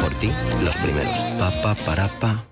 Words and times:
Por 0.00 0.14
ti, 0.14 0.30
los 0.64 0.76
primeros. 0.76 1.18
Pa, 1.38 1.50
pa, 1.62 1.74
para, 1.74 2.08
pa. 2.08 2.51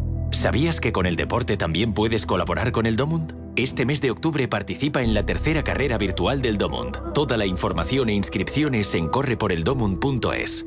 ¿Sabías 0.31 0.79
que 0.79 0.93
con 0.93 1.05
el 1.05 1.17
deporte 1.17 1.57
también 1.57 1.93
puedes 1.93 2.25
colaborar 2.25 2.71
con 2.71 2.85
el 2.85 2.95
Domund? 2.95 3.35
Este 3.57 3.85
mes 3.85 4.01
de 4.01 4.11
octubre 4.11 4.47
participa 4.47 5.01
en 5.01 5.13
la 5.13 5.25
tercera 5.25 5.61
carrera 5.61 5.97
virtual 5.97 6.41
del 6.41 6.57
Domund. 6.57 7.13
Toda 7.13 7.35
la 7.35 7.45
información 7.45 8.09
e 8.09 8.13
inscripciones 8.13 8.95
en 8.95 9.09
correporeldomund.es. 9.09 10.65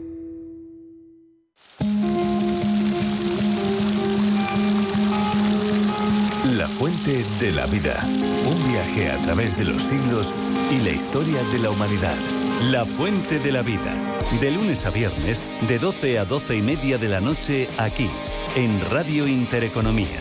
La 6.44 6.69
fuente 6.69 7.24
de 7.41 7.52
la 7.52 7.67
vida. 7.67 8.05
Un 8.05 8.62
viaje 8.70 9.11
a 9.11 9.20
través 9.22 9.56
de 9.56 9.64
los 9.64 9.83
siglos 9.83 10.34
y 10.70 10.78
la 10.80 10.91
historia 10.91 11.42
de 11.44 11.58
la 11.58 11.70
humanidad. 11.70 12.19
La 12.61 12.86
Fuente 12.86 13.39
de 13.39 13.50
la 13.50 13.62
Vida. 13.62 14.19
De 14.41 14.50
lunes 14.50 14.86
a 14.86 14.91
viernes, 14.91 15.42
de 15.69 15.78
12 15.78 16.19
a 16.19 16.24
12 16.24 16.56
y 16.56 16.62
media 16.62 16.98
de 16.98 17.08
la 17.08 17.20
noche, 17.20 17.69
aquí, 17.78 18.08
en 18.56 18.80
Radio 18.88 19.27
Intereconomía. 19.27 20.20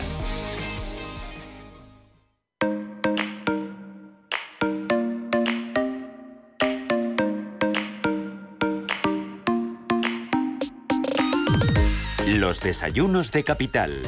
Los 12.26 12.60
desayunos 12.60 13.30
de 13.30 13.44
capital. 13.44 14.02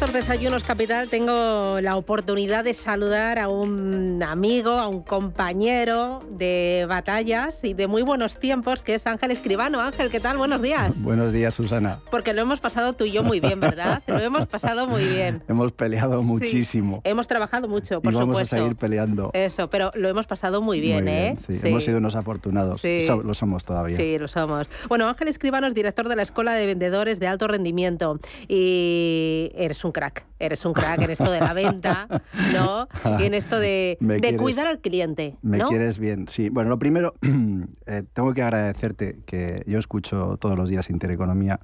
Estos 0.00 0.12
desayunos 0.12 0.62
capital 0.62 1.08
tengo 1.08 1.80
la 1.80 1.96
oportunidad 1.96 2.62
de 2.62 2.72
saludar 2.72 3.40
a 3.40 3.48
un 3.48 4.22
amigo, 4.22 4.70
a 4.70 4.86
un 4.86 5.02
compañero 5.02 6.20
de 6.30 6.86
batallas 6.88 7.64
y 7.64 7.74
de 7.74 7.88
muy 7.88 8.02
buenos 8.02 8.38
tiempos, 8.38 8.82
que 8.82 8.94
es 8.94 9.08
Ángel 9.08 9.32
Escribano. 9.32 9.80
Ángel, 9.80 10.08
¿qué 10.08 10.20
tal? 10.20 10.38
Buenos 10.38 10.62
días. 10.62 11.02
Buenos 11.02 11.32
días, 11.32 11.52
Susana. 11.52 11.98
Porque 12.12 12.32
lo 12.32 12.42
hemos 12.42 12.60
pasado 12.60 12.92
tú 12.92 13.06
y 13.06 13.10
yo 13.10 13.24
muy 13.24 13.40
bien, 13.40 13.58
¿verdad? 13.58 14.04
lo 14.06 14.20
hemos 14.20 14.46
pasado 14.46 14.86
muy 14.86 15.02
bien. 15.04 15.42
Hemos 15.48 15.72
peleado 15.72 16.22
muchísimo. 16.22 17.00
Sí, 17.04 17.10
hemos 17.10 17.26
trabajado 17.26 17.66
mucho, 17.66 18.00
por 18.00 18.12
y 18.12 18.16
vamos 18.16 18.36
supuesto. 18.36 18.54
a 18.54 18.58
seguir 18.60 18.76
peleando. 18.76 19.30
Eso, 19.34 19.68
pero 19.68 19.90
lo 19.96 20.08
hemos 20.08 20.28
pasado 20.28 20.62
muy 20.62 20.80
bien, 20.80 21.06
Muy 21.06 21.12
¿eh? 21.12 21.36
sí. 21.50 21.66
Hemos 21.66 21.82
sido 21.82 21.98
unos 21.98 22.14
afortunados. 22.14 22.80
Sí. 22.80 23.04
So- 23.04 23.24
lo 23.24 23.34
somos 23.34 23.64
todavía. 23.64 23.96
Sí, 23.96 24.16
lo 24.16 24.28
somos. 24.28 24.68
Bueno, 24.88 25.08
Ángel 25.08 25.26
Escribano 25.26 25.66
es 25.66 25.74
director 25.74 26.08
de 26.08 26.14
la 26.14 26.22
Escuela 26.22 26.52
de 26.52 26.66
Vendedores 26.66 27.18
de 27.18 27.26
Alto 27.26 27.48
Rendimiento 27.48 28.20
y 28.46 29.50
eres 29.56 29.87
un 29.88 29.92
crack. 29.92 30.24
Eres 30.38 30.64
un 30.64 30.72
crack 30.72 31.02
en 31.02 31.10
esto 31.10 31.30
de 31.30 31.40
la 31.40 31.52
venta, 31.52 32.06
¿no? 32.54 32.86
Y 33.20 33.24
en 33.24 33.34
esto 33.34 33.58
de, 33.58 33.96
Me 34.00 34.14
de 34.14 34.20
quieres- 34.20 34.40
cuidar 34.40 34.66
al 34.68 34.78
cliente, 34.78 35.36
Me 35.42 35.58
¿no? 35.58 35.68
quieres 35.68 35.98
bien, 35.98 36.28
sí. 36.28 36.48
Bueno, 36.48 36.70
lo 36.70 36.78
primero, 36.78 37.14
eh, 37.86 38.04
tengo 38.12 38.32
que 38.34 38.42
agradecerte 38.42 39.18
que 39.26 39.64
yo 39.66 39.78
escucho 39.78 40.36
todos 40.40 40.56
los 40.56 40.68
días 40.68 40.88
Intereconomía 40.90 41.58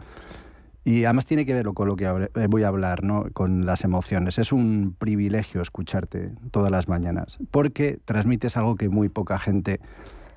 y 0.86 1.04
además 1.04 1.24
tiene 1.24 1.46
que 1.46 1.54
ver 1.54 1.66
con 1.72 1.88
lo 1.88 1.96
que 1.96 2.04
eh, 2.34 2.46
voy 2.48 2.62
a 2.62 2.68
hablar, 2.68 3.04
¿no? 3.04 3.26
Con 3.32 3.64
las 3.64 3.84
emociones. 3.84 4.38
Es 4.38 4.52
un 4.52 4.94
privilegio 4.98 5.62
escucharte 5.62 6.32
todas 6.50 6.70
las 6.70 6.88
mañanas 6.88 7.38
porque 7.50 7.98
transmites 8.04 8.56
algo 8.56 8.76
que 8.76 8.88
muy 8.90 9.08
poca 9.08 9.38
gente 9.38 9.80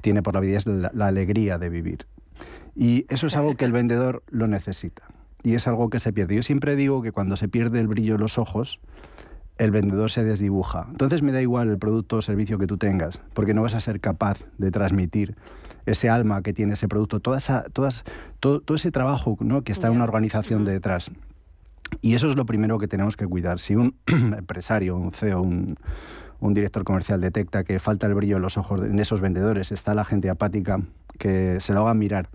tiene 0.01 0.21
por 0.21 0.35
la 0.35 0.39
vida, 0.39 0.57
es 0.57 0.65
la, 0.67 0.89
la 0.93 1.07
alegría 1.07 1.57
de 1.57 1.69
vivir. 1.69 2.05
Y 2.75 3.05
eso 3.09 3.27
es 3.27 3.35
algo 3.35 3.55
que 3.55 3.65
el 3.65 3.71
vendedor 3.71 4.23
lo 4.29 4.47
necesita. 4.47 5.03
Y 5.43 5.55
es 5.55 5.67
algo 5.67 5.89
que 5.89 5.99
se 5.99 6.11
pierde. 6.13 6.35
Yo 6.35 6.43
siempre 6.43 6.75
digo 6.75 7.01
que 7.01 7.11
cuando 7.11 7.37
se 7.37 7.47
pierde 7.47 7.79
el 7.79 7.87
brillo 7.87 8.15
en 8.15 8.21
los 8.21 8.37
ojos, 8.37 8.79
el 9.57 9.71
vendedor 9.71 10.11
se 10.11 10.23
desdibuja. 10.23 10.87
Entonces 10.89 11.21
me 11.21 11.31
da 11.31 11.41
igual 11.41 11.69
el 11.69 11.77
producto 11.77 12.17
o 12.17 12.21
servicio 12.21 12.57
que 12.59 12.67
tú 12.67 12.77
tengas, 12.77 13.19
porque 13.33 13.53
no 13.53 13.61
vas 13.61 13.73
a 13.73 13.79
ser 13.79 13.99
capaz 13.99 14.43
de 14.57 14.71
transmitir 14.71 15.35
ese 15.85 16.09
alma 16.09 16.41
que 16.41 16.53
tiene 16.53 16.73
ese 16.73 16.87
producto, 16.87 17.19
toda 17.21 17.37
esa, 17.37 17.63
todas, 17.71 18.03
todo, 18.39 18.59
todo 18.59 18.75
ese 18.75 18.91
trabajo 18.91 19.37
¿no? 19.39 19.63
que 19.63 19.71
está 19.71 19.87
en 19.87 19.93
una 19.93 20.03
organización 20.03 20.65
detrás. 20.65 21.09
Y 22.01 22.15
eso 22.15 22.29
es 22.29 22.35
lo 22.35 22.45
primero 22.45 22.77
que 22.77 22.87
tenemos 22.89 23.15
que 23.15 23.25
cuidar. 23.25 23.59
Si 23.59 23.75
un 23.75 23.95
empresario, 24.07 24.97
un 24.97 25.13
CEO, 25.13 25.41
un, 25.41 25.77
un 26.41 26.53
director 26.53 26.83
comercial 26.83 27.21
detecta 27.21 27.63
que 27.63 27.79
falta 27.79 28.05
el 28.07 28.13
brillo 28.13 28.35
en 28.35 28.41
los 28.41 28.57
ojos 28.57 28.81
de- 28.81 28.87
en 28.89 28.99
esos 28.99 29.21
vendedores, 29.21 29.71
está 29.71 29.93
la 29.93 30.03
gente 30.03 30.29
apática, 30.29 30.81
que 31.17 31.59
se 31.61 31.73
lo 31.73 31.81
hagan 31.81 31.97
mirar. 31.97 32.29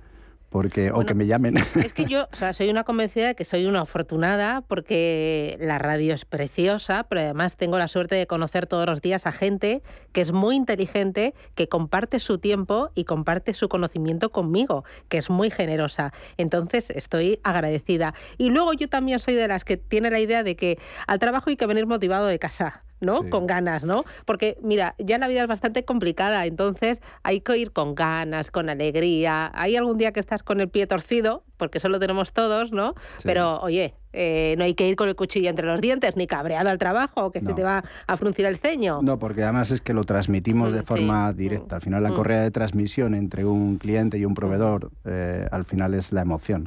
Porque, 0.52 0.90
o 0.90 0.96
Bueno, 0.96 1.08
que 1.08 1.14
me 1.14 1.26
llamen. 1.26 1.56
Es 1.82 1.94
que 1.94 2.04
yo, 2.04 2.28
o 2.30 2.36
sea, 2.36 2.52
soy 2.52 2.68
una 2.68 2.84
convencida 2.84 3.28
de 3.28 3.34
que 3.34 3.46
soy 3.46 3.64
una 3.64 3.80
afortunada 3.80 4.60
porque 4.60 5.56
la 5.60 5.78
radio 5.78 6.14
es 6.14 6.26
preciosa, 6.26 7.06
pero 7.08 7.22
además 7.22 7.56
tengo 7.56 7.78
la 7.78 7.88
suerte 7.88 8.16
de 8.16 8.26
conocer 8.26 8.66
todos 8.66 8.86
los 8.86 9.00
días 9.00 9.26
a 9.26 9.32
gente 9.32 9.82
que 10.12 10.20
es 10.20 10.32
muy 10.32 10.54
inteligente, 10.54 11.34
que 11.54 11.68
comparte 11.68 12.18
su 12.18 12.36
tiempo 12.36 12.90
y 12.94 13.04
comparte 13.04 13.54
su 13.54 13.70
conocimiento 13.70 14.30
conmigo, 14.30 14.84
que 15.08 15.16
es 15.16 15.30
muy 15.30 15.50
generosa. 15.50 16.12
Entonces 16.36 16.90
estoy 16.90 17.40
agradecida. 17.42 18.12
Y 18.36 18.50
luego 18.50 18.74
yo 18.74 18.88
también 18.88 19.20
soy 19.20 19.34
de 19.34 19.48
las 19.48 19.64
que 19.64 19.78
tiene 19.78 20.10
la 20.10 20.20
idea 20.20 20.42
de 20.42 20.54
que 20.54 20.78
al 21.06 21.18
trabajo 21.18 21.48
hay 21.48 21.56
que 21.56 21.66
venir 21.66 21.86
motivado 21.86 22.26
de 22.26 22.38
casa. 22.38 22.84
¿No? 23.02 23.22
Sí. 23.22 23.30
Con 23.30 23.46
ganas, 23.46 23.84
¿no? 23.84 24.04
Porque, 24.24 24.56
mira, 24.62 24.94
ya 24.98 25.18
la 25.18 25.28
vida 25.28 25.42
es 25.42 25.48
bastante 25.48 25.84
complicada, 25.84 26.46
entonces 26.46 27.02
hay 27.22 27.40
que 27.40 27.58
ir 27.58 27.72
con 27.72 27.94
ganas, 27.94 28.50
con 28.50 28.70
alegría. 28.70 29.50
Hay 29.54 29.76
algún 29.76 29.98
día 29.98 30.12
que 30.12 30.20
estás 30.20 30.42
con 30.42 30.60
el 30.60 30.68
pie 30.68 30.86
torcido, 30.86 31.44
porque 31.62 31.78
eso 31.78 31.88
lo 31.88 32.00
tenemos 32.00 32.32
todos, 32.32 32.72
¿no? 32.72 32.94
Sí. 33.18 33.22
Pero, 33.22 33.60
oye, 33.60 33.94
eh, 34.12 34.56
no 34.58 34.64
hay 34.64 34.74
que 34.74 34.88
ir 34.88 34.96
con 34.96 35.08
el 35.08 35.14
cuchillo 35.14 35.48
entre 35.48 35.64
los 35.64 35.80
dientes, 35.80 36.16
ni 36.16 36.26
cabreado 36.26 36.68
al 36.70 36.76
trabajo, 36.78 37.30
que 37.30 37.38
se 37.40 37.54
te 37.54 37.62
va 37.62 37.84
a 38.08 38.16
fruncir 38.16 38.44
el 38.46 38.56
ceño. 38.58 39.00
No, 39.00 39.18
porque 39.18 39.44
además 39.44 39.70
es 39.70 39.80
que 39.80 39.94
lo 39.94 40.02
transmitimos 40.04 40.70
Mm, 40.70 40.74
de 40.74 40.80
sí. 40.80 40.86
forma 40.86 41.32
directa. 41.32 41.76
Al 41.76 41.82
final 41.82 42.02
la 42.02 42.10
Mm. 42.10 42.14
correa 42.16 42.40
de 42.42 42.50
transmisión 42.50 43.14
entre 43.14 43.44
un 43.44 43.78
cliente 43.78 44.18
y 44.18 44.24
un 44.24 44.34
proveedor, 44.34 44.90
eh, 45.04 45.46
al 45.52 45.64
final 45.64 45.94
es 45.94 46.10
la 46.12 46.20
emoción. 46.22 46.66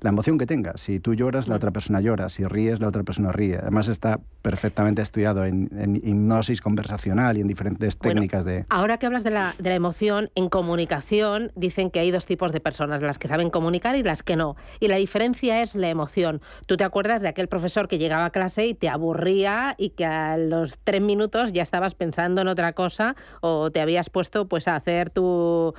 La 0.00 0.10
emoción 0.10 0.36
que 0.38 0.46
tengas. 0.46 0.80
Si 0.82 1.00
tú 1.00 1.14
lloras, 1.14 1.48
la 1.48 1.56
otra 1.56 1.70
persona 1.70 2.00
llora. 2.02 2.28
Si 2.28 2.44
ríes, 2.44 2.78
la 2.80 2.88
otra 2.88 3.02
persona 3.02 3.32
ríe. 3.32 3.56
Además 3.56 3.88
está 3.88 4.20
perfectamente 4.42 5.00
estudiado 5.02 5.46
en, 5.46 5.70
en 5.76 5.96
hipnosis 5.96 6.60
conversacional 6.60 7.38
y 7.38 7.40
en 7.40 7.48
diferentes 7.48 7.98
Bueno, 7.98 8.20
técnicas 8.20 8.44
de... 8.44 8.66
Ahora 8.68 8.98
que 8.98 9.06
hablas 9.06 9.24
de 9.24 9.30
la, 9.30 9.54
de 9.58 9.70
la 9.70 9.74
emoción, 9.74 10.30
en 10.34 10.48
comunicación 10.50 11.50
dicen 11.56 11.90
que 11.90 11.98
hay 12.00 12.10
dos 12.10 12.26
tipos 12.26 12.52
de 12.52 12.60
personas, 12.60 13.00
las 13.02 13.18
que 13.18 13.26
saben 13.26 13.48
comunicar 13.50 13.96
y 13.96 14.02
las 14.02 14.22
que 14.22 14.33
no. 14.36 14.56
Y 14.80 14.88
la 14.88 14.96
diferencia 14.96 15.62
es 15.62 15.74
la 15.74 15.88
emoción. 15.88 16.40
Tú 16.66 16.76
te 16.76 16.84
acuerdas 16.84 17.22
de 17.22 17.28
aquel 17.28 17.48
profesor 17.48 17.88
que 17.88 17.98
llegaba 17.98 18.26
a 18.26 18.30
clase 18.30 18.66
y 18.66 18.74
te 18.74 18.88
aburría 18.88 19.74
y 19.78 19.90
que 19.90 20.04
a 20.04 20.36
los 20.36 20.78
tres 20.78 21.00
minutos 21.00 21.52
ya 21.52 21.62
estabas 21.62 21.94
pensando 21.94 22.40
en 22.40 22.48
otra 22.48 22.72
cosa 22.72 23.16
o 23.40 23.70
te 23.70 23.80
habías 23.80 24.10
puesto 24.10 24.48
pues 24.48 24.68
a 24.68 24.76
hacer 24.76 25.10
tu, 25.10 25.74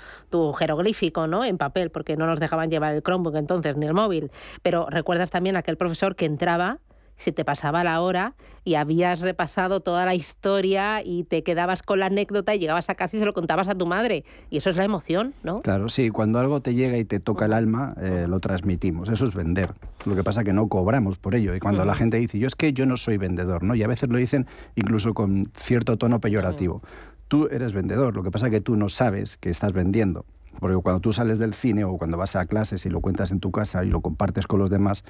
jeroglífico 0.57 1.27
¿no? 1.27 1.43
en 1.43 1.57
papel, 1.57 1.89
porque 1.89 2.17
no 2.17 2.27
nos 2.27 2.39
dejaban 2.39 2.69
llevar 2.69 2.93
el 2.93 3.01
Chromebook 3.01 3.35
entonces 3.35 3.77
ni 3.77 3.85
el 3.85 3.93
móvil. 3.93 4.31
Pero 4.61 4.87
recuerdas 4.89 5.29
también 5.29 5.55
aquel 5.55 5.77
profesor 5.77 6.15
que 6.15 6.25
entraba 6.25 6.79
si 7.17 7.31
te 7.31 7.45
pasaba 7.45 7.83
la 7.83 8.01
hora 8.01 8.33
y 8.63 8.75
habías 8.75 9.21
repasado 9.21 9.79
toda 9.79 10.05
la 10.05 10.15
historia 10.15 11.01
y 11.03 11.23
te 11.23 11.43
quedabas 11.43 11.83
con 11.83 11.99
la 11.99 12.07
anécdota 12.07 12.55
y 12.55 12.59
llegabas 12.59 12.89
a 12.89 12.95
casa 12.95 13.15
y 13.15 13.19
se 13.19 13.25
lo 13.25 13.33
contabas 13.33 13.69
a 13.69 13.75
tu 13.75 13.85
madre. 13.85 14.25
Y 14.49 14.57
eso 14.57 14.69
es 14.69 14.77
la 14.77 14.83
emoción, 14.83 15.33
¿no? 15.43 15.59
Claro, 15.59 15.89
sí, 15.89 16.09
cuando 16.09 16.39
algo 16.39 16.61
te 16.61 16.73
llega 16.73 16.97
y 16.97 17.05
te 17.05 17.19
toca 17.19 17.45
el 17.45 17.53
alma, 17.53 17.93
eh, 18.01 18.25
lo 18.27 18.39
transmitimos. 18.39 19.09
Eso 19.09 19.25
es 19.25 19.33
vender. 19.33 19.73
Lo 20.05 20.15
que 20.15 20.23
pasa 20.23 20.41
es 20.41 20.45
que 20.45 20.53
no 20.53 20.67
cobramos 20.67 21.17
por 21.17 21.35
ello. 21.35 21.55
Y 21.55 21.59
cuando 21.59 21.85
la 21.85 21.95
gente 21.95 22.17
dice, 22.17 22.39
yo 22.39 22.47
es 22.47 22.55
que 22.55 22.73
yo 22.73 22.85
no 22.85 22.97
soy 22.97 23.17
vendedor, 23.17 23.63
¿no? 23.63 23.75
Y 23.75 23.83
a 23.83 23.87
veces 23.87 24.09
lo 24.09 24.17
dicen 24.17 24.47
incluso 24.75 25.13
con 25.13 25.45
cierto 25.55 25.97
tono 25.97 26.19
peyorativo. 26.19 26.81
Tú 27.27 27.47
eres 27.51 27.73
vendedor, 27.73 28.15
lo 28.15 28.23
que 28.23 28.31
pasa 28.31 28.47
es 28.47 28.51
que 28.51 28.61
tú 28.61 28.75
no 28.75 28.89
sabes 28.89 29.37
que 29.37 29.49
estás 29.49 29.73
vendiendo. 29.73 30.25
Porque 30.59 30.77
cuando 30.77 30.99
tú 30.99 31.13
sales 31.13 31.39
del 31.39 31.53
cine 31.53 31.83
o 31.83 31.97
cuando 31.97 32.17
vas 32.17 32.35
a 32.35 32.45
clases 32.45 32.85
y 32.85 32.89
lo 32.89 33.01
cuentas 33.01 33.31
en 33.31 33.39
tu 33.39 33.51
casa 33.51 33.83
y 33.83 33.89
lo 33.89 34.01
compartes 34.01 34.47
con 34.47 34.59
los 34.59 34.69
demás, 34.69 35.03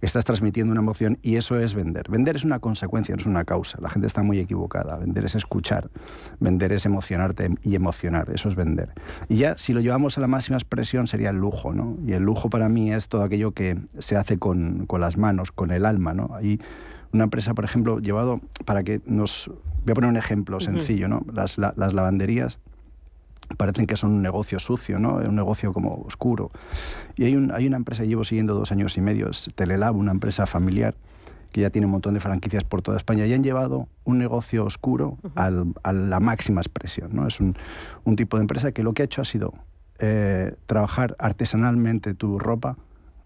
estás 0.00 0.24
transmitiendo 0.24 0.72
una 0.72 0.80
emoción 0.80 1.18
y 1.22 1.36
eso 1.36 1.58
es 1.58 1.74
vender. 1.74 2.08
Vender 2.10 2.36
es 2.36 2.44
una 2.44 2.58
consecuencia, 2.58 3.14
no 3.14 3.20
es 3.20 3.26
una 3.26 3.44
causa. 3.44 3.78
La 3.80 3.90
gente 3.90 4.06
está 4.06 4.22
muy 4.22 4.38
equivocada. 4.38 4.96
Vender 4.96 5.24
es 5.24 5.34
escuchar, 5.34 5.90
vender 6.38 6.72
es 6.72 6.86
emocionarte 6.86 7.50
y 7.62 7.74
emocionar, 7.74 8.30
eso 8.32 8.48
es 8.48 8.54
vender. 8.54 8.92
Y 9.28 9.36
ya 9.36 9.56
si 9.58 9.72
lo 9.72 9.80
llevamos 9.80 10.18
a 10.18 10.20
la 10.20 10.26
máxima 10.26 10.56
expresión 10.56 11.06
sería 11.06 11.30
el 11.30 11.36
lujo, 11.36 11.72
¿no? 11.74 11.96
Y 12.06 12.12
el 12.12 12.22
lujo 12.22 12.50
para 12.50 12.68
mí 12.68 12.92
es 12.92 13.08
todo 13.08 13.22
aquello 13.22 13.52
que 13.52 13.78
se 13.98 14.16
hace 14.16 14.38
con, 14.38 14.86
con 14.86 15.00
las 15.00 15.16
manos, 15.16 15.52
con 15.52 15.70
el 15.70 15.86
alma, 15.86 16.14
¿no? 16.14 16.30
Ahí 16.34 16.60
una 17.12 17.24
empresa, 17.24 17.54
por 17.54 17.64
ejemplo, 17.64 17.98
llevado 17.98 18.40
para 18.64 18.82
que 18.82 19.00
nos... 19.04 19.50
Voy 19.84 19.92
a 19.92 19.94
poner 19.94 20.10
un 20.10 20.16
ejemplo 20.16 20.60
sencillo, 20.60 21.08
¿no? 21.08 21.24
Las, 21.32 21.56
las 21.56 21.94
lavanderías 21.94 22.58
parecen 23.56 23.86
que 23.86 23.96
son 23.96 24.12
un 24.12 24.22
negocio 24.22 24.58
sucio, 24.58 24.98
¿no? 24.98 25.16
un 25.16 25.34
negocio 25.34 25.72
como 25.72 26.02
oscuro. 26.06 26.50
Y 27.16 27.24
hay, 27.24 27.36
un, 27.36 27.52
hay 27.52 27.66
una 27.66 27.76
empresa 27.76 28.02
que 28.02 28.08
llevo 28.08 28.24
siguiendo 28.24 28.54
dos 28.54 28.72
años 28.72 28.96
y 28.96 29.00
medio, 29.00 29.28
es 29.30 29.50
Telelab, 29.54 29.96
una 29.96 30.12
empresa 30.12 30.46
familiar 30.46 30.94
que 31.52 31.62
ya 31.62 31.70
tiene 31.70 31.86
un 31.86 31.92
montón 31.92 32.14
de 32.14 32.20
franquicias 32.20 32.62
por 32.62 32.80
toda 32.80 32.96
España 32.96 33.26
y 33.26 33.32
han 33.32 33.42
llevado 33.42 33.88
un 34.04 34.18
negocio 34.18 34.64
oscuro 34.64 35.18
al, 35.34 35.74
a 35.82 35.92
la 35.92 36.20
máxima 36.20 36.60
expresión. 36.60 37.10
¿no? 37.12 37.26
Es 37.26 37.40
un, 37.40 37.56
un, 38.04 38.14
tipo 38.14 38.36
de 38.36 38.42
empresa 38.42 38.70
que 38.70 38.84
lo 38.84 38.92
que 38.92 39.02
ha 39.02 39.04
hecho 39.06 39.20
ha 39.20 39.24
sido 39.24 39.54
eh, 39.98 40.54
trabajar 40.66 41.16
artesanalmente 41.18 42.14
tu 42.14 42.38
ropa, 42.38 42.76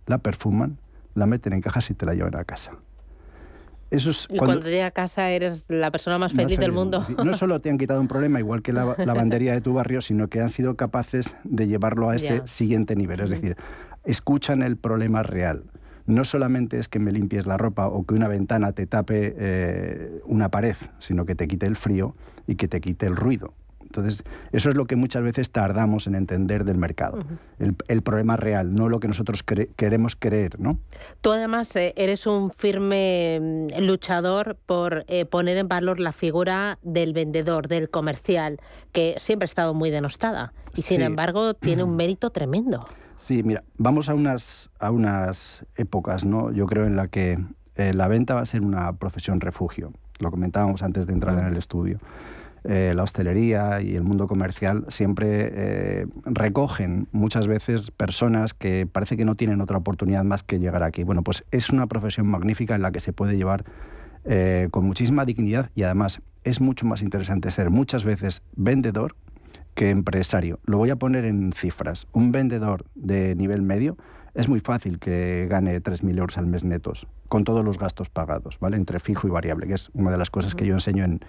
la 0.07 0.19
perfuman, 0.19 0.79
la 1.15 1.27
meten 1.27 1.53
en 1.53 1.61
cajas 1.61 1.91
y 1.91 1.95
te 1.95 2.07
la 2.07 2.15
llevan 2.15 2.35
a 2.37 2.45
casa 2.45 2.73
y 4.31 4.37
cuando, 4.37 4.69
llega 4.69 4.87
a 4.87 4.91
casa 4.91 5.31
eres 5.31 5.67
la 5.69 5.91
persona 5.91 6.19
más 6.19 6.33
feliz 6.33 6.59
del 6.59 6.73
mundo. 6.73 7.07
No 7.25 7.35
solo 7.35 7.61
te 7.61 7.71
han 7.71 7.79
quitado 7.79 8.01
un 8.01 8.09
problema, 8.09 8.39
igual 8.39 8.63
que 8.63 8.73
la 8.73 8.97
lavandería 9.05 9.53
de 9.53 9.61
tu 9.61 9.75
barrio, 9.75 10.01
sino 10.01 10.29
que 10.29 10.41
han 10.41 10.51
sido 10.51 10.77
capaces 10.77 11.37
de 11.45 11.67
llevarlo 11.67 12.11
a 12.11 12.17
ese 12.17 12.43
siguiente 12.45 12.97
nivel. 12.97 13.21
Es 13.21 13.31
decir, 13.31 13.57
escuchan 14.05 14.63
el 14.63 14.77
problema 14.77 15.23
real. 15.23 15.65
No 16.07 16.25
solamente 16.25 16.79
es 16.79 16.89
que 16.89 16.99
me 16.99 17.13
limpies 17.13 17.47
la 17.47 17.57
ropa 17.57 17.89
o 17.89 18.05
que 18.05 18.15
una 18.15 18.29
ventana 18.29 18.73
te 18.73 18.87
tape 18.87 19.35
eh, 19.39 20.21
una 20.27 20.51
pared, 20.51 20.77
sino 20.99 21.25
que 21.25 21.35
te 21.35 21.49
quite 21.49 21.67
el 21.67 21.77
frío 21.77 22.13
y 22.47 22.57
que 22.57 22.69
te 22.69 22.81
quite 22.81 23.07
el 23.07 23.17
ruido. 23.17 23.55
Entonces, 23.97 24.25
eso 24.51 24.71
es 24.71 24.77
lo 24.77 24.87
que 24.87 24.97
muchas 24.97 25.23
veces 25.23 25.53
tardamos 25.53 26.09
en 26.09 26.17
entender 26.17 26.65
del 26.65 26.79
mercado, 26.79 27.25
el, 27.59 28.03
problema 28.03 28.37
real, 28.37 28.75
no 28.75 28.89
lo 28.89 28.99
que 28.99 29.07
nosotros 29.07 29.45
queremos 29.45 30.17
creer, 30.17 30.59
¿no? 30.59 30.81
Tú 31.21 31.31
además 31.31 31.75
eh, 31.77 31.95
eres 31.97 32.27
un 32.27 32.51
firme 32.51 33.39
mm, 33.41 33.83
luchador 33.85 34.57
por 34.67 35.05
eh, 35.07 35.27
poner 35.27 35.59
en 35.59 35.69
valor 35.69 36.01
la 36.01 36.11
figura 36.11 36.81
del 36.83 37.13
vendedor, 37.13 37.69
del 37.69 37.89
comercial, 37.89 38.59
que 38.91 39.15
siempre 39.19 39.45
ha 39.45 39.47
estado 39.47 39.75
muy 39.75 39.91
denostada 39.91 40.53
y 40.75 40.83
sin 40.83 41.01
embargo 41.01 41.55
tiene 41.55 41.85
un 41.85 41.95
mérito 41.95 42.31
tremendo. 42.31 42.85
Sí, 43.17 43.45
mira, 43.45 43.63
vamos 43.79 44.09
a 44.09 44.15
unas, 44.15 44.71
a 44.81 44.91
unas 44.91 45.65
épocas, 45.77 46.25
¿no? 46.25 46.51
Yo 46.51 46.67
creo 46.67 46.85
en 46.85 46.97
la 46.97 47.07
que 47.07 47.39
eh, 47.77 47.95
la 47.95 48.09
venta 48.09 48.35
va 48.35 48.41
a 48.41 48.47
ser 48.47 48.63
una 48.63 48.93
profesión 48.95 49.41
refugio. 49.41 49.93
Lo 50.19 50.33
comentábamos 50.33 50.83
antes 50.83 51.07
de 51.07 51.13
entrar 51.13 51.39
en 51.39 51.47
el 51.47 51.57
estudio. 51.57 52.01
Eh, 52.67 52.93
la 52.95 53.03
hostelería 53.03 53.83
y 53.83 53.95
el 53.95 54.05
mundo 54.05 54.27
comercial 54.27 54.87
siempre 54.89 55.51
eh, 55.53 56.07
recogen 56.25 57.09
muchas 57.13 57.47
veces 57.47 57.91
personas 57.91 58.55
que 58.55 58.89
parece 58.91 59.19
que 59.19 59.27
no 59.27 59.35
tienen 59.35 59.61
otra 59.61 59.77
oportunidad 59.77 60.25
más 60.25 60.43
que 60.43 60.59
llegar 60.59 60.83
aquí. 60.83 61.03
Bueno, 61.03 61.23
pues 61.23 61.45
es 61.51 61.69
una 61.69 61.87
profesión 61.87 62.27
magnífica 62.27 62.75
en 62.75 62.81
la 62.81 62.91
que 62.91 63.01
se 63.01 63.13
puede 63.13 63.37
llevar 63.37 63.65
eh, 64.25 64.69
con 64.71 64.87
muchísima 64.87 65.27
dignidad 65.27 65.71
y 65.75 65.83
además 65.83 66.23
es 66.43 66.63
mucho 66.63 66.87
más 66.87 67.03
interesante 67.03 67.51
ser 67.51 67.69
muchas 67.69 68.05
veces 68.05 68.43
vendedor 68.57 69.15
que 69.75 69.91
empresario. 69.91 70.59
Lo 70.65 70.79
voy 70.79 70.89
a 70.89 70.97
poner 70.97 71.27
en 71.27 71.53
cifras. 71.53 72.07
Un 72.13 72.33
vendedor 72.33 72.87
de 72.95 73.35
nivel 73.35 73.61
medio 73.61 73.99
es 74.33 74.49
muy 74.49 74.61
fácil 74.61 74.99
que 74.99 75.47
gane 75.51 75.83
3.000 75.83 76.19
euros 76.19 76.39
al 76.39 76.47
mes 76.47 76.65
netos, 76.65 77.07
con 77.29 77.45
todos 77.45 77.63
los 77.63 77.79
gastos 77.79 78.09
pagados, 78.09 78.59
¿vale? 78.59 78.79
Entre 78.79 78.99
fijo 79.01 79.29
y 79.29 79.31
variable, 79.31 79.67
que 79.67 79.75
es 79.75 79.91
una 79.93 80.11
de 80.11 80.17
las 80.17 80.31
cosas 80.31 80.55
que 80.55 80.65
yo 80.65 80.73
enseño 80.73 81.05
en, 81.05 81.21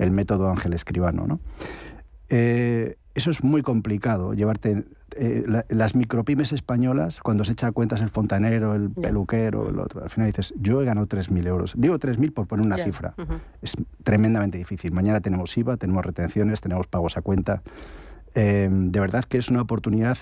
el 0.00 0.10
método 0.10 0.50
Ángel 0.50 0.72
Escribano. 0.72 1.26
¿no? 1.26 1.40
Eh, 2.28 2.96
eso 3.14 3.30
es 3.30 3.42
muy 3.44 3.62
complicado, 3.62 4.34
llevarte 4.34 4.84
eh, 5.16 5.44
las 5.68 5.94
micropymes 5.96 6.52
españolas, 6.52 7.20
cuando 7.20 7.44
se 7.44 7.52
echa 7.52 7.72
cuentas 7.72 8.00
el 8.00 8.08
fontanero, 8.08 8.74
el 8.74 8.90
peluquero, 8.90 9.68
el 9.68 9.80
otro, 9.80 10.02
al 10.02 10.10
final 10.10 10.28
dices, 10.28 10.54
yo 10.56 10.80
he 10.80 10.84
ganado 10.84 11.06
3.000 11.08 11.46
euros. 11.46 11.74
Digo 11.76 11.98
3.000 11.98 12.32
por 12.32 12.46
poner 12.46 12.64
una 12.64 12.78
cifra. 12.78 13.14
Es 13.60 13.76
tremendamente 14.04 14.58
difícil. 14.58 14.92
Mañana 14.92 15.20
tenemos 15.20 15.56
IVA, 15.56 15.76
tenemos 15.76 16.04
retenciones, 16.04 16.60
tenemos 16.60 16.86
pagos 16.86 17.16
a 17.16 17.22
cuenta. 17.22 17.62
Eh, 18.34 18.68
de 18.70 19.00
verdad 19.00 19.24
que 19.24 19.38
es 19.38 19.48
una 19.48 19.62
oportunidad 19.62 20.18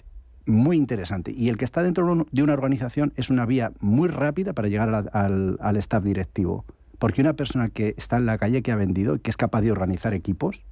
muy 0.47 0.79
interesante. 0.79 1.31
Y 1.31 1.51
el 1.51 1.59
que 1.59 1.67
está 1.67 1.83
dentro 1.83 2.27
de 2.31 2.43
una 2.43 2.55
organización 2.55 3.13
es 3.17 3.29
una 3.29 3.45
vía 3.45 3.73
muy 3.81 4.09
rápida 4.09 4.55
para 4.55 4.69
llegar 4.69 5.09
al, 5.13 5.59
al 5.61 5.77
staff 5.77 6.03
directivo. 6.03 6.65
Porque 6.99 7.21
una 7.21 7.35
persona 7.35 7.69
que 7.69 7.95
está 7.97 8.17
en 8.17 8.27
la 8.27 8.39
calle, 8.39 8.62
que 8.62 8.73
ha 8.73 8.77
vendido, 8.77 9.21
que 9.21 9.31
es 9.31 9.37
capaz 9.37 9.62
de 9.62 9.73
organizar 9.73 10.15
equipos, 10.15 10.62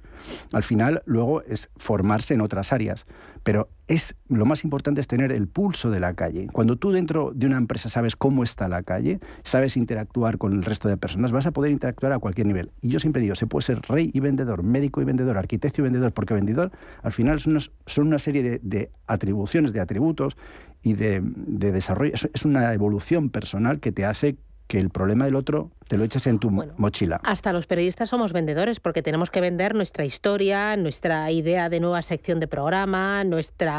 al 0.51 0.63
final 0.63 1.03
luego 1.05 1.41
es 1.43 1.69
formarse 1.77 2.33
en 2.33 2.41
otras 2.41 2.73
áreas. 2.73 3.05
Pero 3.43 3.69
es 3.87 4.15
lo 4.27 4.45
más 4.45 4.63
importante 4.63 4.99
es 4.99 5.07
tener 5.07 5.31
el 5.31 5.47
pulso 5.47 5.89
de 5.89 5.99
la 5.99 6.13
calle. 6.13 6.47
Cuando 6.51 6.75
tú 6.75 6.91
dentro 6.91 7.31
de 7.33 7.47
una 7.47 7.57
empresa 7.57 7.87
sabes 7.87 8.15
cómo 8.15 8.43
está 8.43 8.67
la 8.67 8.83
calle, 8.83 9.19
sabes 9.43 9.77
interactuar 9.77 10.37
con 10.37 10.53
el 10.53 10.63
resto 10.63 10.89
de 10.89 10.97
personas, 10.97 11.31
vas 11.31 11.47
a 11.47 11.51
poder 11.51 11.71
interactuar 11.71 12.11
a 12.11 12.19
cualquier 12.19 12.47
nivel. 12.47 12.71
Y 12.81 12.89
yo 12.89 12.99
siempre 12.99 13.21
digo, 13.21 13.35
se 13.35 13.47
puede 13.47 13.63
ser 13.63 13.81
rey 13.87 14.11
y 14.13 14.19
vendedor, 14.19 14.63
médico 14.63 15.01
y 15.01 15.05
vendedor, 15.05 15.37
arquitecto 15.37 15.81
y 15.81 15.83
vendedor, 15.83 16.11
porque 16.11 16.33
vendedor 16.33 16.71
al 17.03 17.13
final 17.13 17.39
son, 17.39 17.59
una 18.07 18.19
serie 18.19 18.59
de, 18.61 18.91
atribuciones, 19.05 19.71
de 19.71 19.79
atributos 19.79 20.35
y 20.81 20.93
de 20.93 21.21
desarrollo. 21.21 22.13
Es 22.13 22.43
una 22.43 22.73
evolución 22.73 23.29
personal 23.29 23.79
que 23.79 23.93
te 23.93 24.03
hace 24.03 24.37
que 24.67 24.79
el 24.79 24.89
problema 24.89 25.25
del 25.25 25.35
otro 25.35 25.71
te 25.87 25.97
lo 25.97 26.03
eches 26.03 26.27
en 26.27 26.39
tu 26.39 26.51
mochila. 26.51 27.19
Hasta 27.23 27.53
los 27.53 27.65
periodistas 27.65 28.09
somos 28.09 28.33
vendedores 28.33 28.79
porque 28.79 29.01
tenemos 29.01 29.29
que 29.29 29.39
vender 29.39 29.73
nuestra 29.73 30.03
historia, 30.03 30.75
nuestra 30.75 31.31
idea 31.31 31.69
de 31.69 31.79
nueva 31.79 32.01
sección 32.01 32.39
de 32.39 32.47
programa, 32.47 33.23
nuestro 33.23 33.71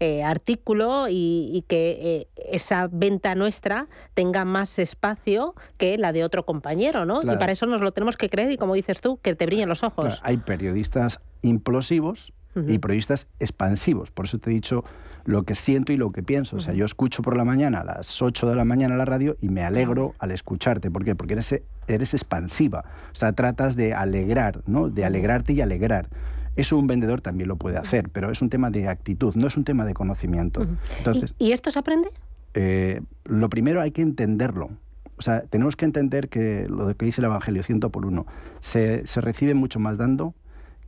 eh, 0.00 0.24
artículo 0.24 1.06
y, 1.08 1.64
que 1.68 1.98
eh, 2.00 2.28
esa 2.50 2.88
venta 2.90 3.34
nuestra 3.34 3.86
tenga 4.14 4.44
más 4.44 4.78
espacio 4.78 5.54
que 5.76 5.96
la 5.96 6.12
de 6.12 6.24
otro 6.24 6.44
compañero, 6.44 7.04
¿no? 7.04 7.22
Y 7.22 7.36
para 7.36 7.52
eso 7.52 7.66
nos 7.66 7.80
lo 7.80 7.92
tenemos 7.92 8.16
que 8.16 8.28
creer 8.28 8.50
y 8.50 8.56
como 8.56 8.74
dices 8.74 9.00
tú, 9.00 9.18
que 9.22 9.34
te 9.34 9.46
brillen 9.46 9.68
los 9.68 9.84
ojos. 9.84 10.20
hay 10.22 10.38
periodistas 10.38 11.20
implosivos 11.42 12.32
y 12.54 12.78
periodistas 12.78 13.26
expansivos. 13.38 14.10
Por 14.10 14.26
eso 14.26 14.38
te 14.38 14.50
he 14.50 14.54
dicho 14.54 14.84
lo 15.24 15.44
que 15.44 15.54
siento 15.54 15.92
y 15.92 15.96
lo 15.96 16.12
que 16.12 16.22
pienso. 16.22 16.56
O 16.56 16.60
sea, 16.60 16.74
yo 16.74 16.84
escucho 16.84 17.22
por 17.22 17.36
la 17.36 17.44
mañana 17.44 17.80
a 17.80 17.84
las 17.84 18.20
8 18.20 18.48
de 18.48 18.56
la 18.56 18.64
mañana 18.64 18.96
la 18.96 19.04
radio 19.04 19.36
y 19.40 19.48
me 19.48 19.62
alegro 19.62 20.14
al 20.18 20.30
escucharte. 20.30 20.90
¿Por 20.90 21.04
qué? 21.04 21.14
Porque 21.14 21.34
eres, 21.34 21.60
eres 21.86 22.14
expansiva. 22.14 22.84
O 23.12 23.14
sea, 23.14 23.32
tratas 23.32 23.76
de 23.76 23.94
alegrar, 23.94 24.62
¿no? 24.66 24.88
De 24.88 25.04
alegrarte 25.04 25.52
y 25.52 25.60
alegrar. 25.60 26.08
Eso 26.56 26.76
un 26.76 26.86
vendedor 26.86 27.20
también 27.20 27.48
lo 27.48 27.56
puede 27.56 27.78
hacer, 27.78 28.10
pero 28.10 28.30
es 28.30 28.42
un 28.42 28.50
tema 28.50 28.70
de 28.70 28.88
actitud, 28.88 29.34
no 29.36 29.46
es 29.46 29.56
un 29.56 29.64
tema 29.64 29.86
de 29.86 29.94
conocimiento. 29.94 30.66
Entonces, 30.98 31.34
¿Y, 31.38 31.52
esto 31.52 31.70
se 31.70 31.78
aprende? 31.78 32.10
Eh, 32.52 33.00
lo 33.24 33.48
primero 33.48 33.80
hay 33.80 33.90
que 33.90 34.02
entenderlo. 34.02 34.70
O 35.16 35.22
sea, 35.22 35.42
tenemos 35.42 35.76
que 35.76 35.86
entender 35.86 36.28
que 36.28 36.66
lo 36.68 36.94
que 36.94 37.06
dice 37.06 37.20
el 37.20 37.26
Evangelio, 37.26 37.62
ciento 37.62 37.90
por 37.90 38.04
uno, 38.04 38.26
se, 38.60 39.06
se 39.06 39.20
recibe 39.20 39.54
mucho 39.54 39.78
más 39.78 39.96
dando 39.96 40.34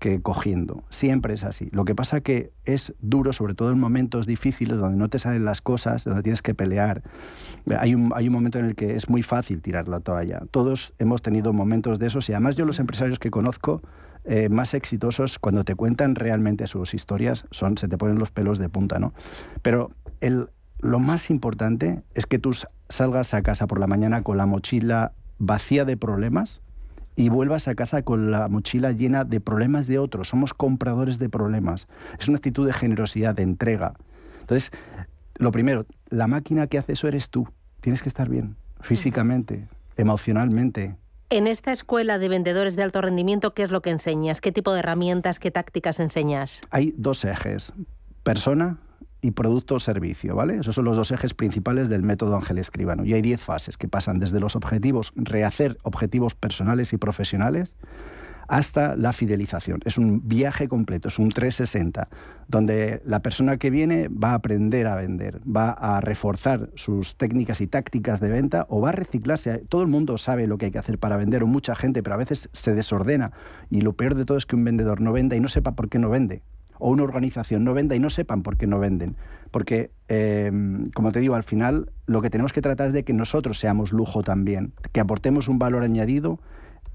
que 0.05 0.21
cogiendo. 0.21 0.85
Siempre 0.91 1.33
es 1.33 1.45
así. 1.45 1.71
Lo 1.73 1.87
que 1.87 1.95
pasa 1.95 2.21
que 2.21 2.53
es 2.67 2.93
duro, 3.01 3.33
sobre 3.33 3.55
todo 3.55 3.71
en 3.73 3.81
momentos 3.81 4.27
difíciles 4.27 4.77
donde 4.77 4.99
no 4.99 5.09
te 5.09 5.19
salen 5.19 5.47
las 5.47 5.63
cosas, 5.63 6.05
donde 6.05 6.23
tienes 6.23 6.43
que 6.43 6.55
pelear. 6.55 7.03
Hay 7.79 7.95
un, 7.95 8.13
hay 8.15 8.27
un 8.27 8.35
momento 8.35 8.59
en 8.59 8.67
el 8.67 8.75
que 8.75 8.97
es 8.97 9.09
muy 9.09 9.23
fácil 9.23 9.63
tirar 9.63 9.89
la 9.89 10.01
toalla. 10.01 10.43
Todos 10.51 10.93
hemos 10.99 11.23
tenido 11.23 11.55
momentos 11.55 11.99
de 11.99 12.09
esos 12.09 12.29
y 12.29 12.35
además 12.35 12.55
yo 12.55 12.67
los 12.67 12.81
empresarios 12.81 13.19
que 13.19 13.31
conozco 13.31 13.81
eh, 14.27 14.51
más 14.51 14.75
exitosos, 14.75 15.39
cuando 15.39 15.65
te 15.65 15.75
cuentan 15.75 16.17
realmente 16.17 16.67
sus 16.67 16.93
historias, 16.93 17.47
son, 17.51 17.79
se 17.79 17.89
te 17.89 17.97
ponen 17.97 18.19
los 18.19 18.31
pelos 18.31 18.59
de 18.59 18.69
punta, 18.69 18.99
¿no? 18.99 19.15
Pero 19.63 19.91
el, 20.21 20.51
lo 20.81 20.99
más 20.99 21.31
importante 21.31 22.03
es 22.15 22.27
que 22.27 22.39
tú 22.39 22.51
salgas 22.91 23.33
a 23.33 23.41
casa 23.41 23.67
por 23.67 23.81
la 23.81 23.87
mañana 23.87 24.23
con 24.23 24.37
la 24.37 24.45
mochila 24.45 25.13
vacía 25.39 25.87
de 25.87 25.97
problemas 25.97 26.61
y 27.17 27.29
vuelvas 27.29 27.69
a 27.69 27.75
casa 27.75 28.03
con 28.03 28.31
la 28.31 28.49
mochila 28.49 28.93
llena 28.93 29.25
de 29.25 29.41
problemas 29.41 29.87
de 29.87 29.99
otros. 29.99 30.29
Somos 30.29 30.55
compradores 30.55 31.19
de 31.19 31.29
problemas. 31.29 31.87
Es 32.19 32.29
una 32.29 32.37
actitud 32.37 32.67
de 32.67 32.73
generosidad, 32.73 33.35
de 33.35 33.43
entrega. 33.43 33.95
Entonces, 34.41 34.71
lo 35.37 35.53
primero, 35.53 35.87
la 36.09 36.27
máquina 36.27 36.67
que 36.67 36.79
hace 36.79 36.93
eso 36.93 37.09
eres 37.09 37.31
tú. 37.31 37.49
Tienes 37.81 38.03
que 38.03 38.09
estar 38.09 38.29
bien 38.29 38.57
físicamente. 38.81 39.69
emocionalmente. 39.97 40.97
En 41.31 41.47
esta 41.47 41.73
escuela 41.73 42.19
de 42.19 42.29
vendedores 42.29 42.77
de 42.77 42.83
alto 42.83 43.01
rendimiento, 43.01 43.55
¿qué 43.55 43.63
es 43.63 43.71
lo 43.71 43.81
que 43.81 43.91
enseñas? 43.91 44.41
¿Qué 44.41 44.53
tipo 44.53 44.73
de 44.73 44.81
herramientas, 44.81 45.39
qué 45.39 45.51
tácticas 45.51 46.01
enseñas? 46.01 46.61
Hay 46.71 46.95
dos 46.97 47.25
ejes, 47.25 47.73
persona 48.25 48.79
y 49.25 49.31
producto 49.31 49.77
o 49.77 49.81
servicio, 49.81 50.37
¿vale? 50.37 50.59
Esos 50.59 50.75
son 50.75 50.85
los 50.85 50.99
dos 50.99 51.11
ejes 51.11 51.33
principales 51.33 51.89
del 51.89 52.03
método 52.03 52.37
Ángel 52.37 52.59
Escribano. 52.59 53.07
Y 53.07 53.15
hay 53.15 53.23
10 53.23 53.41
fases 53.41 53.79
que 53.79 53.89
pasan 53.89 54.19
desde 54.19 54.39
los 54.39 54.55
objetivos, 54.55 55.13
rehacer 55.17 55.79
objetivos 55.83 56.35
personales 56.35 56.93
y 56.93 56.99
profesionales, 56.99 57.75
hasta 58.49 58.97
la 58.97 59.15
fidelización. 59.15 59.81
Es 59.87 59.97
un 59.97 60.29
viaje 60.29 60.69
completo, 60.69 61.09
es 61.09 61.19
un 61.19 61.31
360, 61.31 62.11
donde 62.49 63.01
la 63.07 63.21
persona 63.21 63.57
que 63.57 63.71
viene 63.71 64.09
va 64.09 64.33
a 64.33 64.35
aprender 64.35 64.87
a 64.87 64.97
vender, 64.97 65.41
va 65.49 65.71
a 65.71 66.03
reforzar 66.03 66.69
sus 66.75 67.17
técnicas 67.17 67.63
y 67.63 67.67
tácticas 67.67 68.21
de 68.21 68.29
venta 68.29 68.67
o 68.69 68.83
va 68.83 68.91
a 68.91 68.93
reciclarse. 68.93 69.65
Todo 69.71 69.81
el 69.81 69.89
mundo 69.89 70.19
sabe 70.19 70.47
lo 70.47 70.59
que 70.59 70.67
hay 70.67 70.71
que 70.71 70.79
hacer 70.79 70.99
para 70.99 71.17
vender, 71.17 71.43
o 71.43 71.47
mucha 71.47 71.75
gente, 71.75 72.03
pero 72.03 72.17
a 72.17 72.19
veces 72.19 72.51
se 72.53 72.75
desordena. 72.75 73.33
Y 73.71 73.81
lo 73.81 73.95
peor 73.95 74.17
de 74.17 74.27
todo 74.27 74.37
es 74.37 74.45
que 74.45 74.55
un 74.55 74.65
vendedor 74.65 75.01
no 75.01 75.15
venda 75.15 75.35
y 75.35 75.41
no 75.41 75.49
sepa 75.49 75.73
por 75.73 75.89
qué 75.89 75.99
no 75.99 76.11
vende. 76.11 76.43
O 76.79 76.91
una 76.91 77.03
organización 77.03 77.65
no 77.65 77.75
venda 77.75 77.95
y 77.95 78.01
no 78.01 78.11
sepan 78.11 78.43
por 78.43 78.57
qué 78.57 78.67
no 78.67 78.79
venden. 78.79 79.17
Porque, 79.51 79.91
em, 80.09 80.91
como 80.91 81.13
te 81.13 81.21
digo, 81.21 81.35
al 81.35 81.45
final 81.45 81.91
lo 82.07 82.23
que 82.23 82.31
tenemos 82.31 82.53
que 82.53 82.61
tratar 82.61 82.89
es 82.89 82.93
de 82.93 83.05
que 83.05 83.13
nosotros 83.13 83.59
seamos 83.59 83.93
lujo 83.93 84.23
también, 84.23 84.73
que 84.93 85.01
aportemos 85.01 85.49
un 85.49 85.59
valor 85.59 85.83
añadido 85.83 86.41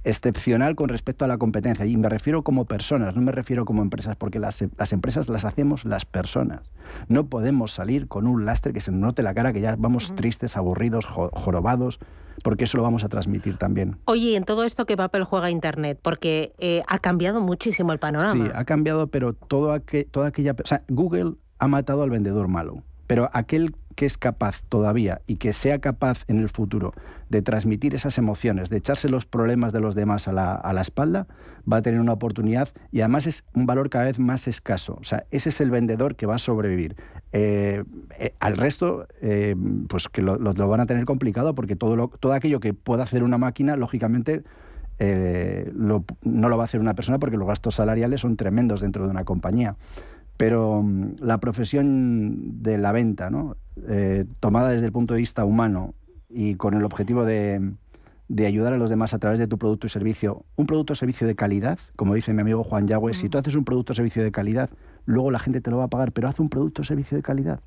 excepcional 0.03 0.75
con 0.75 0.89
respecto 0.89 1.25
a 1.25 1.27
la 1.27 1.38
competencia. 1.38 1.86
Y 1.86 1.98
me 1.98 2.10
refiero 2.10 2.44
como 2.44 2.65
personas, 2.65 3.15
no 3.15 3.22
me 3.22 3.32
refiero 3.32 3.65
como 3.65 3.82
empresas, 3.82 4.15
porque 4.15 4.39
las, 4.39 4.62
empresas 4.62 5.29
las 5.29 5.46
hacemos 5.46 5.86
las 5.86 6.06
personas. 6.06 6.62
No 7.08 7.27
podemos 7.27 7.72
salir 7.72 8.08
con 8.08 8.27
un 8.27 8.46
lastre 8.46 8.74
que 8.74 8.82
se 8.82 8.91
note 8.91 9.24
la 9.24 9.34
cara, 9.34 9.53
que 9.53 9.62
ya 9.62 9.75
vamos 9.77 10.13
tristes, 10.15 10.58
aburridos, 10.58 11.06
jorobados, 11.06 12.00
porque 12.44 12.63
eso 12.63 12.77
lo 12.77 12.84
vamos 12.84 13.03
a 13.03 13.10
transmitir 13.10 13.58
también. 13.58 13.98
Oye, 14.06 14.36
en 14.36 14.46
todo 14.46 14.63
esto, 14.63 14.86
¿qué 14.86 14.96
papel 14.96 15.24
juega 15.24 15.51
Internet? 15.51 16.00
Porque 16.01 16.53
eh, 16.60 16.84
ha 16.88 17.00
cambiado 17.00 17.41
muchísimo 17.41 17.91
el 17.91 18.00
panorama. 18.00 18.46
Sí, 18.46 18.51
ha 18.53 18.65
cambiado, 18.65 19.08
pero 19.08 19.34
todo 19.34 19.79
toda 20.12 20.27
aquella... 20.27 20.56
O 20.63 20.68
sea, 20.68 20.84
Google 20.88 21.34
ha 21.60 21.68
matado 21.68 22.03
al 22.03 22.10
vendedor 22.10 22.48
malo, 22.48 22.84
pero 23.08 23.29
aquel 23.34 23.75
que 24.00 24.06
es 24.06 24.18
capaz 24.18 24.63
todavía 24.70 25.20
y 25.27 25.36
que 25.36 25.51
sea 25.51 25.79
capaz 25.79 26.24
en 26.29 26.39
el 26.39 26.48
futuro 26.48 26.94
de 27.27 27.41
transmitir 27.41 27.96
esas 27.96 28.18
emociones, 28.18 28.70
de 28.70 28.77
echarse 28.77 29.10
los 29.10 29.25
problemas 29.25 29.74
de 29.74 29.82
los 29.82 29.94
demás 29.94 30.29
a 30.29 30.32
la, 30.32 30.82
espalda, 30.82 31.27
va 31.70 31.77
a 31.77 31.82
tener 31.82 32.00
una 32.00 32.13
oportunidad 32.13 32.70
y 32.94 33.01
además 33.01 33.27
es 33.27 33.44
un 33.53 33.65
valor 33.65 33.89
cada 33.89 34.06
vez 34.06 34.18
más 34.18 34.48
escaso. 34.48 34.98
O 35.01 35.03
sea, 35.03 35.25
ese 35.32 35.50
es 35.50 35.60
el 35.60 35.70
vendedor 35.70 36.15
que 36.15 36.25
va 36.25 36.36
a 36.36 36.38
sobrevivir. 36.38 36.96
Eh, 37.34 37.84
eh, 38.18 38.34
al 38.39 38.56
resto, 38.56 39.06
eh, 39.22 39.53
pues 39.89 40.08
que 40.08 40.22
lo, 40.22 40.39
van 40.39 40.79
a 40.79 40.86
tener 40.86 41.03
complicado 41.03 41.53
porque 41.53 41.75
todo, 41.75 42.08
todo 42.22 42.32
aquello 42.32 42.62
que 42.62 42.74
pueda 42.74 43.03
hacer 43.03 43.22
una 43.22 43.38
máquina, 43.38 43.75
lógicamente, 43.75 44.44
no 45.01 46.03
lo 46.24 46.58
va 46.58 46.63
a 46.63 46.65
hacer 46.65 46.79
una 46.79 46.96
persona 46.96 47.20
porque 47.20 47.36
los 47.36 47.50
gastos 47.50 47.75
salariales 47.75 48.22
son 48.22 48.38
tremendos 48.38 48.79
dentro 48.79 49.03
de 49.03 49.10
una 49.10 49.25
compañía. 49.25 49.75
Pero 50.39 50.82
mm, 50.82 51.15
la 51.20 51.41
profesión 51.41 52.63
de 52.63 52.77
la 52.77 52.94
venta, 52.94 53.29
¿no? 53.29 53.58
Eh, 53.88 54.25
tomada 54.39 54.69
desde 54.69 54.88
el 54.88 54.91
punto 54.91 55.13
de 55.13 55.19
vista 55.19 55.45
humano 55.45 55.93
y 56.29 56.55
con 56.55 56.74
el 56.74 56.83
objetivo 56.83 57.25
de, 57.25 57.74
ayudar 58.45 58.74
a 58.74 58.77
los 58.77 58.89
demás 58.89 59.13
a 59.13 59.19
través 59.19 59.39
de 59.39 59.48
tu 59.48 59.57
producto 59.57 59.88
y 59.88 59.89
servicio, 59.89 60.45
un 60.55 60.67
producto 60.67 60.93
o 60.93 60.95
servicio 60.95 61.25
de 61.25 61.36
calidad, 61.36 61.79
como 61.95 62.13
dice 62.13 62.33
mi 62.33 62.41
amigo 62.41 62.63
Juan 62.63 62.88
Yagüe, 62.88 63.13
si 63.13 63.29
tú 63.29 63.38
haces 63.38 63.55
un 63.55 63.65
producto 63.65 63.93
o 63.93 63.95
servicio 63.95 64.24
de 64.24 64.31
calidad, 64.31 64.69
luego 65.05 65.31
la 65.31 65.39
gente 65.39 65.62
te 65.62 65.71
lo 65.71 65.77
va 65.77 65.86
a 65.86 65.88
pagar, 65.89 66.12
pero 66.12 66.27
haz 66.27 66.39
un 66.39 66.50
producto 66.50 66.81
o 66.81 66.86
servicio 66.86 67.17
de 67.17 67.24
calidad. 67.24 67.62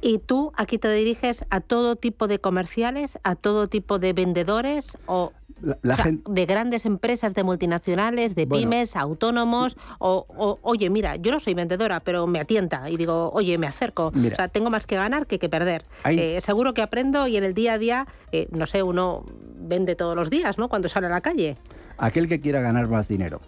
¿Y 0.00 0.18
tú 0.18 0.52
aquí 0.56 0.78
te 0.78 0.92
diriges 0.92 1.44
a 1.50 1.60
todo 1.60 1.96
tipo 1.96 2.28
de 2.28 2.38
comerciales, 2.38 3.18
a 3.24 3.34
todo 3.34 3.66
tipo 3.66 3.98
de 3.98 4.12
vendedores 4.12 4.96
o, 5.06 5.32
de 5.60 6.46
grandes 6.46 6.86
empresas, 6.86 7.34
de 7.34 7.42
multinacionales, 7.42 8.36
de 8.36 8.46
pymes, 8.46 8.94
autónomos? 8.94 9.76
O, 9.98 10.58
oye, 10.62 10.88
mira, 10.88 11.16
yo 11.16 11.32
no 11.32 11.40
soy 11.40 11.54
vendedora, 11.54 11.98
pero 12.00 12.26
me 12.28 12.38
atienta 12.38 12.88
y 12.88 12.96
digo, 12.96 13.30
oye, 13.32 13.58
me 13.58 13.66
acerco. 13.66 14.12
o 14.14 14.36
sea, 14.36 14.48
tengo 14.48 14.70
más 14.70 14.86
que 14.86 14.94
ganar 14.94 15.26
que 15.26 15.38
que 15.38 15.48
perder. 15.48 15.84
Eh, 16.04 16.40
seguro 16.40 16.74
que 16.74 16.82
aprendo 16.82 17.26
y 17.26 17.36
en 17.36 17.44
el 17.44 17.54
día 17.54 17.74
a 17.74 17.78
día, 17.78 18.06
eh, 18.30 18.48
no 18.52 18.66
sé, 18.66 18.82
uno 18.82 19.24
vende 19.56 19.96
todos 19.96 20.14
los 20.14 20.30
días, 20.30 20.58
¿no? 20.58 20.68
Cuando 20.68 20.88
sale 20.88 21.08
a 21.08 21.10
la 21.10 21.20
calle. 21.20 21.56
Aquel 21.96 22.28
que 22.28 22.40
quiera 22.40 22.60
ganar 22.60 22.88
más 22.88 23.08
dinero 23.08 23.40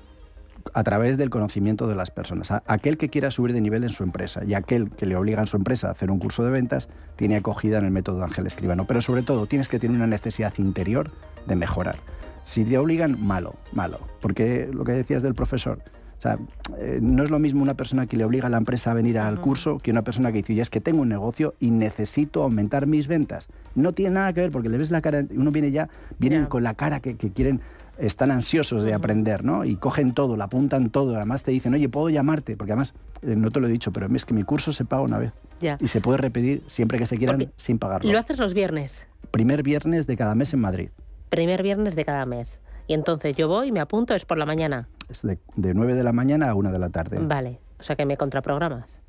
a 0.75 0.83
través 0.83 1.19
del 1.19 1.31
conocimiento 1.31 1.87
de 1.87 1.95
las 1.95 2.11
personas. 2.11 2.51
Aquel 2.67 2.99
que 2.99 3.09
quiera 3.09 3.31
subir 3.31 3.53
de 3.53 3.61
nivel 3.61 3.83
en 3.85 3.91
su 3.91 4.03
empresa 4.03 4.45
y 4.45 4.55
aquel 4.55 4.91
que 4.91 5.07
le 5.07 5.17
obliga 5.17 5.41
en 5.41 5.47
su 5.47 5.57
empresa 5.57 5.89
a 5.89 5.93
hacer 5.93 6.11
un 6.11 6.19
curso 6.19 6.45
de 6.45 6.51
ventas 6.51 6.89
tiene 7.17 7.37
acogida 7.37 7.79
en 7.79 7.85
el 7.85 7.91
método 7.91 8.19
de 8.19 8.25
Ángel 8.25 8.47
Escribano. 8.47 8.85
Pero 8.87 9.01
sobre 9.01 9.23
todo 9.23 9.47
tienes 9.47 9.69
que 9.69 9.79
tener 9.79 9.97
una 9.97 10.07
necesidad 10.07 10.53
interior 10.59 11.11
de 11.47 11.57
mejorar. 11.57 11.97
Si 12.45 12.65
te 12.65 12.79
obligan, 12.79 13.25
malo, 13.25 13.55
malo. 13.73 14.01
Porque 14.21 14.69
lo 14.73 14.85
que 14.85 14.93
decías 14.93 15.23
del 15.23 15.35
profesor, 15.35 15.79
o 16.21 16.23
sea, 16.23 16.37
eh, 16.79 16.99
no 17.01 17.23
es 17.23 17.31
lo 17.31 17.39
mismo 17.39 17.63
una 17.63 17.75
persona 17.75 18.07
que 18.07 18.17
le 18.19 18.25
obliga 18.27 18.47
a 18.47 18.51
la 18.51 18.59
empresa 18.59 18.91
a 18.91 18.95
venir 18.95 19.19
al 19.19 19.41
curso 19.41 19.79
que 19.79 19.91
una 19.91 20.03
persona 20.03 20.31
que 20.31 20.39
dice, 20.39 20.55
ya 20.55 20.61
es 20.61 20.69
que 20.69 20.81
tengo 20.81 21.01
un 21.01 21.09
negocio 21.09 21.55
y 21.61 21.71
necesito 21.71 22.43
aumentar 22.43 22.87
mis 22.87 23.09
ventas. 23.09 23.49
No 23.75 23.95
tiene 23.95 24.17
nada 24.17 24.33
que 24.35 24.43
ver 24.43 24.51
porque 24.51 24.69
le 24.69 24.77
ves 24.77 24.91
la 24.91 25.01
cara, 25.01 25.25
uno 25.31 25.51
viene 25.51 25.71
ya, 25.71 25.89
vienen 26.19 26.45
con 26.45 26.63
la 26.63 26.75
cara 26.75 27.01
que, 27.01 27.17
que 27.17 27.31
quieren 27.31 27.63
están 28.01 28.31
ansiosos 28.31 28.83
de 28.85 28.95
aprender, 28.95 29.45
¿no? 29.45 29.65
Y 29.65 29.77
cogen 29.77 30.13
todo, 30.15 30.37
lo 30.37 30.43
apuntan 30.43 30.91
todo. 30.91 31.17
Además 31.17 31.43
te 31.43 31.51
dicen, 31.51 31.75
oye, 31.75 31.89
¿puedo 31.89 32.09
llamarte? 32.09 32.57
Porque 32.57 32.73
además, 32.73 32.95
eh, 33.23 33.37
no 33.37 33.51
te 33.51 33.61
lo 33.61 33.67
he 33.67 33.71
dicho, 33.71 33.93
pero 33.93 34.07
es 34.15 34.25
que 34.25 34.35
mi 34.35 34.43
curso 34.43 34.73
se 34.73 34.85
paga 34.85 35.03
una 35.03 35.19
vez. 35.19 35.33
Y 35.81 35.89
se 35.89 36.01
puede 36.01 36.19
repetir 36.19 36.63
siempre 36.67 36.99
que 36.99 37.07
se 37.07 37.19
quieran 37.19 37.53
sin 37.57 37.79
pagarlo. 37.79 38.11
¿Lo 38.11 38.19
haces 38.19 38.39
los 38.39 38.55
viernes? 38.55 39.07
Primer 39.31 39.63
viernes 39.63 40.07
de 40.07 40.17
cada 40.17 40.35
mes 40.35 40.55
en 40.55 40.61
Madrid. 40.61 40.91
Primer 41.29 41.63
viernes 41.63 41.95
de 41.95 42.05
cada 42.05 42.25
mes. 42.27 42.61
Y 42.87 42.95
entonces 42.95 43.37
yo 43.37 43.47
voy, 43.47 43.71
me 43.71 43.81
apunto, 43.81 44.15
es 44.15 44.25
por 44.25 44.39
la 44.39 44.47
mañana. 44.47 44.89
Es 45.09 45.23
de, 45.23 45.39
de 45.57 45.75
9 45.75 45.95
de 45.95 46.03
la 46.03 46.13
mañana 46.13 46.51
a 46.51 46.55
1 46.55 46.73
de 46.73 46.79
la 46.79 46.89
tarde. 46.89 47.19
Vale, 47.21 47.61
o 47.79 47.83
sea 47.83 47.95
que 47.95 48.07
me 48.07 48.17
contraprogramas. 48.17 49.00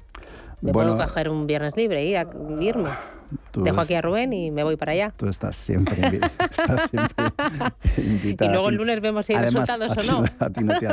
Me 0.61 0.71
puedo 0.71 0.97
coger 0.97 1.29
un 1.29 1.47
viernes 1.47 1.75
libre 1.75 2.05
y 2.05 2.15
irme. 2.63 2.89
Dejo 3.53 3.81
aquí 3.81 3.93
a 3.93 4.01
Rubén 4.01 4.33
y 4.33 4.51
me 4.51 4.63
voy 4.63 4.75
para 4.75 4.91
allá. 4.91 5.13
Tú 5.15 5.27
estás 5.27 5.55
siempre, 5.55 5.95
estás 6.39 6.89
siempre 6.89 7.25
invitada. 7.97 8.49
Y 8.49 8.53
luego 8.53 8.69
el 8.69 8.75
lunes 8.75 9.01
vemos 9.01 9.25
si 9.25 9.33
hay 9.33 9.43
resultados 9.43 9.97
o 9.97 10.03
no. 10.03 10.23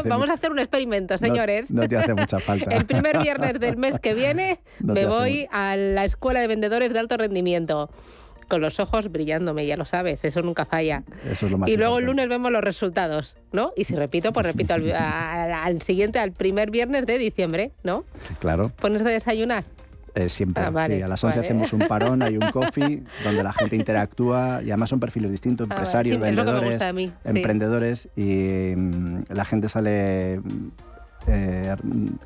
Vamos 0.04 0.30
a 0.30 0.34
hacer 0.34 0.50
un 0.50 0.58
experimento, 0.58 1.18
señores. 1.18 1.70
No, 1.70 1.86
te 1.88 1.96
hace 1.96 2.14
mucha 2.14 2.38
falta. 2.38 2.70
el 2.74 2.84
primer 2.86 3.18
viernes 3.18 3.58
del 3.60 3.76
mes 3.76 3.98
que 3.98 4.14
viene 4.18 4.60
me 4.80 5.06
voy 5.06 5.48
a 5.50 5.76
la 5.76 6.04
Escuela 6.04 6.40
de 6.40 6.46
Vendedores 6.46 6.92
de 6.92 6.98
Alto 6.98 7.16
Rendimiento 7.16 7.90
con 8.48 8.60
los 8.60 8.80
ojos 8.80 9.12
brillándome, 9.12 9.66
ya 9.66 9.76
lo 9.76 9.84
sabes, 9.84 10.24
eso 10.24 10.42
nunca 10.42 10.64
falla. 10.64 11.04
Eso 11.30 11.46
es 11.46 11.52
lo 11.52 11.58
más 11.58 11.68
y 11.68 11.76
luego 11.76 11.98
el 11.98 12.06
lunes 12.06 12.28
vemos 12.28 12.50
los 12.50 12.62
resultados, 12.62 13.36
¿no? 13.52 13.72
Y 13.76 13.84
si 13.84 13.94
repito, 13.94 14.32
pues 14.32 14.46
repito 14.46 14.74
al, 14.98 15.82
siguiente, 15.82 16.18
al 16.18 16.32
primer 16.32 16.70
viernes 16.70 17.06
de 17.06 17.18
diciembre, 17.18 17.72
¿no? 17.84 18.04
Claro. 18.40 18.72
¿Pones 18.80 19.04
de 19.04 19.12
desayunar? 19.12 19.64
Eh, 20.14 20.28
siempre. 20.28 20.64
Ah, 20.64 20.86
sí, 20.88 21.02
a 21.02 21.06
las 21.06 21.22
11 21.22 21.38
hacemos 21.38 21.72
un 21.72 21.80
parón, 21.80 22.22
hay 22.22 22.36
un 22.36 22.50
coffee 22.52 23.04
donde 23.22 23.42
la 23.42 23.52
gente 23.52 23.76
interactúa 23.76 24.60
y 24.64 24.70
además 24.70 24.90
son 24.90 24.98
perfiles 24.98 25.30
distintos, 25.30 25.68
ah, 25.70 25.74
empresarios, 25.74 26.18
vendedores, 26.18 26.82
emprendedores 27.24 28.08
y 28.16 28.74
mm, 28.74 29.20
la 29.28 29.44
gente 29.44 29.68
sale 29.68 30.40
eh, 31.28 31.76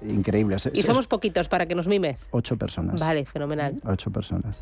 increíble. 0.09 0.57
Y 0.73 0.83
somos 0.83 1.07
poquitos 1.07 1.49
para 1.49 1.67
que 1.67 1.75
nos 1.75 1.87
mimes. 1.87 2.27
Ocho 2.31 2.57
personas. 2.57 3.01
Vale, 3.01 3.27
fenomenal. 3.27 3.81
Ocho 3.85 4.11
personas. 4.11 4.57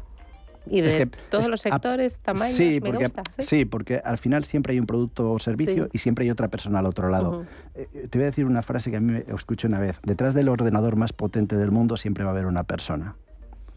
Y 0.67 0.83
de 0.83 1.07
todos 1.31 1.49
los 1.49 1.61
sectores, 1.63 2.19
tamaños, 2.19 2.57
sí, 2.57 2.81
porque, 2.81 3.11
¿sí? 3.39 3.65
porque 3.65 4.01
al 4.05 4.19
final 4.19 4.45
siempre 4.45 4.73
hay 4.73 4.81
un 4.81 4.87
producto 4.87 5.33
o 5.33 5.39
servicio 5.39 5.89
y 5.93 5.99
siempre 5.99 6.25
hay 6.25 6.31
otra 6.31 6.49
persona 6.49 6.81
al 6.81 6.87
otro 6.87 7.09
lado. 7.09 7.45
Eh, 7.75 8.07
te 8.11 8.19
voy 8.19 8.25
a 8.25 8.27
decir 8.27 8.45
una 8.45 8.63
frase 8.63 8.91
que 8.91 8.99
a 8.99 9.01
mí 9.01 9.13
me 9.13 9.35
escuché 9.35 9.67
una 9.67 9.81
vez. 9.81 9.99
Detrás 10.03 10.35
del 10.35 10.49
ordenador 10.49 10.97
más 10.97 11.13
potente 11.13 11.57
del 11.57 11.71
mundo 11.71 11.97
siempre 11.97 12.25
va 12.25 12.31
a 12.31 12.33
haber 12.33 12.47
una 12.47 12.65
persona. 12.65 13.17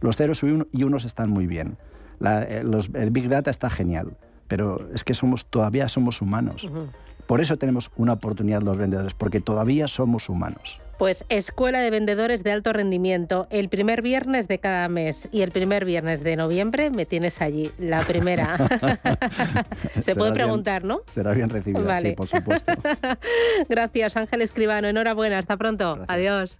Los 0.01 0.17
ceros 0.17 0.43
y 0.43 0.83
unos 0.83 1.05
están 1.05 1.29
muy 1.29 1.47
bien. 1.47 1.77
Eh, 2.21 2.63
el 2.93 3.11
Big 3.11 3.29
Data 3.29 3.49
está 3.49 3.69
genial, 3.69 4.17
pero 4.47 4.77
es 4.93 5.03
que 5.03 5.13
somos 5.13 5.45
todavía 5.45 5.87
somos 5.87 6.21
humanos. 6.21 6.67
Por 7.25 7.39
eso 7.39 7.57
tenemos 7.57 7.89
una 7.95 8.13
oportunidad 8.13 8.61
los 8.61 8.77
vendedores, 8.77 9.13
porque 9.13 9.39
todavía 9.39 9.87
somos 9.87 10.27
humanos. 10.27 10.79
Pues 10.97 11.25
Escuela 11.29 11.81
de 11.81 11.89
Vendedores 11.89 12.43
de 12.43 12.51
Alto 12.51 12.71
Rendimiento, 12.71 13.47
el 13.49 13.69
primer 13.69 14.01
viernes 14.01 14.47
de 14.47 14.59
cada 14.59 14.87
mes 14.87 15.27
y 15.31 15.41
el 15.41 15.51
primer 15.51 15.85
viernes 15.85 16.23
de 16.23 16.35
noviembre 16.35 16.89
me 16.91 17.05
tienes 17.05 17.41
allí, 17.41 17.71
la 17.79 18.01
primera. 18.01 18.57
Se 20.01 20.15
puede 20.15 20.31
preguntar, 20.33 20.83
¿no? 20.83 21.01
Será 21.07 21.31
bien 21.33 21.49
recibida, 21.49 21.99
sí, 21.99 22.11
por 22.13 22.27
supuesto. 22.27 22.73
Gracias, 23.69 24.17
Ángel 24.17 24.41
Escribano. 24.41 24.87
Enhorabuena, 24.87 25.39
hasta 25.39 25.57
pronto. 25.57 26.05
Adiós. 26.07 26.59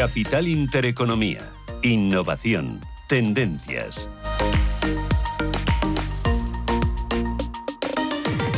Capital 0.00 0.48
Intereconomía. 0.48 1.40
Innovación. 1.82 2.80
Tendencias. 3.06 4.08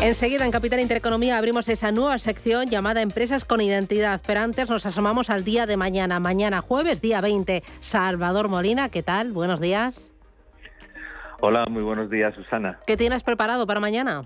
Enseguida 0.01 0.45
en 0.45 0.53
Capital 0.53 0.79
Intereconomía 0.79 1.39
abrimos 1.39 1.69
esa 1.69 1.91
nueva 1.91 2.19
sección 2.19 2.69
llamada 2.69 3.03
Empresas 3.03 3.45
con 3.45 3.61
Identidad. 3.61 4.21
Pero 4.25 4.39
antes 4.39 4.71
nos 4.71 4.87
asomamos 4.87 5.31
al 5.31 5.43
día 5.43 5.67
de 5.67 5.77
mañana, 5.77 6.21
mañana 6.21 6.61
jueves, 6.61 7.01
día 7.01 7.21
20. 7.21 7.65
Salvador 7.81 8.47
Molina, 8.47 8.89
¿qué 8.89 9.03
tal? 9.03 9.33
Buenos 9.33 9.61
días. 9.61 10.15
Hola, 11.41 11.65
muy 11.69 11.83
buenos 11.83 12.09
días, 12.09 12.33
Susana. 12.37 12.79
¿Qué 12.87 12.97
tienes 12.97 13.25
preparado 13.25 13.67
para 13.67 13.81
mañana? 13.81 14.23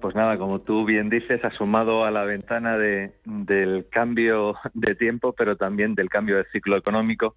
Pues 0.00 0.14
nada, 0.14 0.38
como 0.38 0.60
tú 0.60 0.84
bien 0.84 1.10
dices, 1.10 1.44
asomado 1.44 2.04
a 2.04 2.10
la 2.10 2.24
ventana 2.24 2.78
de, 2.78 3.12
del 3.24 3.86
cambio 3.90 4.56
de 4.74 4.94
tiempo, 4.94 5.32
pero 5.32 5.56
también 5.56 5.94
del 5.94 6.08
cambio 6.08 6.36
de 6.38 6.44
ciclo 6.52 6.76
económico. 6.76 7.36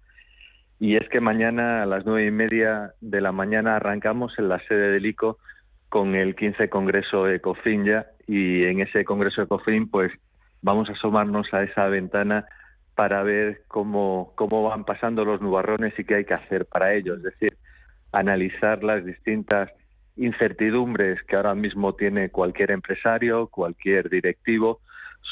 Y 0.80 0.96
es 0.96 1.08
que 1.08 1.20
mañana 1.20 1.82
a 1.82 1.86
las 1.86 2.04
nueve 2.04 2.26
y 2.26 2.30
media 2.30 2.94
de 3.00 3.20
la 3.20 3.32
mañana 3.32 3.76
arrancamos 3.76 4.38
en 4.38 4.48
la 4.48 4.58
sede 4.66 4.90
del 4.90 5.06
ICO 5.06 5.38
con 5.88 6.14
el 6.16 6.34
15 6.34 6.68
Congreso 6.68 7.28
ECOFIN 7.28 7.84
ya 7.84 8.06
y 8.26 8.64
en 8.64 8.80
ese 8.80 9.04
Congreso 9.04 9.42
ECOFIN 9.42 9.88
pues 9.88 10.10
vamos 10.60 10.88
a 10.88 10.92
asomarnos 10.92 11.52
a 11.54 11.62
esa 11.62 11.86
ventana 11.86 12.46
para 12.96 13.22
ver 13.22 13.62
cómo, 13.68 14.32
cómo 14.34 14.64
van 14.68 14.84
pasando 14.84 15.24
los 15.24 15.40
nubarrones 15.40 15.96
y 15.98 16.04
qué 16.04 16.16
hay 16.16 16.24
que 16.24 16.34
hacer 16.34 16.66
para 16.66 16.94
ello, 16.94 17.14
es 17.14 17.22
decir, 17.22 17.56
analizar 18.12 18.82
las 18.82 19.04
distintas 19.04 19.70
incertidumbres 20.16 21.22
que 21.24 21.36
ahora 21.36 21.54
mismo 21.54 21.94
tiene 21.94 22.30
cualquier 22.30 22.70
empresario, 22.70 23.48
cualquier 23.48 24.08
directivo 24.08 24.80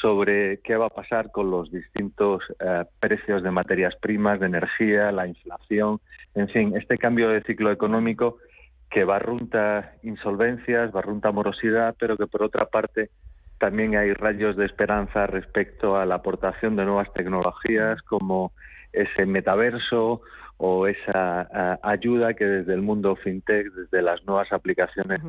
sobre 0.01 0.61
qué 0.65 0.77
va 0.77 0.87
a 0.87 0.91
pasar 0.91 1.31
con 1.31 1.51
los 1.51 1.71
distintos 1.71 2.43
eh, 2.59 2.85
precios 2.99 3.43
de 3.43 3.51
materias 3.51 3.95
primas, 4.01 4.41
de 4.41 4.47
energía, 4.47 5.13
la 5.13 5.27
inflación, 5.27 6.01
en 6.35 6.49
fin, 6.49 6.77
este 6.77 6.99
cambio 6.99 7.29
de 7.29 7.43
ciclo 7.43 7.71
económico 7.71 8.39
que 8.91 9.05
barrunta 9.05 9.95
insolvencias, 10.03 10.93
barrunta 10.93 11.31
morosidad, 11.31 11.95
pero 11.99 12.17
que 12.17 12.27
por 12.27 12.43
otra 12.43 12.67
parte 12.67 13.11
también 13.59 13.97
hay 13.97 14.13
rayos 14.13 14.57
de 14.57 14.67
esperanza 14.67 15.27
respecto 15.27 15.97
a 15.97 16.05
la 16.05 16.17
aportación 16.17 16.75
de 16.77 16.85
nuevas 16.85 17.13
tecnologías 17.13 18.03
como 18.03 18.53
ese 18.93 19.27
metaverso 19.27 20.23
o 20.59 20.87
esa 20.87 21.79
ayuda 21.83 22.35
que 22.35 22.45
desde 22.45 22.75
el 22.75 22.83
mundo 22.83 23.17
fintech, 23.17 23.73
desde 23.73 24.03
las 24.03 24.25
nuevas 24.25 24.53
aplicaciones 24.53 25.21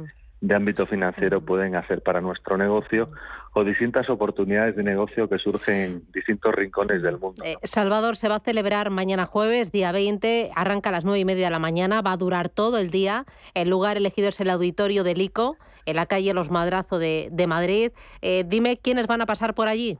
de 0.43 0.55
ámbito 0.55 0.85
financiero 0.85 1.39
pueden 1.39 1.75
hacer 1.75 2.03
para 2.03 2.19
nuestro 2.19 2.57
negocio 2.57 3.09
o 3.53 3.63
distintas 3.63 4.09
oportunidades 4.09 4.75
de 4.75 4.83
negocio 4.83 5.29
que 5.29 5.37
surgen 5.37 5.75
en 5.75 6.11
distintos 6.11 6.53
rincones 6.53 7.01
del 7.01 7.17
mundo. 7.17 7.41
Eh, 7.45 7.55
Salvador, 7.63 8.17
se 8.17 8.27
va 8.27 8.35
a 8.35 8.39
celebrar 8.41 8.89
mañana 8.89 9.25
jueves, 9.25 9.71
día 9.71 9.93
20, 9.93 10.51
arranca 10.53 10.89
a 10.89 10.91
las 10.91 11.05
9 11.05 11.19
y 11.19 11.25
media 11.25 11.45
de 11.45 11.51
la 11.51 11.59
mañana, 11.59 12.01
va 12.01 12.11
a 12.11 12.17
durar 12.17 12.49
todo 12.49 12.77
el 12.77 12.89
día. 12.89 13.25
El 13.53 13.69
lugar 13.69 13.95
elegido 13.95 14.27
es 14.27 14.41
el 14.41 14.49
auditorio 14.49 15.05
del 15.05 15.21
ICO, 15.21 15.55
en 15.85 15.95
la 15.95 16.07
calle 16.07 16.33
Los 16.33 16.51
Madrazo 16.51 16.99
de, 16.99 17.45
Madrid. 17.47 17.91
Eh, 18.21 18.43
dime 18.45 18.75
quiénes 18.75 19.07
van 19.07 19.21
a 19.21 19.25
pasar 19.25 19.53
por 19.53 19.69
allí. 19.69 19.97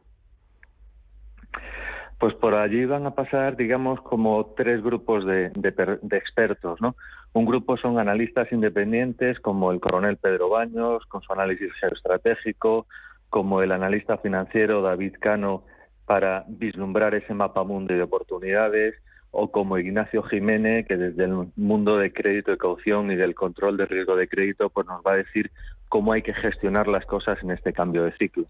Pues 2.19 2.33
por 2.35 2.55
allí 2.55 2.85
van 2.85 3.05
a 3.05 3.15
pasar, 3.15 3.57
digamos, 3.57 4.01
como 4.01 4.53
tres 4.55 4.81
grupos 4.81 5.25
de, 5.25 5.49
de, 5.55 6.17
expertos, 6.17 6.79
¿no? 6.81 6.95
Un 7.33 7.45
grupo 7.45 7.77
son 7.77 7.99
analistas 7.99 8.51
independientes, 8.51 9.39
como 9.39 9.71
el 9.71 9.79
coronel 9.79 10.17
Pedro 10.17 10.49
Baños, 10.49 11.03
con 11.07 11.21
su 11.21 11.33
análisis 11.33 11.71
geoestratégico, 11.79 12.85
como 13.29 13.61
el 13.61 13.71
analista 13.71 14.17
financiero 14.17 14.81
David 14.81 15.15
Cano, 15.19 15.63
para 16.05 16.45
vislumbrar 16.47 17.15
ese 17.15 17.33
mapa 17.33 17.63
mundo 17.63 17.93
de 17.93 18.03
oportunidades, 18.03 18.95
o 19.35 19.51
como 19.51 19.79
Ignacio 19.79 20.21
Jiménez, 20.21 20.85
que 20.87 20.95
desde 20.95 21.23
el 21.23 21.47
mundo 21.55 21.97
de 21.97 22.13
crédito 22.13 22.53
y 22.53 22.57
caución 22.57 23.11
y 23.11 23.15
del 23.15 23.33
control 23.33 23.77
de 23.77 23.87
riesgo 23.87 24.15
de 24.15 24.27
crédito, 24.27 24.69
pues 24.69 24.85
nos 24.85 25.01
va 25.01 25.13
a 25.13 25.17
decir 25.17 25.49
cómo 25.93 26.13
hay 26.13 26.23
que 26.23 26.33
gestionar 26.33 26.87
las 26.87 27.05
cosas 27.05 27.37
en 27.43 27.51
este 27.51 27.71
cambio 27.71 28.03
de 28.03 28.17
ciclo. 28.17 28.47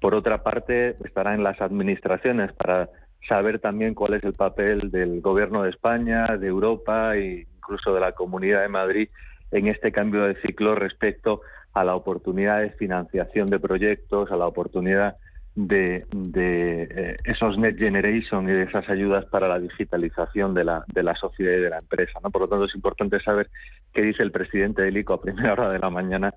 Por 0.00 0.14
otra 0.14 0.44
parte, 0.44 0.94
estará 1.04 1.34
en 1.34 1.42
las 1.42 1.60
administraciones 1.60 2.52
para 2.52 2.88
saber 3.28 3.58
también 3.58 3.92
cuál 3.92 4.14
es 4.14 4.22
el 4.22 4.34
papel 4.34 4.92
del 4.92 5.20
Gobierno 5.20 5.64
de 5.64 5.70
España, 5.70 6.36
de 6.38 6.46
Europa 6.46 7.16
e 7.16 7.44
incluso 7.56 7.92
de 7.92 7.98
la 7.98 8.12
Comunidad 8.12 8.62
de 8.62 8.68
Madrid 8.68 9.08
en 9.50 9.66
este 9.66 9.90
cambio 9.90 10.26
de 10.26 10.40
ciclo 10.42 10.76
respecto 10.76 11.40
a 11.74 11.82
la 11.82 11.96
oportunidad 11.96 12.60
de 12.60 12.70
financiación 12.70 13.48
de 13.48 13.58
proyectos, 13.58 14.30
a 14.30 14.36
la 14.36 14.46
oportunidad 14.46 15.16
de, 15.56 16.04
eh, 16.36 17.16
esos 17.24 17.58
Net 17.58 17.78
Generation 17.78 18.48
y 18.48 18.52
de 18.52 18.64
esas 18.64 18.88
ayudas 18.90 19.24
para 19.26 19.48
la 19.48 19.58
digitalización 19.58 20.52
de 20.54 20.64
la, 20.64 20.84
sociedad 21.18 21.56
y 21.56 21.62
de 21.62 21.70
la 21.70 21.78
empresa. 21.78 22.20
Por 22.20 22.42
lo 22.42 22.48
tanto, 22.48 22.66
es 22.66 22.74
importante 22.74 23.18
saber 23.20 23.48
qué 23.92 24.02
dice 24.02 24.22
el 24.22 24.30
presidente 24.30 24.82
del 24.82 24.98
ICO 24.98 25.14
a 25.14 25.20
primera 25.20 25.54
hora 25.54 25.70
de 25.70 25.78
la 25.78 25.88
mañana, 25.88 26.34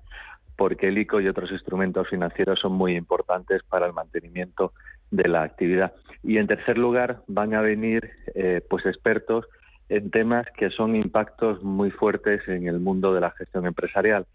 porque 0.60 0.88
el 0.88 0.98
ICO 0.98 1.22
y 1.22 1.26
otros 1.26 1.50
instrumentos 1.52 2.06
financieros 2.10 2.60
son 2.60 2.72
muy 2.72 2.94
importantes 2.94 3.62
para 3.62 3.86
el 3.86 3.94
mantenimiento 3.94 4.74
de 5.10 5.26
la 5.26 5.42
actividad. 5.42 5.94
Y 6.22 6.36
en 6.36 6.48
tercer 6.48 6.76
lugar 6.76 7.22
van 7.28 7.54
a 7.54 7.62
venir 7.62 8.10
eh, 8.34 8.60
pues 8.68 8.84
expertos 8.84 9.46
en 9.88 10.10
temas 10.10 10.46
que 10.58 10.68
son 10.68 10.96
impactos 10.96 11.62
muy 11.62 11.90
fuertes 11.90 12.46
en 12.46 12.68
el 12.68 12.78
mundo 12.78 13.14
de 13.14 13.22
la 13.22 13.30
gestión 13.30 13.64
empresarial. 13.64 14.26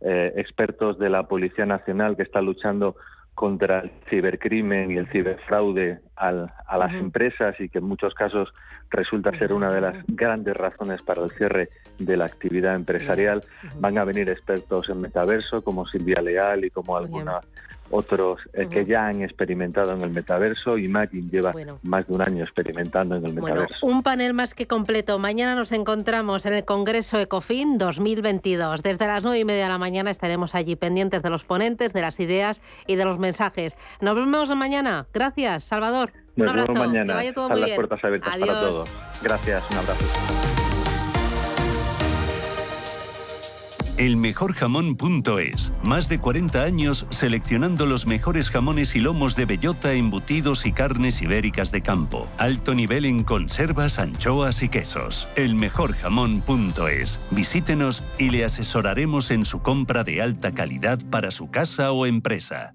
Eh, 0.00 0.34
expertos 0.36 1.00
de 1.00 1.10
la 1.10 1.26
Policía 1.26 1.66
Nacional 1.66 2.16
que 2.16 2.22
está 2.22 2.40
luchando 2.40 2.94
contra 3.34 3.80
el 3.80 3.90
cibercrimen 4.08 4.90
y 4.90 4.96
el 4.98 5.08
ciberfraude 5.08 6.00
a 6.16 6.30
las 6.76 6.94
empresas 6.94 7.58
y 7.58 7.68
que 7.68 7.78
en 7.78 7.84
muchos 7.84 8.14
casos 8.14 8.52
resulta 8.90 9.36
ser 9.38 9.52
una 9.52 9.72
de 9.72 9.80
las 9.80 9.96
grandes 10.06 10.56
razones 10.56 11.02
para 11.02 11.22
el 11.24 11.30
cierre 11.30 11.68
de 11.98 12.16
la 12.16 12.26
actividad 12.26 12.74
empresarial. 12.74 13.42
Van 13.78 13.98
a 13.98 14.04
venir 14.04 14.28
expertos 14.28 14.88
en 14.90 15.00
metaverso 15.00 15.62
como 15.62 15.86
Silvia 15.86 16.20
Leal 16.20 16.64
y 16.64 16.70
como 16.70 16.96
algunos 16.96 17.44
otros 17.92 18.40
eh, 18.54 18.66
que 18.68 18.84
ya 18.84 19.06
han 19.06 19.22
experimentado 19.22 19.92
en 19.92 20.00
el 20.00 20.10
metaverso 20.10 20.78
y 20.78 20.88
Magin 20.88 21.28
lleva 21.28 21.52
más 21.82 22.06
de 22.06 22.14
un 22.14 22.22
año 22.22 22.42
experimentando 22.42 23.16
en 23.16 23.26
el 23.26 23.34
metaverso. 23.34 23.86
un 23.86 24.02
panel 24.02 24.34
más 24.34 24.54
que 24.54 24.66
completo. 24.66 25.18
Mañana 25.18 25.54
nos 25.54 25.70
encontramos 25.72 26.46
en 26.46 26.54
el 26.54 26.64
Congreso 26.64 27.20
Ecofin 27.20 27.78
2022. 27.78 28.82
Desde 28.82 29.06
las 29.06 29.22
nueve 29.22 29.38
y 29.40 29.44
media 29.44 29.64
de 29.64 29.68
la 29.68 29.78
mañana 29.78 30.10
estaremos 30.10 30.54
allí 30.54 30.74
pendientes 30.74 31.22
de 31.22 31.30
los 31.30 31.44
ponentes, 31.44 31.92
de 31.92 32.00
las 32.00 32.18
ideas 32.18 32.60
y 32.86 32.96
de 32.96 33.04
los 33.04 33.18
mensajes. 33.18 33.76
Nos 34.00 34.16
vemos 34.16 34.48
mañana. 34.56 35.06
Gracias, 35.12 35.64
Salvador. 35.64 36.12
Nos 36.36 36.54
vemos 36.54 36.78
mañana. 36.78 37.20
Que 37.20 37.32
las 37.60 37.70
puertas 37.72 38.02
abiertas 38.02 38.38
para 38.38 38.60
todos. 38.60 38.90
Gracias, 39.22 39.70
un 39.70 39.76
abrazo. 39.78 40.41
Elmejorjamón.es. 43.96 45.72
Más 45.84 46.08
de 46.08 46.18
40 46.18 46.62
años 46.62 47.06
seleccionando 47.10 47.86
los 47.86 48.06
mejores 48.06 48.50
jamones 48.50 48.94
y 48.96 49.00
lomos 49.00 49.36
de 49.36 49.44
bellota, 49.44 49.92
embutidos 49.92 50.66
y 50.66 50.72
carnes 50.72 51.22
ibéricas 51.22 51.72
de 51.72 51.82
campo. 51.82 52.28
Alto 52.38 52.74
nivel 52.74 53.04
en 53.04 53.24
conservas, 53.24 53.98
anchoas 53.98 54.62
y 54.62 54.68
quesos. 54.68 55.28
Elmejorjamón.es. 55.36 57.20
Visítenos 57.30 58.02
y 58.18 58.30
le 58.30 58.44
asesoraremos 58.44 59.30
en 59.30 59.44
su 59.44 59.62
compra 59.62 60.04
de 60.04 60.22
alta 60.22 60.52
calidad 60.52 60.98
para 61.10 61.30
su 61.30 61.50
casa 61.50 61.92
o 61.92 62.06
empresa. 62.06 62.74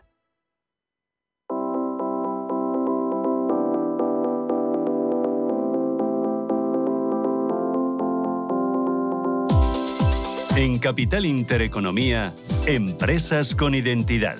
En 10.61 10.77
Capital 10.77 11.25
Intereconomía, 11.25 12.35
Empresas 12.67 13.55
con 13.55 13.73
Identidad. 13.73 14.37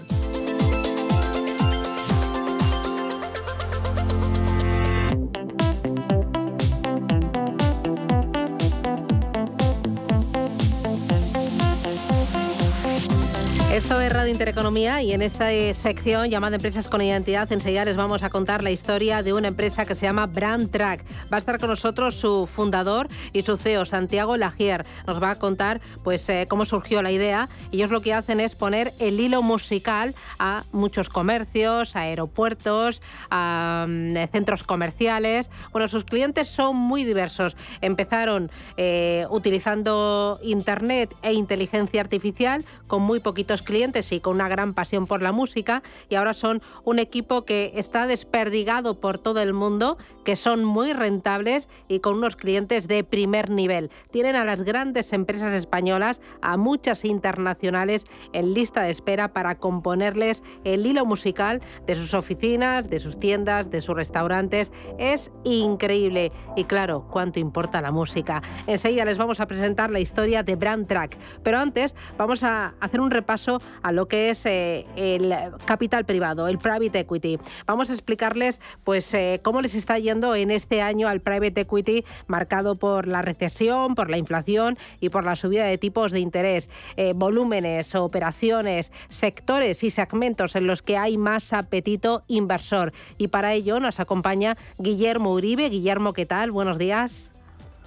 Intereconomía 14.31 15.01
y 15.01 15.11
en 15.11 15.21
esta 15.21 15.49
sección 15.73 16.29
llamada 16.29 16.55
Empresas 16.55 16.87
con 16.87 17.01
Identidad 17.01 17.51
enseguida 17.51 17.85
les 17.85 17.97
vamos 17.97 18.23
a 18.23 18.29
contar 18.29 18.63
la 18.63 18.71
historia 18.71 19.23
de 19.23 19.33
una 19.33 19.49
empresa 19.49 19.85
que 19.85 19.95
se 19.95 20.05
llama 20.05 20.25
Brand 20.27 20.71
Track. 20.71 21.03
Va 21.31 21.35
a 21.35 21.39
estar 21.39 21.59
con 21.59 21.69
nosotros 21.69 22.15
su 22.15 22.47
fundador 22.47 23.07
y 23.33 23.41
su 23.43 23.57
CEO, 23.57 23.85
Santiago 23.85 24.37
Lagier. 24.37 24.85
Nos 25.05 25.21
va 25.21 25.31
a 25.31 25.35
contar 25.35 25.81
pues 26.03 26.27
eh, 26.29 26.45
cómo 26.49 26.65
surgió 26.65 27.01
la 27.01 27.11
idea 27.11 27.49
ellos 27.81 27.91
lo 27.91 28.01
que 28.01 28.13
hacen 28.13 28.39
es 28.39 28.55
poner 28.55 28.93
el 28.99 29.19
hilo 29.19 29.41
musical 29.41 30.15
a 30.39 30.63
muchos 30.71 31.09
comercios, 31.09 31.95
a 31.95 32.01
aeropuertos, 32.01 33.01
a 33.29 33.85
mm, 33.87 34.13
centros 34.31 34.63
comerciales. 34.63 35.49
Bueno, 35.71 35.87
sus 35.87 36.03
clientes 36.03 36.47
son 36.47 36.75
muy 36.75 37.03
diversos. 37.03 37.57
Empezaron 37.81 38.51
eh, 38.77 39.25
utilizando 39.29 40.39
Internet 40.43 41.15
e 41.21 41.33
inteligencia 41.33 42.01
artificial 42.01 42.63
con 42.87 43.01
muy 43.01 43.19
poquitos 43.19 43.61
clientes 43.61 44.11
y 44.11 44.19
con 44.21 44.35
una 44.35 44.49
gran 44.49 44.73
pasión 44.73 45.07
por 45.07 45.21
la 45.21 45.31
música 45.31 45.83
y 46.09 46.15
ahora 46.15 46.33
son 46.33 46.61
un 46.83 46.99
equipo 46.99 47.45
que 47.45 47.73
está 47.75 48.07
desperdigado 48.07 48.99
por 48.99 49.17
todo 49.17 49.41
el 49.41 49.53
mundo, 49.53 49.97
que 50.23 50.35
son 50.35 50.63
muy 50.63 50.93
rentables 50.93 51.69
y 51.87 51.99
con 51.99 52.17
unos 52.17 52.35
clientes 52.35 52.87
de 52.87 53.03
primer 53.03 53.49
nivel. 53.49 53.89
Tienen 54.11 54.35
a 54.35 54.45
las 54.45 54.63
grandes 54.63 55.13
empresas 55.13 55.53
españolas, 55.53 56.21
a 56.41 56.57
muchas 56.57 57.05
internacionales 57.05 58.05
en 58.33 58.53
lista 58.53 58.81
de 58.83 58.91
espera 58.91 59.33
para 59.33 59.55
componerles 59.55 60.43
el 60.63 60.85
hilo 60.85 61.05
musical 61.05 61.61
de 61.85 61.95
sus 61.95 62.13
oficinas, 62.13 62.89
de 62.89 62.99
sus 62.99 63.19
tiendas, 63.19 63.69
de 63.69 63.81
sus 63.81 63.95
restaurantes. 63.95 64.71
Es 64.97 65.31
increíble 65.43 66.31
y 66.55 66.65
claro, 66.65 67.07
cuánto 67.09 67.39
importa 67.39 67.81
la 67.81 67.91
música. 67.91 68.41
Enseguida 68.67 69.05
les 69.05 69.17
vamos 69.17 69.39
a 69.39 69.47
presentar 69.47 69.89
la 69.89 69.99
historia 69.99 70.43
de 70.43 70.55
Brand 70.55 70.87
Track, 70.87 71.17
pero 71.43 71.59
antes 71.59 71.95
vamos 72.17 72.43
a 72.43 72.75
hacer 72.79 73.01
un 73.01 73.11
repaso 73.11 73.61
a 73.81 73.91
lo 73.91 74.07
que 74.07 74.10
es 74.11 74.45
eh, 74.45 74.85
el 74.95 75.33
capital 75.65 76.05
privado, 76.05 76.47
el 76.47 76.57
private 76.57 76.99
equity. 76.99 77.39
Vamos 77.65 77.89
a 77.89 77.93
explicarles 77.93 78.59
pues 78.83 79.13
eh, 79.13 79.39
cómo 79.43 79.61
les 79.61 79.75
está 79.75 79.97
yendo 79.99 80.35
en 80.35 80.51
este 80.51 80.81
año 80.81 81.07
al 81.07 81.21
private 81.21 81.61
equity 81.61 82.03
marcado 82.27 82.75
por 82.75 83.07
la 83.07 83.21
recesión, 83.21 83.95
por 83.95 84.09
la 84.09 84.17
inflación 84.17 84.77
y 84.99 85.09
por 85.09 85.23
la 85.23 85.35
subida 85.35 85.65
de 85.65 85.77
tipos 85.77 86.11
de 86.11 86.19
interés, 86.19 86.69
eh, 86.97 87.13
volúmenes, 87.15 87.95
operaciones, 87.95 88.91
sectores 89.09 89.83
y 89.83 89.89
segmentos 89.89 90.55
en 90.55 90.67
los 90.67 90.81
que 90.81 90.97
hay 90.97 91.17
más 91.17 91.53
apetito 91.53 92.23
inversor. 92.27 92.93
Y 93.17 93.29
para 93.29 93.53
ello 93.53 93.79
nos 93.79 93.99
acompaña 93.99 94.57
Guillermo 94.77 95.33
Uribe. 95.33 95.69
Guillermo, 95.69 96.13
¿qué 96.13 96.25
tal? 96.25 96.51
Buenos 96.51 96.77
días. 96.77 97.31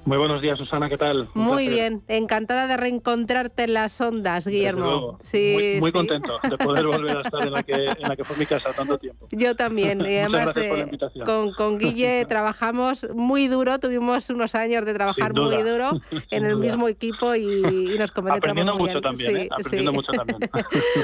Muy 0.06 0.18
buenos 0.18 0.42
días, 0.42 0.58
Susana, 0.58 0.90
¿qué 0.90 0.98
tal? 0.98 1.28
muy 1.32 1.66
bien, 1.66 2.02
encantada 2.08 2.66
de 2.66 2.76
reencontrarte 2.76 3.64
en 3.64 3.72
las 3.72 3.98
ondas, 4.02 4.46
Guillermo. 4.46 5.18
Sí, 5.22 5.78
muy, 5.80 5.92
contento 5.92 6.38
de 6.42 6.58
poder 6.58 6.86
volver 6.86 7.16
a 7.16 7.20
estar 7.22 7.46
en 7.46 7.52
la, 7.52 7.62
que, 7.62 7.72
en 7.72 8.08
la 8.08 8.14
que 8.14 8.22
fue 8.22 8.36
mi 8.36 8.44
casa 8.44 8.70
tanto 8.74 8.98
tiempo. 8.98 9.28
Yo 9.30 9.56
también, 9.56 10.02
y 10.02 10.16
además 10.18 10.54
eh, 10.58 10.90
con, 11.24 11.54
con, 11.54 11.78
Guille 11.78 12.24
trabajamos 12.28 13.06
muy 13.14 13.48
duro, 13.48 13.78
tuvimos 13.78 14.28
unos 14.28 14.54
años 14.54 14.84
de 14.84 14.92
trabajar 14.92 15.32
muy 15.32 15.62
duro 15.62 15.92
en 16.30 16.44
el 16.44 16.56
mismo 16.56 16.88
equipo 16.88 17.34
y, 17.34 17.96
nos 17.98 18.10
compenetramos 18.12 18.36
Aprendiendo 18.36 18.74
mucho 18.76 19.00
también, 19.00 19.36
¿eh? 19.36 19.48
Aprendiendo 19.50 19.92
mucho 19.92 20.12
también. 20.12 20.38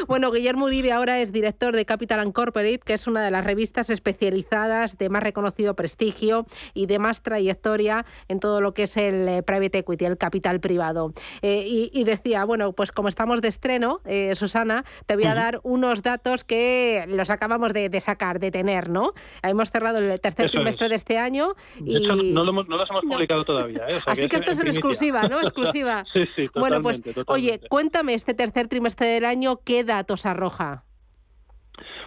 bueno, 0.09 0.31
Guillermo 0.31 0.67
Uribe 0.67 0.93
ahora 0.93 1.21
es 1.21 1.33
director 1.33 1.75
de 1.75 1.87
Capital 1.87 2.21
and 2.21 2.35
Corporate, 2.35 2.81
que 2.85 2.93
es 2.93 3.07
una 3.07 3.25
de 3.25 3.31
las 3.31 3.45
revistas 3.45 3.89
especializadas 3.89 4.99
de 4.99 5.09
más 5.09 5.23
reconocido 5.23 5.75
prestigio 5.75 6.45
y 6.75 6.85
de 6.85 6.99
más 6.99 7.23
trayectoria 7.23 8.05
en 8.29 8.41
todo 8.41 8.61
lo 8.61 8.75
que 8.75 8.83
es 8.83 8.90
el 8.97 9.29
eh, 9.29 9.43
private 9.43 9.79
equity, 9.79 10.05
el 10.05 10.19
capital 10.19 10.61
privado. 10.61 11.13
Eh, 11.43 11.65
y, 11.93 12.05
decía, 12.05 12.45
bueno, 12.45 12.73
pues 12.73 12.93
como 12.93 13.09
estamos 13.09 13.41
de 13.41 13.49
estreno, 13.49 14.01
eh, 14.05 14.35
Susana, 14.35 14.85
te 15.07 15.15
voy 15.15 15.25
a 15.25 15.35
dar 15.35 15.61
unos 15.63 16.03
datos 16.03 16.45
que 16.45 17.05
los 17.09 17.31
acabamos 17.31 17.73
de, 17.73 18.01
sacar, 18.01 18.39
de 18.41 18.51
tener, 18.51 18.89
¿no? 18.89 19.13
Hemos 19.43 19.71
cerrado 19.71 19.99
el 19.99 20.21
tercer 20.21 20.51
trimestre 20.51 20.89
de 20.89 20.95
este 20.95 21.19
año. 21.19 21.55
Y... 21.85 21.97
Hecho, 21.97 22.17
no, 22.17 22.45
lo 22.45 22.51
hemos, 22.51 22.69
no 22.69 22.77
los 22.77 22.91
hemos 22.91 23.05
publicado 23.05 23.45
todavía. 23.45 23.87
Así 24.07 24.29
que, 24.29 24.37
esto 24.37 24.51
es 24.51 24.59
en 24.59 24.67
exclusiva, 24.67 25.29
¿no? 25.29 25.41
Exclusiva. 25.41 26.05
sí, 26.13 26.25
sí, 26.35 26.49
totalmente, 26.49 26.61
Bueno, 26.61 26.83
pues, 26.83 27.03
oye, 27.27 27.61
cuéntame 27.69 28.15
este 28.15 28.35
tercer 28.35 28.69
trimestre 28.69 29.07
del 29.07 29.25
año, 29.25 29.61
¿qué 29.65 29.85
datos 29.85 30.27
arroja? 30.27 30.85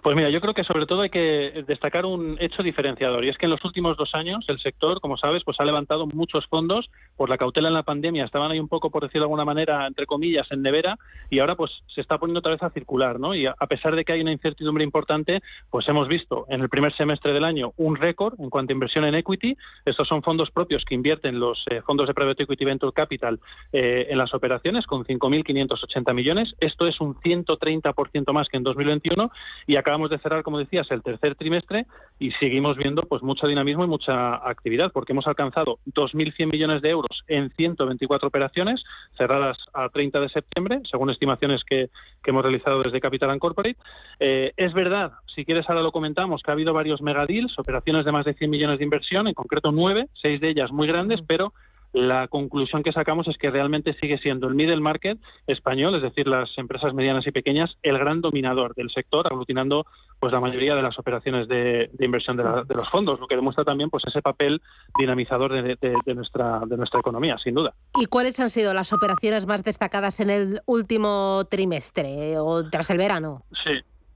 Pues 0.04 0.18
mira, 0.18 0.30
yo 0.30 0.42
creo 0.42 0.54
que 0.54 0.66
sobre 0.66 0.86
todo 0.86 1.04
hay 1.04 1.10
que 1.10 1.63
destacar 1.66 2.06
un 2.06 2.36
hecho 2.42 2.62
diferenciador 2.62 3.24
y 3.24 3.30
es 3.30 3.38
que 3.38 3.46
en 3.46 3.52
los 3.52 3.63
últimos 3.63 3.96
dos 3.96 4.13
años 4.13 4.44
el 4.50 4.60
sector, 4.60 5.00
como 5.00 5.16
sabes, 5.16 5.44
pues 5.46 5.58
ha 5.62 5.63
levantado 5.63 6.06
muchos 6.08 6.46
fondos 6.48 6.89
por 7.16 7.30
la 7.30 7.38
cautela 7.38 7.70
en 7.70 7.74
la 7.74 7.84
pandemia. 7.84 8.26
Estaban 8.26 8.52
ahí 8.52 8.60
un 8.60 8.68
poco, 8.68 8.89
por 8.89 9.04
decirlo 9.04 9.22
de 9.22 9.26
alguna 9.28 9.46
manera, 9.46 9.88
entre 9.88 10.06
comillas, 10.06 10.46
en 10.52 10.62
nevera 10.62 10.98
y 11.30 11.39
ahora 11.39 11.56
pues 11.56 11.72
se 11.96 12.02
está 12.02 12.18
poniendo 12.18 12.39
otra 12.39 12.52
vez 12.52 12.62
a 12.63 12.72
circular, 12.72 13.18
¿no? 13.18 13.34
Y 13.34 13.46
a 13.46 13.68
pesar 13.70 13.96
de 13.96 14.04
que 14.04 14.12
hay 14.12 14.20
una 14.20 14.34
incertidumbre 14.34 14.84
importante, 14.84 15.42
pues 15.70 15.88
hemos 15.88 16.10
visto 16.10 16.48
en 16.50 16.60
el 16.60 16.68
primer 16.68 16.94
semestre 16.98 17.32
del 17.32 17.46
año 17.46 17.72
un 17.78 17.96
récord 17.96 18.34
en 18.42 18.50
cuanto 18.50 18.74
a 18.74 18.76
inversión 18.76 19.06
en 19.06 19.16
equity. 19.16 19.56
Estos 19.86 20.10
son 20.10 20.22
fondos 20.22 20.52
propios 20.52 20.84
que 20.84 20.96
invierten 20.96 21.39
los 21.39 21.63
eh, 21.70 21.82
fondos 21.82 22.10
de 22.10 22.13
private 22.13 22.44
equity 22.44 22.66
venture 22.66 22.92
capital 22.92 23.39
eh, 23.72 24.08
en 24.10 24.18
las 24.18 24.34
operaciones 24.34 24.86
con 24.86 25.06
5.580 25.06 26.13
millones. 26.13 26.54
Esto 26.60 26.88
es 26.88 27.00
un 27.00 27.16
130% 27.16 28.34
más 28.34 28.50
que 28.50 28.58
en 28.58 28.63
2021 28.63 29.32
y 29.66 29.78
acá 29.78 29.92
acabamos 29.93 30.10
de 30.10 30.17
cerrar, 30.17 30.41
como 30.41 30.58
decías, 30.58 30.89
el 30.89 31.03
tercer 31.03 31.36
trimestre 31.36 31.86
y 32.17 32.32
seguimos 32.32 32.77
viendo 32.77 33.03
pues 33.03 33.21
mucho 33.21 33.45
dinamismo 33.45 33.84
y 33.84 33.88
mucha 33.88 34.36
actividad, 34.49 34.91
porque 34.91 35.12
hemos 35.12 35.27
alcanzado 35.27 35.77
2.100 35.86 36.51
millones 36.51 36.82
de 36.82 36.89
euros 36.89 37.21
en 37.27 37.51
124 37.51 38.27
operaciones 38.27 38.82
cerradas 39.15 39.56
a 39.71 39.89
30 39.89 40.19
de 40.19 40.29
septiembre, 40.29 40.82
según 40.89 41.12
estimaciones 41.12 41.62
que, 41.63 41.89
hemos 42.25 42.41
realizado 42.41 42.82
desde 42.82 43.01
Capital 43.01 43.29
and 43.29 43.39
Corporate. 43.39 43.77
Eh, 44.19 44.53
es 44.58 44.73
verdad, 44.73 45.12
si 45.36 45.45
quieres 45.45 45.69
ahora 45.69 45.84
lo 45.84 45.91
comentamos, 45.91 46.41
que 46.41 46.49
ha 46.49 46.53
habido 46.53 46.73
varios 46.73 47.01
megadeals, 47.01 47.60
operaciones 47.60 48.06
de 48.06 48.12
más 48.12 48.25
de 48.25 48.34
100 48.34 48.49
millones 48.49 48.79
de 48.79 48.86
inversión, 48.86 49.27
en 49.27 49.36
concreto 49.36 49.71
nueve, 49.71 50.08
seis 50.19 50.41
de 50.41 50.49
ellas 50.49 50.71
muy 50.71 50.88
grandes, 50.88 51.19
pero 51.27 51.53
la 51.93 52.27
conclusión 52.27 52.84
que 52.84 52.91
sacamos 52.91 53.27
es 53.27 53.38
que 53.38 53.51
realmente 53.51 53.93
sigue 54.01 54.17
siendo 54.17 54.47
el 54.47 54.56
middle 54.56 54.82
market 54.82 55.19
español, 55.47 55.95
es 55.95 56.01
decir, 56.01 56.27
las 56.27 56.49
empresas 56.58 56.93
medianas 56.93 57.25
y 57.27 57.32
pequeñas, 57.32 57.71
el 57.84 57.99
gran 57.99 58.19
dominador 58.19 58.73
del 58.73 58.89
sector, 58.89 59.27
aglutinando 59.27 59.86
pues 60.19 60.34
la 60.34 60.39
mayoría 60.39 60.73
de 60.73 60.82
las 60.82 60.97
operaciones 60.97 61.47
de, 61.47 61.89
inversión 61.99 62.36
de, 62.36 62.43
los 62.43 62.89
fondos, 62.89 63.19
lo 63.19 63.27
que 63.27 63.36
demuestra 63.36 63.63
también 63.63 63.89
pues 63.89 64.03
ese 64.08 64.21
papel 64.21 64.62
dinamizador 64.97 65.53
de, 65.53 65.77
de, 65.79 66.15
nuestra 66.15 66.62
de 66.65 66.77
nuestra 66.77 66.99
economía, 66.99 67.38
sin 67.43 67.53
duda. 67.53 67.73
¿Y 67.95 68.06
cuáles 68.08 68.39
han 68.39 68.49
sido 68.49 68.73
las 68.73 68.91
operaciones 68.91 69.45
más 69.45 69.63
destacadas 69.63 70.19
en 70.19 70.32
el 70.32 70.62
último 70.65 71.43
trimestre 71.49 72.39
o 72.39 72.69
tras 72.69 72.89
el 72.89 72.97
verano? 72.97 73.43
Sí. 73.63 73.71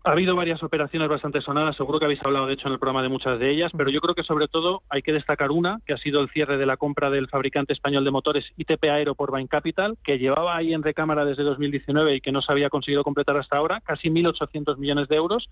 Ha 0.07 0.11
habido 0.11 0.37
varias 0.37 0.63
operaciones 0.63 1.09
bastante 1.09 1.41
sonadas, 1.41 1.75
seguro 1.75 1.99
que 1.99 2.05
habéis 2.05 2.23
hablado 2.23 2.47
de 2.47 2.53
hecho 2.53 2.69
en 2.69 2.73
el 2.73 2.79
programa 2.79 3.03
de 3.03 3.09
muchas 3.09 3.37
de 3.39 3.51
ellas, 3.51 3.73
pero 3.75 3.89
yo 3.89 3.99
creo 3.99 4.15
que 4.15 4.23
sobre 4.23 4.47
todo 4.47 4.81
hay 4.87 5.01
que 5.01 5.11
destacar 5.11 5.51
una, 5.51 5.81
que 5.85 5.91
ha 5.91 5.97
sido 5.97 6.21
el 6.21 6.29
cierre 6.29 6.57
de 6.57 6.65
la 6.65 6.77
compra 6.77 7.09
del 7.09 7.27
fabricante 7.27 7.73
español 7.73 8.05
de 8.05 8.11
motores 8.11 8.45
ITP 8.55 8.85
Aero 8.85 9.15
por 9.15 9.31
Bain 9.31 9.47
Capital, 9.47 9.97
que 10.05 10.17
llevaba 10.17 10.55
ahí 10.55 10.73
en 10.73 10.81
recámara 10.81 11.25
desde 11.25 11.43
2019 11.43 12.15
y 12.15 12.21
que 12.21 12.31
no 12.31 12.41
se 12.41 12.53
había 12.53 12.69
conseguido 12.69 13.03
completar 13.03 13.35
hasta 13.35 13.57
ahora, 13.57 13.81
casi 13.81 14.09
1.800 14.09 14.77
millones 14.77 15.09
de 15.09 15.17
euros. 15.17 15.49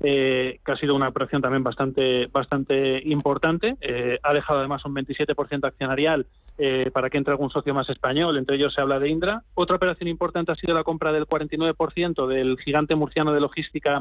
eh, 0.00 0.58
que 0.64 0.72
ha 0.72 0.76
sido 0.76 0.96
una 0.96 1.08
operación 1.08 1.42
también 1.42 1.62
bastante, 1.62 2.26
bastante 2.26 3.00
importante. 3.04 3.76
Eh, 3.80 4.18
ha 4.22 4.32
dejado 4.32 4.58
además 4.58 4.84
un 4.84 4.94
27% 4.94 5.64
accionarial 5.64 6.26
eh, 6.58 6.90
para 6.92 7.08
que 7.08 7.18
entre 7.18 7.32
algún 7.32 7.50
socio 7.50 7.72
más 7.72 7.88
español, 7.88 8.36
entre 8.36 8.56
ellos 8.56 8.74
se 8.74 8.80
habla 8.80 8.98
de 8.98 9.08
Indra. 9.08 9.42
Otra 9.54 9.76
operación 9.76 10.08
importante 10.08 10.52
ha 10.52 10.56
sido 10.56 10.74
la 10.74 10.84
compra 10.84 11.12
del 11.12 11.26
49% 11.26 12.26
del 12.26 12.58
gigante 12.58 12.94
murciano 12.94 13.32
de 13.32 13.40
logística 13.40 13.91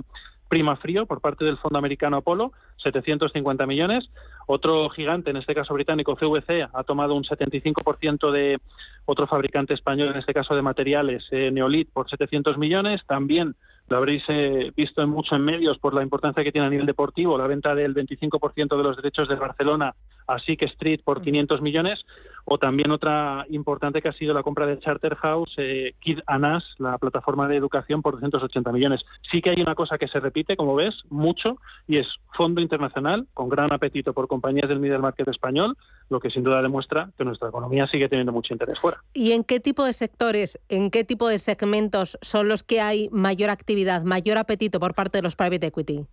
Prima 0.48 0.76
Frío 0.76 1.06
por 1.06 1.22
parte 1.22 1.46
del 1.46 1.58
fondo 1.58 1.78
americano 1.78 2.18
Apolo, 2.18 2.52
750 2.84 3.66
millones. 3.66 4.10
Otro 4.48 4.90
gigante, 4.90 5.30
en 5.30 5.38
este 5.38 5.56
caso 5.56 5.74
británico, 5.74 6.16
CVC, 6.16 6.68
ha 6.74 6.84
tomado 6.84 7.16
un 7.16 7.24
75% 7.24 8.32
de 8.32 8.58
otro 9.06 9.28
fabricante 9.28 9.74
español, 9.74 10.10
en 10.10 10.18
este 10.18 10.34
caso 10.34 10.54
de 10.54 10.62
materiales, 10.62 11.24
eh, 11.32 11.52
Neolit, 11.52 11.90
por 11.94 12.10
700 12.10 12.58
millones. 12.58 13.02
También 13.08 13.56
lo 13.90 13.98
habréis 13.98 14.24
eh, 14.30 14.72
visto 14.76 15.02
en 15.02 15.10
mucho 15.10 15.36
en 15.36 15.44
medios 15.44 15.78
por 15.78 15.94
la 15.94 16.02
importancia 16.02 16.44
que 16.44 16.52
tiene 16.52 16.68
a 16.68 16.70
nivel 16.70 16.86
deportivo, 16.86 17.38
la 17.38 17.48
venta 17.48 17.76
del 17.76 17.94
25% 17.94 18.78
de 18.78 18.84
los 18.84 18.96
derechos 18.96 19.28
de 19.28 19.36
Barcelona 19.36 19.94
a 20.28 20.40
Sick 20.40 20.62
Street 20.64 21.02
por 21.04 21.22
500 21.22 21.62
millones, 21.62 22.00
o 22.46 22.58
también 22.58 22.92
otra 22.92 23.46
importante 23.50 24.02
que 24.02 24.10
ha 24.10 24.14
sido 24.14 24.34
la 24.34 24.44
compra 24.44 24.66
de 24.66 24.80
Charterhouse, 24.80 25.54
eh, 25.58 25.94
Kid 26.00 26.20
Anas, 26.26 26.64
la 26.78 26.98
plataforma 26.98 27.48
de 27.48 27.58
educación, 27.58 28.02
por 28.02 28.14
280 28.14 28.72
millones. 28.72 29.02
Sí 29.32 29.42
que 29.42 29.50
hay 29.50 29.62
una 29.62 29.76
cosa 29.76 29.98
que 29.98 30.08
se 30.08 30.20
repite, 30.20 30.56
como 30.56 30.76
ves, 30.76 30.96
mucho, 31.10 31.58
y 31.88 31.98
es 31.98 32.08
fondo 32.34 32.62
internacional, 32.62 33.28
con 33.34 33.50
gran 33.50 33.74
apetito 33.74 34.14
por 34.14 34.28
compañías 34.28 34.70
del 34.70 34.80
middle 34.80 35.00
market 35.00 35.28
español, 35.28 35.76
lo 36.10 36.20
que 36.20 36.30
sin 36.30 36.44
duda 36.44 36.62
demuestra 36.62 37.10
que 37.18 37.26
nuestra 37.26 37.50
economía 37.50 37.88
sigue 37.88 38.08
teniendo 38.10 38.32
mucho 38.32 38.54
interés 38.54 38.80
fuera. 38.80 39.02
¿Y 39.14 39.34
en 39.34 39.44
qué 39.44 39.60
tipo 39.60 39.86
de 39.86 39.94
sectores, 39.94 40.60
en 40.70 40.92
qué 40.92 41.04
tipo 41.04 41.28
de 41.28 41.40
segmentos 41.40 42.18
son 42.22 42.48
los 42.48 42.64
que 42.64 42.82
hay 42.82 43.10
mayor 43.12 43.50
actividad, 43.50 43.71
mayor 44.04 44.38
apetito 44.38 44.80
por 44.80 44.94
parte 44.94 45.18
de 45.18 45.22
los 45.24 45.36
private 45.36 45.68
equity? 45.68 46.06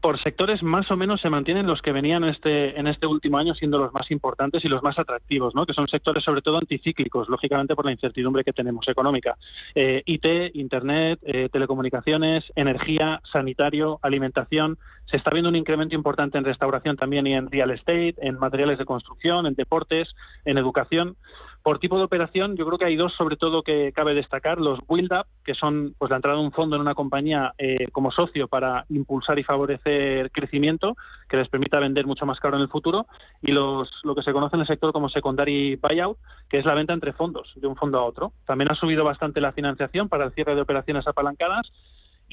por 0.00 0.22
sectores 0.22 0.62
más 0.62 0.90
o 0.90 0.96
menos 0.96 1.20
se 1.20 1.28
mantienen 1.28 1.66
los 1.66 1.82
que 1.82 1.92
venían 1.92 2.24
este, 2.24 2.78
en 2.78 2.86
este 2.86 3.06
último 3.06 3.38
año 3.38 3.54
siendo 3.54 3.78
los 3.78 3.92
más 3.92 4.10
importantes 4.10 4.64
y 4.64 4.68
los 4.68 4.82
más 4.82 4.98
atractivos, 4.98 5.54
¿no? 5.54 5.66
que 5.66 5.74
son 5.74 5.88
sectores 5.88 6.24
sobre 6.24 6.42
todo 6.42 6.58
anticíclicos, 6.58 7.28
lógicamente 7.28 7.74
por 7.74 7.84
la 7.84 7.92
incertidumbre 7.92 8.44
que 8.44 8.52
tenemos 8.52 8.88
económica. 8.88 9.36
Eh, 9.74 10.02
IT, 10.06 10.54
Internet, 10.54 11.20
eh, 11.22 11.48
telecomunicaciones, 11.52 12.44
energía, 12.56 13.20
sanitario, 13.30 13.98
alimentación. 14.02 14.78
Se 15.10 15.16
está 15.16 15.30
viendo 15.30 15.50
un 15.50 15.56
incremento 15.56 15.94
importante 15.94 16.38
en 16.38 16.44
restauración 16.44 16.96
también 16.96 17.26
y 17.26 17.34
en 17.34 17.50
real 17.50 17.70
estate, 17.70 18.14
en 18.18 18.38
materiales 18.38 18.78
de 18.78 18.86
construcción, 18.86 19.46
en 19.46 19.54
deportes, 19.54 20.08
en 20.44 20.56
educación. 20.56 21.16
Por 21.62 21.78
tipo 21.78 21.98
de 21.98 22.04
operación, 22.04 22.56
yo 22.56 22.64
creo 22.64 22.78
que 22.78 22.86
hay 22.86 22.96
dos 22.96 23.12
sobre 23.14 23.36
todo 23.36 23.62
que 23.62 23.92
cabe 23.92 24.14
destacar. 24.14 24.58
Los 24.58 24.78
build 24.88 25.12
up, 25.12 25.26
que 25.44 25.54
son 25.54 25.94
pues 25.98 26.10
la 26.10 26.16
entrada 26.16 26.38
de 26.38 26.44
un 26.44 26.52
fondo 26.52 26.76
en 26.76 26.82
una 26.82 26.94
compañía 26.94 27.52
eh, 27.58 27.86
como 27.92 28.10
socio 28.10 28.48
para 28.48 28.86
impulsar 28.88 29.38
y 29.38 29.44
favorecer 29.44 30.30
crecimiento, 30.30 30.96
que 31.28 31.36
les 31.36 31.48
permita 31.48 31.78
vender 31.78 32.06
mucho 32.06 32.24
más 32.24 32.40
caro 32.40 32.56
en 32.56 32.62
el 32.62 32.68
futuro. 32.68 33.06
Y 33.42 33.52
los, 33.52 33.90
lo 34.04 34.14
que 34.14 34.22
se 34.22 34.32
conoce 34.32 34.56
en 34.56 34.62
el 34.62 34.66
sector 34.66 34.92
como 34.92 35.10
secondary 35.10 35.76
buyout, 35.76 36.16
que 36.48 36.58
es 36.58 36.64
la 36.64 36.74
venta 36.74 36.94
entre 36.94 37.12
fondos, 37.12 37.52
de 37.56 37.66
un 37.66 37.76
fondo 37.76 37.98
a 37.98 38.04
otro. 38.04 38.32
También 38.46 38.70
ha 38.70 38.74
subido 38.74 39.04
bastante 39.04 39.40
la 39.40 39.52
financiación 39.52 40.08
para 40.08 40.24
el 40.24 40.32
cierre 40.32 40.54
de 40.54 40.62
operaciones 40.62 41.06
apalancadas 41.06 41.70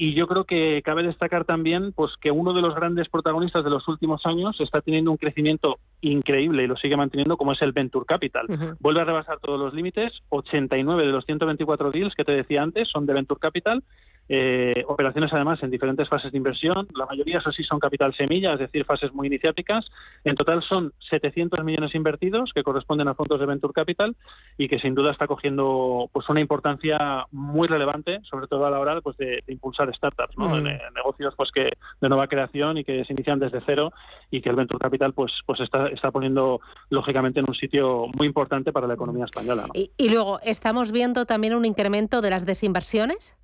y 0.00 0.14
yo 0.14 0.28
creo 0.28 0.44
que 0.44 0.80
cabe 0.84 1.02
destacar 1.02 1.44
también 1.44 1.92
pues 1.92 2.12
que 2.20 2.30
uno 2.30 2.52
de 2.52 2.62
los 2.62 2.74
grandes 2.76 3.08
protagonistas 3.08 3.64
de 3.64 3.70
los 3.70 3.86
últimos 3.88 4.24
años 4.26 4.56
está 4.60 4.80
teniendo 4.80 5.10
un 5.10 5.16
crecimiento 5.16 5.80
increíble 6.00 6.62
y 6.62 6.66
lo 6.68 6.76
sigue 6.76 6.96
manteniendo 6.96 7.36
como 7.36 7.52
es 7.52 7.60
el 7.62 7.72
Venture 7.72 8.06
Capital. 8.06 8.46
Vuelve 8.78 9.00
a 9.00 9.04
rebasar 9.04 9.40
todos 9.40 9.58
los 9.58 9.74
límites, 9.74 10.12
89 10.28 11.04
de 11.04 11.12
los 11.12 11.24
124 11.24 11.90
deals 11.90 12.14
que 12.14 12.24
te 12.24 12.30
decía 12.30 12.62
antes 12.62 12.88
son 12.88 13.06
de 13.06 13.14
Venture 13.14 13.40
Capital 13.40 13.82
eh, 14.28 14.84
operaciones 14.86 15.32
además 15.32 15.62
en 15.62 15.70
diferentes 15.70 16.08
fases 16.08 16.32
de 16.32 16.38
inversión. 16.38 16.86
La 16.94 17.06
mayoría, 17.06 17.38
eso 17.38 17.50
sí, 17.52 17.64
son 17.64 17.78
capital 17.78 18.14
semilla, 18.14 18.52
es 18.52 18.58
decir, 18.58 18.84
fases 18.84 19.12
muy 19.14 19.26
iniciáticas. 19.26 19.86
En 20.24 20.36
total 20.36 20.62
son 20.62 20.92
700 21.10 21.64
millones 21.64 21.94
invertidos 21.94 22.52
que 22.54 22.62
corresponden 22.62 23.08
a 23.08 23.14
fondos 23.14 23.40
de 23.40 23.46
Venture 23.46 23.72
Capital 23.72 24.16
y 24.58 24.68
que 24.68 24.78
sin 24.78 24.94
duda 24.94 25.12
está 25.12 25.26
cogiendo 25.26 26.10
pues 26.12 26.28
una 26.28 26.40
importancia 26.40 27.26
muy 27.32 27.68
relevante, 27.68 28.20
sobre 28.28 28.46
todo 28.46 28.66
a 28.66 28.70
la 28.70 28.80
hora 28.80 29.00
pues, 29.00 29.16
de, 29.16 29.42
impulsar 29.48 29.94
startups, 29.94 30.36
¿no? 30.36 30.48
Mm. 30.48 30.94
negocios 30.94 31.34
pues 31.36 31.50
que 31.52 31.70
de 32.00 32.08
nueva 32.08 32.26
creación 32.26 32.78
y 32.78 32.84
que 32.84 33.04
se 33.04 33.12
inician 33.12 33.38
desde 33.38 33.62
cero 33.64 33.92
y 34.30 34.42
que 34.42 34.50
el 34.50 34.56
Venture 34.56 34.78
Capital 34.78 35.14
pues, 35.14 35.32
pues 35.46 35.60
está, 35.60 35.88
está 35.88 36.10
poniendo 36.10 36.60
lógicamente 36.90 37.40
en 37.40 37.46
un 37.48 37.54
sitio 37.54 38.06
muy 38.14 38.26
importante 38.26 38.72
para 38.72 38.86
la 38.86 38.94
economía 38.94 39.24
española. 39.24 39.66
y 39.74 40.08
luego, 40.10 40.40
¿estamos 40.42 40.92
viendo 40.92 41.24
también 41.24 41.54
un 41.54 41.64
incremento 41.64 42.20
de 42.20 42.30
las 42.30 42.44
desinversiones? 42.44 43.37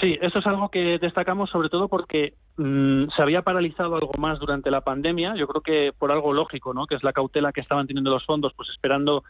Sí, 0.00 0.18
eso 0.20 0.40
es 0.40 0.46
algo 0.46 0.70
que 0.70 0.98
destacamos 0.98 1.50
sobre 1.50 1.68
todo 1.68 1.88
porque 1.88 2.34
mm, 2.56 3.06
se 3.14 3.22
había 3.22 3.42
paralizado 3.42 3.94
algo 3.96 4.12
más 4.18 4.38
durante 4.40 4.70
la 4.70 4.80
pandemia. 4.80 5.34
Yo 5.36 5.46
creo 5.46 5.62
que 5.62 5.92
por 5.96 6.10
algo 6.10 6.32
lógico, 6.32 6.74
¿no? 6.74 6.86
Que 6.86 6.96
es 6.96 7.04
la 7.04 7.12
cautela 7.12 7.52
que 7.52 7.60
estaban 7.60 7.86
teniendo 7.86 8.10
los 8.10 8.26
fondos, 8.26 8.52
pues 8.56 8.68
esperando 8.70 9.22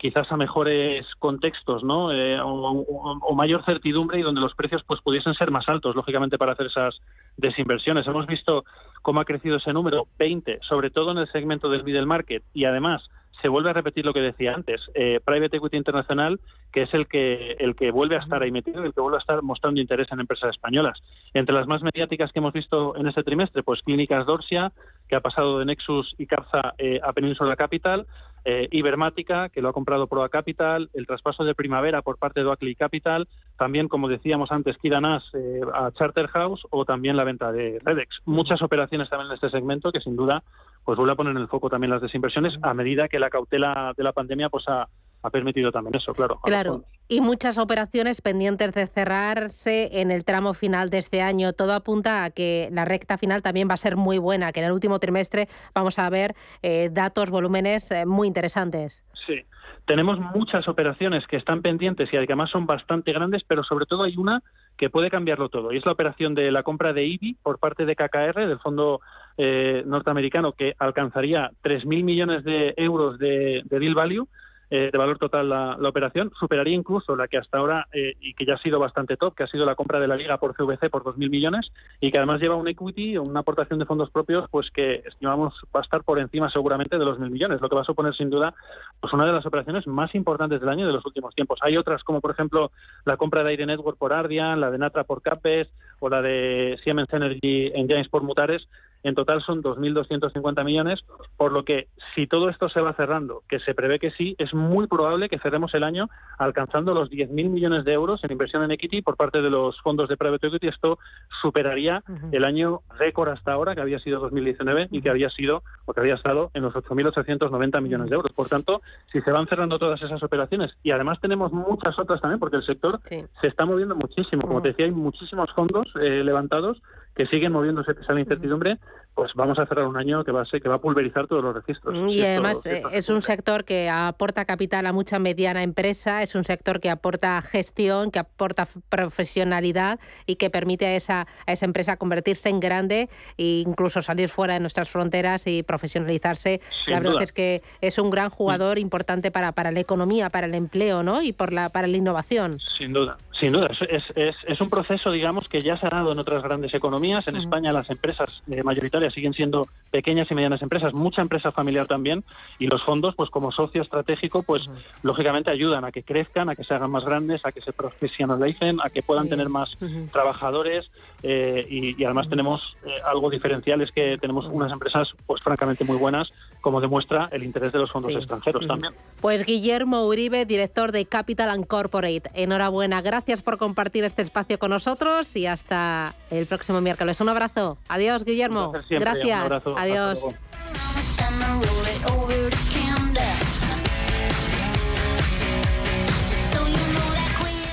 quizás 0.00 0.30
a 0.32 0.36
mejores 0.36 1.06
contextos, 1.18 1.84
¿no? 1.84 2.10
Eh, 2.10 2.38
o, 2.42 3.34
mayor 3.34 3.64
certidumbre 3.64 4.18
y 4.18 4.22
donde 4.22 4.40
los 4.40 4.54
precios 4.54 4.82
pues 4.86 5.00
pudiesen 5.02 5.34
ser 5.34 5.50
más 5.50 5.68
altos, 5.68 5.94
lógicamente, 5.94 6.38
para 6.38 6.52
hacer 6.52 6.66
esas 6.66 6.98
desinversiones. 7.36 8.06
Hemos 8.06 8.26
visto 8.26 8.64
cómo 9.02 9.20
ha 9.20 9.26
crecido 9.26 9.56
ese 9.56 9.72
número, 9.72 10.06
20, 10.18 10.58
sobre 10.62 10.90
todo 10.90 11.12
en 11.12 11.18
el 11.18 11.32
segmento 11.32 11.68
del 11.68 11.84
middle 11.84 12.06
market 12.06 12.42
y 12.54 12.64
además 12.64 13.02
se 13.40 13.48
vuelve 13.48 13.70
a 13.70 13.72
repetir 13.72 14.04
lo 14.04 14.12
que 14.12 14.20
decía 14.20 14.54
antes. 14.54 14.80
Eh, 14.94 15.20
Private 15.24 15.56
Equity 15.56 15.76
Internacional, 15.76 16.40
que 16.72 16.82
es 16.82 16.94
el 16.94 17.06
que, 17.06 17.52
el 17.58 17.74
que 17.74 17.90
vuelve 17.90 18.16
a 18.16 18.20
estar 18.20 18.42
ahí 18.42 18.50
metido, 18.50 18.84
el 18.84 18.94
que 18.94 19.00
vuelve 19.00 19.18
a 19.18 19.20
estar 19.20 19.42
mostrando 19.42 19.80
interés 19.80 20.08
en 20.12 20.20
empresas 20.20 20.50
españolas. 20.50 20.98
Entre 21.34 21.54
las 21.54 21.66
más 21.66 21.82
mediáticas 21.82 22.32
que 22.32 22.38
hemos 22.38 22.52
visto 22.52 22.96
en 22.96 23.06
este 23.06 23.22
trimestre, 23.22 23.62
pues 23.62 23.82
Clínicas 23.82 24.26
Dorsia, 24.26 24.72
que 25.08 25.16
ha 25.16 25.20
pasado 25.20 25.58
de 25.58 25.64
Nexus 25.64 26.14
y 26.18 26.26
Capza 26.26 26.74
eh, 26.78 27.00
a 27.02 27.12
Península 27.12 27.56
Capital, 27.56 28.06
eh, 28.44 28.68
Ibermática, 28.70 29.48
que 29.48 29.60
lo 29.60 29.68
ha 29.68 29.72
comprado 29.72 30.06
Proa 30.06 30.28
Capital, 30.28 30.90
el 30.94 31.06
traspaso 31.06 31.44
de 31.44 31.54
Primavera 31.54 32.02
por 32.02 32.18
parte 32.18 32.40
de 32.40 32.46
Oakley 32.46 32.74
Capital, 32.74 33.28
también, 33.58 33.88
como 33.88 34.08
decíamos 34.08 34.50
antes, 34.52 34.76
Kidanas 34.78 35.22
eh, 35.34 35.60
a 35.74 35.90
Charterhouse 35.92 36.62
o 36.70 36.84
también 36.84 37.16
la 37.16 37.24
venta 37.24 37.52
de 37.52 37.78
Redex. 37.84 38.18
Muchas 38.24 38.62
operaciones 38.62 39.10
también 39.10 39.30
en 39.30 39.34
este 39.34 39.50
segmento 39.50 39.92
que 39.92 40.00
sin 40.00 40.16
duda 40.16 40.42
pues 40.84 40.96
vuelve 40.96 41.12
a 41.12 41.16
poner 41.16 41.32
en 41.32 41.42
el 41.42 41.48
foco 41.48 41.68
también 41.68 41.90
las 41.90 42.02
desinversiones 42.02 42.54
a 42.62 42.72
medida 42.72 43.08
que 43.08 43.18
la 43.18 43.30
cautela 43.30 43.92
de 43.96 44.02
la 44.02 44.12
pandemia 44.12 44.48
pues 44.48 44.64
ha, 44.66 44.88
ha 45.22 45.30
permitido 45.30 45.70
también 45.70 45.96
eso, 45.96 46.14
claro. 46.14 46.40
Claro, 46.42 46.84
y 47.08 47.20
muchas 47.20 47.58
operaciones 47.58 48.20
pendientes 48.22 48.72
de 48.72 48.86
cerrarse 48.86 50.00
en 50.00 50.10
el 50.10 50.24
tramo 50.24 50.54
final 50.54 50.90
de 50.90 50.98
este 50.98 51.20
año. 51.20 51.52
Todo 51.52 51.72
apunta 51.72 52.24
a 52.24 52.30
que 52.30 52.68
la 52.70 52.84
recta 52.84 53.18
final 53.18 53.42
también 53.42 53.68
va 53.68 53.74
a 53.74 53.78
ser 53.78 53.96
muy 53.96 54.18
buena, 54.18 54.52
que 54.52 54.60
en 54.60 54.66
el 54.66 54.72
último 54.72 54.98
trimestre 55.00 55.48
vamos 55.74 55.98
a 55.98 56.08
ver 56.08 56.34
eh, 56.62 56.88
datos, 56.92 57.30
volúmenes 57.30 57.90
eh, 57.90 58.06
muy 58.06 58.28
interesantes. 58.28 59.04
Sí. 59.26 59.42
Tenemos 59.86 60.20
muchas 60.20 60.68
operaciones 60.68 61.26
que 61.26 61.36
están 61.36 61.62
pendientes 61.62 62.08
y 62.12 62.16
además 62.16 62.50
son 62.50 62.64
bastante 62.64 63.12
grandes, 63.12 63.42
pero 63.44 63.64
sobre 63.64 63.86
todo 63.86 64.04
hay 64.04 64.16
una 64.16 64.40
que 64.78 64.88
puede 64.88 65.10
cambiarlo 65.10 65.48
todo. 65.48 65.72
Y 65.72 65.78
es 65.78 65.86
la 65.86 65.92
operación 65.92 66.34
de 66.34 66.52
la 66.52 66.62
compra 66.62 66.92
de 66.92 67.06
IBI 67.06 67.38
por 67.42 67.58
parte 67.58 67.84
de 67.86 67.96
KKR, 67.96 68.46
del 68.46 68.60
fondo 68.60 69.00
eh, 69.36 69.82
norteamericano, 69.84 70.52
que 70.52 70.74
alcanzaría 70.78 71.50
3.000 71.64 72.04
millones 72.04 72.44
de 72.44 72.72
euros 72.76 73.18
de 73.18 73.62
deal 73.68 73.94
value 73.96 74.28
eh, 74.70 74.90
de 74.92 74.98
valor 74.98 75.18
total 75.18 75.48
la, 75.48 75.76
operación, 75.88 76.30
superaría 76.38 76.74
incluso 76.74 77.16
la 77.16 77.26
que 77.26 77.38
hasta 77.38 77.58
ahora, 77.58 77.88
eh, 77.92 78.14
y 78.20 78.34
que 78.34 78.46
ya 78.46 78.54
ha 78.54 78.62
sido 78.62 78.78
bastante 78.78 79.16
top, 79.16 79.34
que 79.34 79.42
ha 79.42 79.48
sido 79.48 79.64
la 79.64 79.74
compra 79.74 79.98
de 79.98 80.06
la 80.06 80.16
Liga 80.16 80.38
por 80.38 80.54
CVC 80.54 80.88
por 80.90 81.02
2.000 81.02 81.28
millones, 81.28 81.72
y 82.00 82.10
que 82.10 82.18
además 82.18 82.40
lleva 82.40 82.56
un 82.56 82.68
equity, 82.68 83.18
una 83.18 83.40
aportación 83.40 83.78
de 83.80 83.86
fondos 83.86 84.10
propios, 84.10 84.48
pues 84.50 84.70
que 84.70 85.02
estimamos 85.06 85.54
va 85.74 85.80
a 85.80 85.82
estar 85.82 86.04
por 86.04 86.18
encima 86.20 86.50
seguramente 86.50 86.98
de 86.98 87.04
los 87.04 87.18
1.000 87.18 87.30
millones, 87.30 87.60
lo 87.60 87.68
que 87.68 87.74
va 87.74 87.82
a 87.82 87.84
suponer 87.84 88.14
sin 88.14 88.30
duda 88.30 88.54
pues 89.00 89.12
una 89.12 89.26
de 89.26 89.32
las 89.32 89.46
operaciones 89.46 89.86
más 89.86 90.14
importantes 90.14 90.60
del 90.60 90.68
año 90.68 90.86
de 90.86 90.92
los 90.92 91.04
últimos 91.04 91.34
tiempos. 91.34 91.58
Hay 91.62 91.76
otras 91.76 92.04
como, 92.04 92.20
por 92.20 92.30
ejemplo, 92.30 92.70
la 93.04 93.16
compra 93.16 93.42
de 93.42 93.50
Aire 93.50 93.66
Network 93.66 93.98
por 93.98 94.12
Ardian, 94.12 94.60
la 94.60 94.70
de 94.70 94.78
Natra 94.78 95.04
por 95.04 95.22
Capes, 95.22 95.68
o 96.00 96.08
la 96.08 96.22
de 96.22 96.78
Siemens 96.82 97.12
Energy 97.12 97.70
en 97.74 97.88
James 97.88 98.08
por 98.08 98.22
Mutares, 98.22 98.66
en 99.02 99.14
total 99.14 99.42
son 99.42 99.62
2.250 99.62 100.64
millones, 100.64 101.00
por 101.36 101.52
lo 101.52 101.64
que 101.64 101.88
si 102.14 102.26
todo 102.26 102.48
esto 102.48 102.68
se 102.68 102.80
va 102.80 102.92
cerrando, 102.94 103.42
que 103.48 103.60
se 103.60 103.74
prevé 103.74 103.98
que 103.98 104.10
sí, 104.12 104.34
es 104.38 104.52
muy 104.54 104.86
probable 104.86 105.28
que 105.28 105.38
cerremos 105.38 105.72
el 105.74 105.84
año 105.84 106.08
alcanzando 106.38 106.94
los 106.94 107.10
10.000 107.10 107.48
millones 107.48 107.84
de 107.84 107.92
euros 107.92 108.22
en 108.24 108.32
inversión 108.32 108.62
en 108.62 108.72
equity 108.72 109.02
por 109.02 109.16
parte 109.16 109.40
de 109.42 109.50
los 109.50 109.80
fondos 109.80 110.08
de 110.08 110.16
private 110.16 110.48
equity. 110.48 110.68
Esto 110.68 110.98
superaría 111.40 112.02
el 112.32 112.44
año 112.44 112.80
récord 112.98 113.30
hasta 113.30 113.52
ahora, 113.52 113.74
que 113.74 113.80
había 113.80 113.98
sido 114.00 114.20
2019 114.20 114.88
y 114.90 115.00
que 115.00 115.10
había 115.10 115.30
sido 115.30 115.62
o 115.86 115.92
que 115.92 116.00
había 116.00 116.14
estado 116.14 116.50
en 116.54 116.62
los 116.62 116.74
8.890 116.74 117.80
millones 117.80 118.10
de 118.10 118.16
euros. 118.16 118.32
Por 118.32 118.48
tanto, 118.48 118.82
si 119.12 119.20
se 119.20 119.30
van 119.30 119.46
cerrando 119.46 119.78
todas 119.78 120.00
esas 120.02 120.22
operaciones 120.22 120.72
y 120.82 120.90
además 120.90 121.20
tenemos 121.20 121.52
muchas 121.52 121.98
otras 121.98 122.20
también, 122.20 122.38
porque 122.38 122.56
el 122.56 122.66
sector 122.66 123.00
se 123.08 123.46
está 123.46 123.64
moviendo 123.64 123.94
muchísimo. 123.94 124.42
Como 124.42 124.62
te 124.62 124.68
decía, 124.68 124.86
hay 124.86 124.92
muchísimos 124.92 125.50
fondos 125.52 125.86
eh, 126.00 126.22
levantados 126.24 126.82
que 127.14 127.26
siguen 127.26 127.52
moviéndose 127.52 127.94
pese 127.94 128.10
a 128.10 128.14
la 128.14 128.20
incertidumbre, 128.20 128.78
pues 129.14 129.32
vamos 129.34 129.58
a 129.58 129.66
cerrar 129.66 129.86
un 129.86 129.96
año 129.96 130.24
que 130.24 130.32
va 130.32 130.42
a 130.42 130.44
ser, 130.46 130.62
que 130.62 130.68
va 130.68 130.76
a 130.76 130.80
pulverizar 130.80 131.26
todos 131.26 131.42
los 131.42 131.54
registros. 131.54 132.14
Y 132.14 132.22
además 132.22 132.64
eh, 132.64 132.82
es 132.92 133.10
un 133.10 133.20
sector 133.20 133.64
que 133.64 133.90
aporta 133.90 134.44
capital 134.44 134.86
a 134.86 134.92
mucha 134.92 135.18
mediana 135.18 135.62
empresa, 135.62 136.22
es 136.22 136.34
un 136.34 136.44
sector 136.44 136.80
que 136.80 136.88
aporta 136.88 137.42
gestión, 137.42 138.10
que 138.10 138.20
aporta 138.20 138.66
profesionalidad 138.88 139.98
y 140.26 140.36
que 140.36 140.48
permite 140.48 140.86
a 140.86 140.94
esa, 140.94 141.26
a 141.46 141.52
esa 141.52 141.66
empresa 141.66 141.96
convertirse 141.96 142.48
en 142.48 142.60
grande 142.60 143.08
e 143.36 143.64
incluso 143.66 144.00
salir 144.00 144.28
fuera 144.28 144.54
de 144.54 144.60
nuestras 144.60 144.88
fronteras 144.88 145.46
y 145.46 145.62
profesionalizarse. 145.62 146.60
la 146.86 147.00
verdad 147.00 147.22
es 147.22 147.32
que 147.32 147.62
es 147.80 147.98
un 147.98 148.10
gran 148.10 148.30
jugador 148.30 148.78
mm. 148.78 148.80
importante 148.80 149.30
para, 149.30 149.52
para 149.52 149.70
la 149.70 149.80
economía, 149.80 150.30
para 150.30 150.46
el 150.46 150.54
empleo 150.54 151.02
¿no? 151.02 151.20
y 151.20 151.32
por 151.32 151.52
la, 151.52 151.68
para 151.68 151.86
la 151.86 151.96
innovación. 151.96 152.58
Sin 152.78 152.92
duda. 152.92 153.18
Sin 153.40 153.52
duda, 153.52 153.70
es, 153.88 154.02
es, 154.16 154.36
es, 154.46 154.60
un 154.60 154.68
proceso, 154.68 155.10
digamos, 155.10 155.48
que 155.48 155.60
ya 155.60 155.78
se 155.78 155.86
ha 155.86 155.88
dado 155.88 156.12
en 156.12 156.18
otras 156.18 156.42
grandes 156.42 156.74
economías. 156.74 157.26
En 157.26 157.36
España 157.36 157.72
las 157.72 157.88
empresas 157.88 158.42
eh, 158.50 158.62
mayoritarias 158.62 159.14
siguen 159.14 159.32
siendo 159.32 159.66
pequeñas 159.90 160.30
y 160.30 160.34
medianas 160.34 160.60
empresas, 160.60 160.92
mucha 160.92 161.22
empresa 161.22 161.50
familiar 161.50 161.86
también, 161.86 162.22
y 162.58 162.66
los 162.66 162.84
fondos, 162.84 163.14
pues 163.14 163.30
como 163.30 163.50
socio 163.50 163.80
estratégico, 163.80 164.42
pues 164.42 164.68
lógicamente 165.02 165.50
ayudan 165.50 165.86
a 165.86 165.90
que 165.90 166.02
crezcan, 166.02 166.50
a 166.50 166.54
que 166.54 166.64
se 166.64 166.74
hagan 166.74 166.90
más 166.90 167.06
grandes, 167.06 167.40
a 167.46 167.50
que 167.50 167.62
se 167.62 167.72
profesionalicen, 167.72 168.78
a 168.84 168.90
que 168.90 169.00
puedan 169.02 169.30
tener 169.30 169.48
más 169.48 169.78
trabajadores, 170.12 170.90
eh, 171.22 171.66
y, 171.68 172.04
además 172.04 172.28
tenemos 172.28 172.76
eh, 172.84 172.94
algo 173.06 173.30
diferencial, 173.30 173.80
es 173.80 173.90
que 173.90 174.18
tenemos 174.18 174.44
unas 174.46 174.70
empresas, 174.70 175.08
pues 175.26 175.42
francamente 175.42 175.84
muy 175.84 175.96
buenas, 175.96 176.30
como 176.60 176.80
demuestra 176.80 177.28
el 177.32 177.42
interés 177.42 177.72
de 177.72 177.78
los 177.78 177.90
fondos 177.90 178.14
extranjeros 178.14 178.66
también. 178.66 178.92
Pues 179.20 179.44
Guillermo 179.44 180.06
Uribe, 180.06 180.44
director 180.46 180.92
de 180.92 181.06
Capital 181.06 181.50
and 181.50 181.66
Corporate, 181.66 182.30
enhorabuena, 182.34 183.02
gracias 183.02 183.42
por 183.42 183.58
compartir 183.58 184.04
este 184.04 184.22
espacio 184.22 184.58
con 184.58 184.70
nosotros 184.70 185.34
y 185.36 185.46
hasta 185.46 186.14
el 186.30 186.46
próximo 186.46 186.80
miércoles. 186.80 187.20
Un 187.20 187.28
abrazo. 187.28 187.78
Adiós, 187.88 188.24
Guillermo. 188.24 188.72
Gracias. 188.88 189.62
Adiós. 189.76 190.24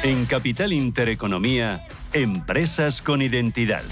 En 0.04 0.26
Capital 0.26 0.72
Intereconomía, 0.72 1.88
empresas 2.14 3.02
con 3.02 3.22
identidad. 3.22 3.84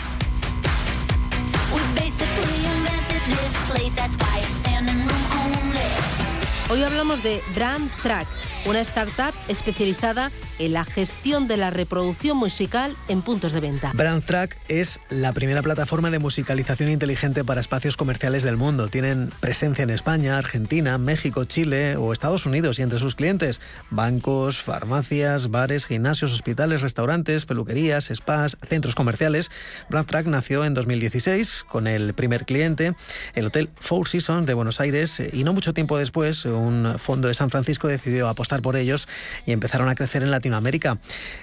Hoy 6.75 6.83
hablamos 6.83 7.23
de 7.23 7.41
Brand 7.55 7.89
Track, 8.03 8.27
una 8.65 8.80
startup 8.82 9.34
especializada 9.47 10.32
en 10.58 10.73
la 10.73 10.84
gestión 10.86 11.47
de 11.47 11.58
la 11.58 11.69
reproducción 11.69 12.38
musical 12.38 12.95
en 13.08 13.21
puntos 13.21 13.54
de 13.54 13.60
venta. 13.60 13.91
BrandTrack 13.93 14.58
es 14.67 14.99
la 15.10 15.34
primera 15.34 15.62
plataforma 15.62 16.10
de 16.10 16.19
musicalización 16.19 16.89
inteligente 16.89 17.43
para 17.43 17.62
espacios 17.62 17.97
comerciales 17.97 18.43
del 18.43 18.58
mundo. 18.58 18.88
Tienen 18.88 19.30
presencia 19.39 19.84
en 19.84 19.89
España, 19.89 20.38
Argentina, 20.38 20.97
México, 20.97 21.43
Chile 21.45 21.97
o 21.97 22.13
Estados 22.13 22.45
Unidos 22.45 22.80
y 22.80 22.84
entre 22.84 22.99
sus 22.99 23.15
clientes 23.15 23.62
bancos, 23.89 24.62
farmacias, 24.62 25.51
bares, 25.51 25.86
gimnasios, 25.86 26.34
hospitales, 26.34 26.82
restaurantes, 26.82 27.45
peluquerías, 27.45 28.10
spas, 28.13 28.58
centros 28.67 28.95
comerciales. 28.95 29.51
BrandTrack 29.89 30.25
nació 30.28 30.65
en 30.65 30.73
2016 30.73 31.65
con 31.67 31.88
el 31.88 32.13
primer 32.13 32.45
cliente, 32.45 32.95
el 33.34 33.47
Hotel 33.47 33.69
Four 33.75 34.08
Seasons 34.08 34.47
de 34.47 34.54
Buenos 34.54 34.80
Aires 34.80 35.21
y 35.34 35.43
no 35.43 35.54
mucho 35.54 35.73
tiempo 35.73 35.97
después 35.97 36.45
un 36.45 36.95
fondo 36.97 37.28
de 37.28 37.34
San 37.34 37.49
Francisco 37.49 37.88
decidió 37.88 38.30
apostar 38.30 38.54
por 38.61 38.75
ellos 38.75 39.07
y 39.45 39.51
empezaron 39.51 39.89
a 39.89 39.95
crecer 39.95 40.23
en 40.23 40.31
la 40.31 40.35
Latinoamérica. 40.35 40.97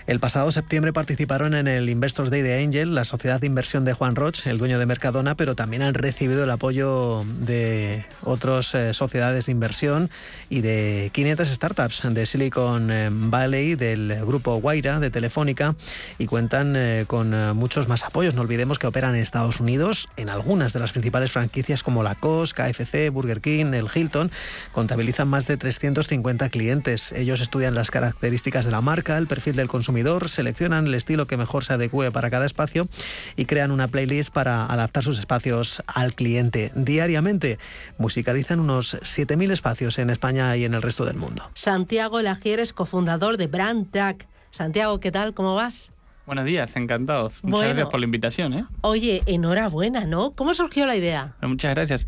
El 0.06 0.20
pasado 0.20 0.52
septiembre 0.52 0.92
participaron 0.92 1.54
en 1.54 1.66
el 1.66 1.88
Investors 1.88 2.30
Day 2.30 2.42
de 2.42 2.62
Angel, 2.62 2.94
la 2.94 3.04
sociedad 3.04 3.40
de 3.40 3.46
inversión 3.46 3.84
de 3.84 3.94
Juan 3.94 4.14
Roch, 4.16 4.46
el 4.46 4.58
dueño 4.58 4.78
de 4.78 4.86
Mercadona, 4.86 5.34
pero 5.34 5.54
también 5.54 5.82
han 5.82 5.94
recibido 5.94 6.44
el 6.44 6.50
apoyo 6.50 7.24
de 7.40 8.04
otras 8.22 8.74
eh, 8.74 8.92
sociedades 8.92 9.46
de 9.46 9.52
inversión 9.52 10.10
y 10.50 10.60
de 10.60 11.10
500 11.14 11.48
startups 11.48 12.02
de 12.04 12.26
Silicon 12.26 12.90
eh, 12.90 13.08
Valley, 13.10 13.74
del 13.74 14.24
grupo 14.26 14.56
Guaira, 14.56 15.00
de 15.00 15.10
Telefónica, 15.10 15.74
y 16.18 16.26
cuentan 16.26 16.74
eh, 16.76 17.04
con 17.06 17.32
muchos 17.56 17.88
más 17.88 18.04
apoyos. 18.04 18.34
No 18.34 18.42
olvidemos 18.42 18.78
que 18.78 18.86
operan 18.86 19.14
en 19.14 19.22
Estados 19.22 19.58
Unidos, 19.58 20.08
en 20.16 20.28
algunas 20.28 20.74
de 20.74 20.80
las 20.80 20.92
principales 20.92 21.32
franquicias 21.32 21.82
como 21.82 22.02
la 22.02 22.14
COS, 22.14 22.52
KFC, 22.52 23.10
Burger 23.10 23.40
King, 23.40 23.72
el 23.72 23.88
Hilton, 23.92 24.30
contabilizan 24.72 25.28
más 25.28 25.46
de 25.46 25.56
350 25.56 26.50
clientes. 26.50 27.01
Ellos 27.10 27.40
estudian 27.40 27.74
las 27.74 27.90
características 27.90 28.64
de 28.64 28.70
la 28.70 28.80
marca 28.80 29.18
el 29.18 29.26
perfil 29.26 29.56
del 29.56 29.66
consumidor, 29.66 30.28
seleccionan 30.28 30.86
el 30.86 30.94
estilo 30.94 31.26
que 31.26 31.36
mejor 31.36 31.64
se 31.64 31.72
adecue 31.72 32.12
para 32.12 32.30
cada 32.30 32.46
espacio 32.46 32.86
y 33.34 33.46
crean 33.46 33.72
una 33.72 33.88
playlist 33.88 34.32
para 34.32 34.66
adaptar 34.66 35.02
sus 35.02 35.18
espacios 35.18 35.82
al 35.86 36.14
cliente. 36.14 36.70
Diariamente 36.74 37.58
musicalizan 37.98 38.60
unos 38.60 38.94
7.000 38.94 39.50
espacios 39.50 39.98
en 39.98 40.10
España 40.10 40.56
y 40.56 40.64
en 40.64 40.74
el 40.74 40.82
resto 40.82 41.04
del 41.04 41.16
mundo. 41.16 41.50
Santiago 41.54 42.22
Lagier 42.22 42.60
es 42.60 42.72
cofundador 42.72 43.38
de 43.38 43.48
Brand 43.48 43.90
Tag. 43.90 44.28
Santiago, 44.50 45.00
¿qué 45.00 45.10
tal? 45.10 45.34
¿Cómo 45.34 45.54
vas? 45.54 45.90
Buenos 46.24 46.44
días, 46.44 46.76
encantados. 46.76 47.42
Muchas 47.42 47.66
gracias 47.66 47.88
por 47.88 47.98
la 47.98 48.04
invitación. 48.04 48.54
¿eh? 48.54 48.64
Oye, 48.82 49.22
enhorabuena, 49.26 50.06
¿no? 50.06 50.32
¿Cómo 50.36 50.54
surgió 50.54 50.86
la 50.86 50.94
idea? 50.94 51.34
muchas 51.42 51.74
gracias. 51.74 52.06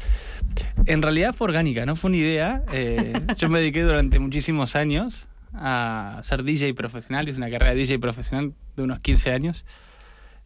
En 0.87 1.03
realidad 1.03 1.35
fue 1.35 1.49
orgánica, 1.49 1.85
no 1.85 1.97
fue 1.97 2.11
una 2.11 2.19
idea. 2.19 2.63
Eh, 2.73 3.13
yo 3.37 3.49
me 3.49 3.59
dediqué 3.59 3.83
durante 3.83 4.21
muchísimos 4.21 4.77
años 4.77 5.27
a 5.53 6.21
ser 6.23 6.45
DJ 6.45 6.75
profesional, 6.75 7.29
hice 7.29 7.39
una 7.39 7.51
carrera 7.51 7.75
de 7.75 7.81
DJ 7.81 7.99
profesional 7.99 8.55
de 8.77 8.83
unos 8.85 9.01
15 9.01 9.33
años. 9.33 9.65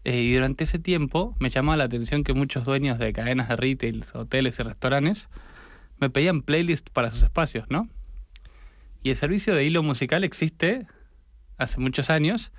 Eh, 0.04 0.16
y 0.22 0.32
durante 0.32 0.64
ese 0.64 0.78
tiempo 0.78 1.36
me 1.38 1.50
llamaba 1.50 1.76
la 1.76 1.84
atención 1.84 2.24
que 2.24 2.32
muchos 2.32 2.64
dueños 2.64 2.98
de 2.98 3.12
cadenas 3.12 3.48
de 3.48 3.56
retail, 3.56 4.04
hoteles 4.14 4.58
y 4.58 4.62
restaurantes 4.62 5.28
me 5.98 6.08
pedían 6.08 6.40
playlists 6.40 6.88
para 6.90 7.10
sus 7.10 7.22
espacios, 7.22 7.66
¿no? 7.68 7.86
Y 9.02 9.10
el 9.10 9.16
servicio 9.16 9.54
de 9.54 9.64
hilo 9.64 9.82
musical 9.82 10.24
existe 10.24 10.86
hace 11.58 11.80
muchos 11.80 12.08
años 12.08 12.50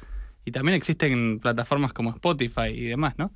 y 0.49 0.51
también 0.51 0.75
existe 0.75 1.05
en 1.05 1.39
plataformas 1.39 1.93
como 1.93 2.09
Spotify 2.09 2.69
y 2.73 2.85
demás, 2.85 3.13
¿no? 3.19 3.31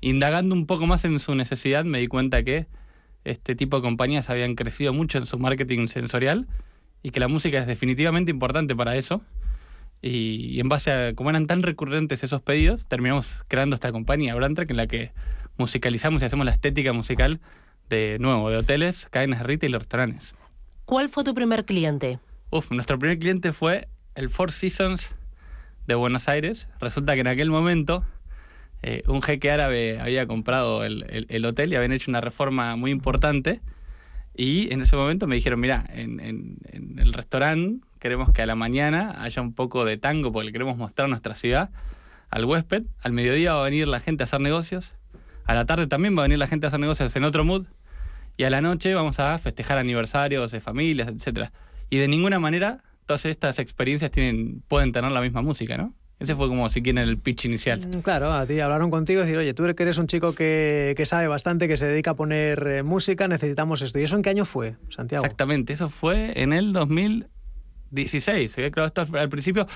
Indagando 0.00 0.52
un 0.52 0.66
poco 0.66 0.84
más 0.88 1.04
en 1.04 1.20
su 1.20 1.36
necesidad 1.36 1.84
me 1.84 2.00
di 2.00 2.08
cuenta 2.08 2.42
que 2.42 2.66
este 3.22 3.54
tipo 3.54 3.76
de 3.76 3.82
compañías 3.82 4.30
habían 4.30 4.56
crecido 4.56 4.92
mucho 4.92 5.18
en 5.18 5.26
su 5.26 5.38
marketing 5.38 5.86
sensorial 5.86 6.48
y 7.04 7.12
que 7.12 7.20
la 7.20 7.28
música 7.28 7.60
es 7.60 7.68
definitivamente 7.68 8.32
importante 8.32 8.74
para 8.74 8.96
eso. 8.96 9.22
Y, 10.02 10.58
en 10.58 10.68
base 10.68 10.90
a 10.90 11.14
cómo 11.14 11.30
eran 11.30 11.46
tan 11.46 11.62
recurrentes 11.62 12.24
esos 12.24 12.42
pedidos, 12.42 12.84
terminamos 12.86 13.44
creando 13.46 13.74
esta 13.74 13.92
compañía, 13.92 14.34
Brantrack, 14.34 14.70
en 14.70 14.76
la 14.76 14.88
que 14.88 15.12
musicalizamos 15.56 16.20
y 16.20 16.24
hacemos 16.24 16.46
la 16.46 16.52
estética 16.52 16.92
musical 16.92 17.40
de 17.88 18.18
nuevo, 18.18 18.50
de 18.50 18.56
hoteles, 18.56 19.06
cadenas 19.10 19.38
de 19.38 19.44
retail 19.44 19.74
y 19.74 19.78
restaurantes. 19.78 20.34
¿Cuál 20.84 21.10
fue 21.10 21.22
tu 21.22 21.32
primer 21.32 21.64
cliente? 21.64 22.18
Uf, 22.50 22.72
nuestro 22.72 22.98
primer 22.98 23.20
cliente 23.20 23.52
fue 23.52 23.86
el 24.16 24.30
Four 24.30 24.50
Seasons 24.50 25.12
de 25.90 25.96
Buenos 25.96 26.28
Aires. 26.28 26.68
Resulta 26.80 27.14
que 27.14 27.20
en 27.20 27.26
aquel 27.26 27.50
momento 27.50 28.04
eh, 28.82 29.02
un 29.08 29.22
jeque 29.22 29.50
árabe 29.50 29.98
había 30.00 30.26
comprado 30.26 30.84
el, 30.84 31.26
el 31.28 31.44
hotel 31.44 31.72
y 31.72 31.76
habían 31.76 31.92
hecho 31.92 32.10
una 32.10 32.20
reforma 32.20 32.76
muy 32.76 32.90
importante 32.90 33.60
y 34.34 34.72
en 34.72 34.80
ese 34.80 34.96
momento 34.96 35.26
me 35.26 35.34
dijeron, 35.34 35.60
mira, 35.60 35.84
en, 35.92 36.20
en, 36.20 36.98
el 36.98 37.12
restaurante 37.12 37.84
queremos 37.98 38.32
que 38.32 38.40
a 38.40 38.46
la 38.46 38.54
mañana 38.54 39.16
haya 39.22 39.42
un 39.42 39.52
poco 39.52 39.84
de 39.84 39.98
tango 39.98 40.32
porque 40.32 40.52
queremos 40.52 40.76
mostrar 40.76 41.08
nuestra 41.08 41.34
ciudad 41.34 41.70
al 42.30 42.44
huésped. 42.44 42.84
Al 43.02 43.12
mediodía 43.12 43.54
va 43.54 43.60
a 43.60 43.64
venir 43.64 43.88
la 43.88 44.00
gente 44.00 44.22
a 44.22 44.24
hacer 44.24 44.40
negocios. 44.40 44.92
A 45.44 45.54
la 45.54 45.66
tarde 45.66 45.88
también 45.88 46.16
va 46.16 46.22
a 46.22 46.24
venir 46.24 46.38
la 46.38 46.46
gente 46.46 46.66
a 46.66 46.68
hacer 46.68 46.80
negocios 46.80 47.14
en 47.16 47.24
otro 47.24 47.44
mood. 47.44 47.66
Y 48.36 48.44
a 48.44 48.50
la 48.50 48.60
noche 48.60 48.94
vamos 48.94 49.18
a 49.18 49.36
festejar 49.38 49.76
aniversarios 49.78 50.52
de 50.52 50.60
familias, 50.60 51.08
etc. 51.08 51.50
Y 51.90 51.98
de 51.98 52.08
ninguna 52.08 52.38
manera 52.38 52.84
todas 53.10 53.24
estas 53.24 53.58
experiencias 53.58 54.12
tienen, 54.12 54.62
pueden 54.68 54.92
tener 54.92 55.10
la 55.10 55.20
misma 55.20 55.42
música, 55.42 55.76
¿no? 55.76 55.92
Ese 56.20 56.36
fue 56.36 56.46
como 56.46 56.70
si 56.70 56.80
quieren 56.80 57.02
el 57.08 57.18
pitch 57.18 57.46
inicial. 57.46 57.84
Mm, 57.84 58.02
claro, 58.02 58.32
a 58.32 58.46
ti 58.46 58.60
hablaron 58.60 58.88
contigo 58.88 59.20
y 59.20 59.24
decir, 59.24 59.36
oye, 59.36 59.52
tú 59.52 59.64
que 59.74 59.82
eres 59.82 59.98
un 59.98 60.06
chico 60.06 60.32
que, 60.32 60.94
que 60.96 61.06
sabe 61.06 61.26
bastante, 61.26 61.66
que 61.66 61.76
se 61.76 61.86
dedica 61.86 62.12
a 62.12 62.14
poner 62.14 62.64
eh, 62.68 62.82
música, 62.84 63.26
necesitamos 63.26 63.82
esto. 63.82 63.98
¿Y 63.98 64.04
eso 64.04 64.14
en 64.14 64.22
qué 64.22 64.30
año 64.30 64.44
fue, 64.44 64.76
Santiago? 64.90 65.24
Exactamente, 65.24 65.72
eso 65.72 65.88
fue 65.88 66.40
en 66.40 66.52
el 66.52 66.72
2016. 67.90 68.56
Claro, 68.72 68.86
esto 68.86 69.04
al 69.16 69.28
principio 69.28 69.66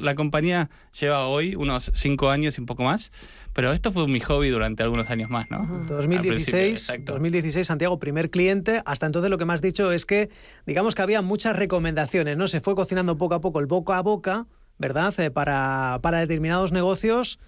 la 0.00 0.14
compañía 0.14 0.70
lleva 0.98 1.26
hoy 1.26 1.54
unos 1.54 1.90
cinco 1.94 2.30
años 2.30 2.58
y 2.58 2.60
un 2.60 2.66
poco 2.66 2.82
más, 2.82 3.12
pero 3.52 3.72
esto 3.72 3.92
fue 3.92 4.06
mi 4.08 4.20
hobby 4.20 4.50
durante 4.50 4.82
algunos 4.82 5.10
años 5.10 5.30
más, 5.30 5.50
¿no? 5.50 5.84
2016, 5.88 6.92
2016, 7.04 7.66
Santiago, 7.66 7.98
primer 7.98 8.30
cliente. 8.30 8.82
Hasta 8.84 9.06
entonces 9.06 9.30
lo 9.30 9.38
que 9.38 9.44
me 9.44 9.54
has 9.54 9.62
dicho 9.62 9.92
es 9.92 10.06
que, 10.06 10.30
digamos 10.66 10.94
que 10.94 11.02
había 11.02 11.22
muchas 11.22 11.56
recomendaciones, 11.56 12.36
¿no? 12.36 12.48
Se 12.48 12.60
fue 12.60 12.74
cocinando 12.74 13.16
poco 13.18 13.34
a 13.34 13.40
poco 13.40 13.60
el 13.60 13.66
boca 13.66 13.98
a 13.98 14.02
boca 14.02 14.46
¿verdad? 14.78 15.14
Eh, 15.20 15.30
para, 15.30 16.00
para 16.02 16.18
determinados 16.18 16.72
negocios, 16.72 17.38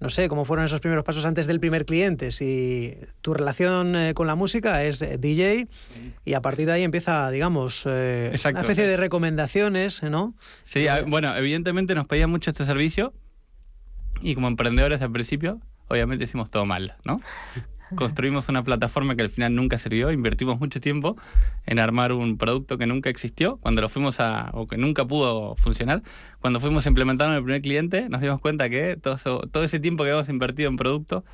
no 0.00 0.10
sé 0.10 0.28
cómo 0.28 0.44
fueron 0.44 0.66
esos 0.66 0.80
primeros 0.80 1.04
pasos 1.04 1.24
antes 1.24 1.46
del 1.46 1.60
primer 1.60 1.86
cliente, 1.86 2.30
si 2.30 2.96
tu 3.20 3.34
relación 3.34 3.96
eh, 3.96 4.14
con 4.14 4.26
la 4.26 4.34
música 4.34 4.84
es 4.84 5.00
eh, 5.02 5.18
DJ 5.18 5.68
y 6.24 6.34
a 6.34 6.40
partir 6.40 6.66
de 6.66 6.72
ahí 6.72 6.82
empieza, 6.82 7.30
digamos, 7.30 7.86
una 7.86 8.32
especie 8.32 8.86
de 8.86 8.96
recomendaciones, 8.96 10.02
¿no? 10.02 10.34
Sí, 10.62 10.86
bueno, 11.06 11.34
evidentemente 11.36 11.94
nos 11.94 12.06
pedían 12.06 12.30
mucho 12.30 12.50
este 12.50 12.64
servicio 12.66 13.14
y 14.20 14.34
como 14.34 14.48
emprendedores 14.48 15.00
al 15.02 15.12
principio 15.12 15.60
obviamente 15.88 16.24
hicimos 16.24 16.50
todo 16.50 16.66
mal, 16.66 16.96
¿no? 17.04 17.20
Construimos 17.96 18.48
una 18.48 18.62
plataforma 18.62 19.16
que 19.16 19.22
al 19.22 19.30
final 19.30 19.54
nunca 19.54 19.78
sirvió, 19.78 20.12
invertimos 20.12 20.60
mucho 20.60 20.80
tiempo 20.80 21.16
en 21.66 21.78
armar 21.78 22.12
un 22.12 22.38
producto 22.38 22.78
que 22.78 22.86
nunca 22.86 23.10
existió, 23.10 23.56
cuando 23.56 23.80
lo 23.80 23.88
fuimos 23.88 24.20
a, 24.20 24.50
o 24.52 24.66
que 24.66 24.76
nunca 24.76 25.04
pudo 25.06 25.56
funcionar. 25.56 26.02
Cuando 26.40 26.60
fuimos 26.60 26.86
a 26.86 26.88
implementar 26.88 27.28
en 27.28 27.34
el 27.34 27.42
primer 27.42 27.62
cliente, 27.62 28.08
nos 28.08 28.20
dimos 28.20 28.40
cuenta 28.40 28.68
que 28.68 28.96
todo, 28.96 29.16
todo 29.48 29.64
ese 29.64 29.80
tiempo 29.80 30.04
que 30.04 30.10
habíamos 30.10 30.28
invertido 30.28 30.68
en 30.68 30.76
producto 30.76 31.24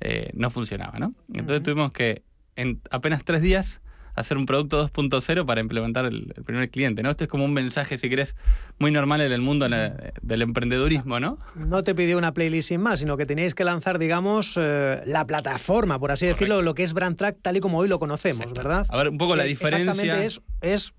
eh, 0.00 0.30
no 0.34 0.50
funcionaba, 0.50 0.98
¿no? 0.98 1.14
Entonces 1.34 1.62
tuvimos 1.62 1.92
que, 1.92 2.22
en 2.56 2.80
apenas 2.90 3.24
tres 3.24 3.42
días, 3.42 3.81
hacer 4.14 4.36
un 4.36 4.46
producto 4.46 4.88
2.0 4.88 5.46
para 5.46 5.60
implementar 5.60 6.04
el, 6.04 6.34
primer 6.44 6.70
cliente, 6.70 7.02
¿no? 7.02 7.10
Esto 7.10 7.24
es 7.24 7.30
como 7.30 7.44
un 7.44 7.52
mensaje, 7.52 7.98
si 7.98 8.08
querés, 8.08 8.34
muy 8.78 8.90
normal 8.90 9.20
en 9.20 9.32
el 9.32 9.40
mundo 9.40 9.66
del 9.68 10.42
emprendedurismo, 10.42 11.18
¿no? 11.20 11.38
No 11.54 11.82
te 11.82 11.94
pidió 11.94 12.18
una 12.18 12.32
playlist 12.32 12.68
sin 12.68 12.80
más, 12.80 13.00
sino 13.00 13.16
que 13.16 13.26
teníais 13.26 13.54
que 13.54 13.64
lanzar, 13.64 13.98
digamos, 13.98 14.58
eh, 14.60 15.02
la 15.06 15.26
plataforma, 15.26 15.98
por 15.98 16.10
así 16.12 16.26
decirlo, 16.26 16.62
lo 16.62 16.74
que 16.74 16.82
es 16.82 16.92
Brandtrack 16.92 17.38
tal 17.40 17.56
y 17.56 17.60
como 17.60 17.78
hoy 17.78 17.88
lo 17.88 17.98
conocemos, 17.98 18.52
¿verdad? 18.52 18.86
A 18.88 18.96
ver, 18.96 19.08
un 19.08 19.18
poco 19.18 19.36
la 19.36 19.44
Eh, 19.44 19.48
diferencia. 19.48 19.92
Exactamente 19.92 20.26
es, 20.26 20.42
es 20.60 20.92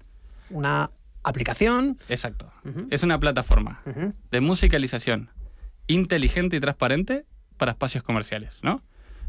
una 0.50 0.90
aplicación. 1.24 1.98
Exacto. 2.10 2.52
Es 2.90 3.04
una 3.04 3.20
plataforma 3.20 3.82
de 4.32 4.42
musicalización 4.42 5.30
inteligente 5.88 6.56
y 6.56 6.60
transparente 6.60 7.26
para 7.58 7.72
espacios 7.72 8.04
comerciales, 8.04 8.60
¿no? 8.64 8.82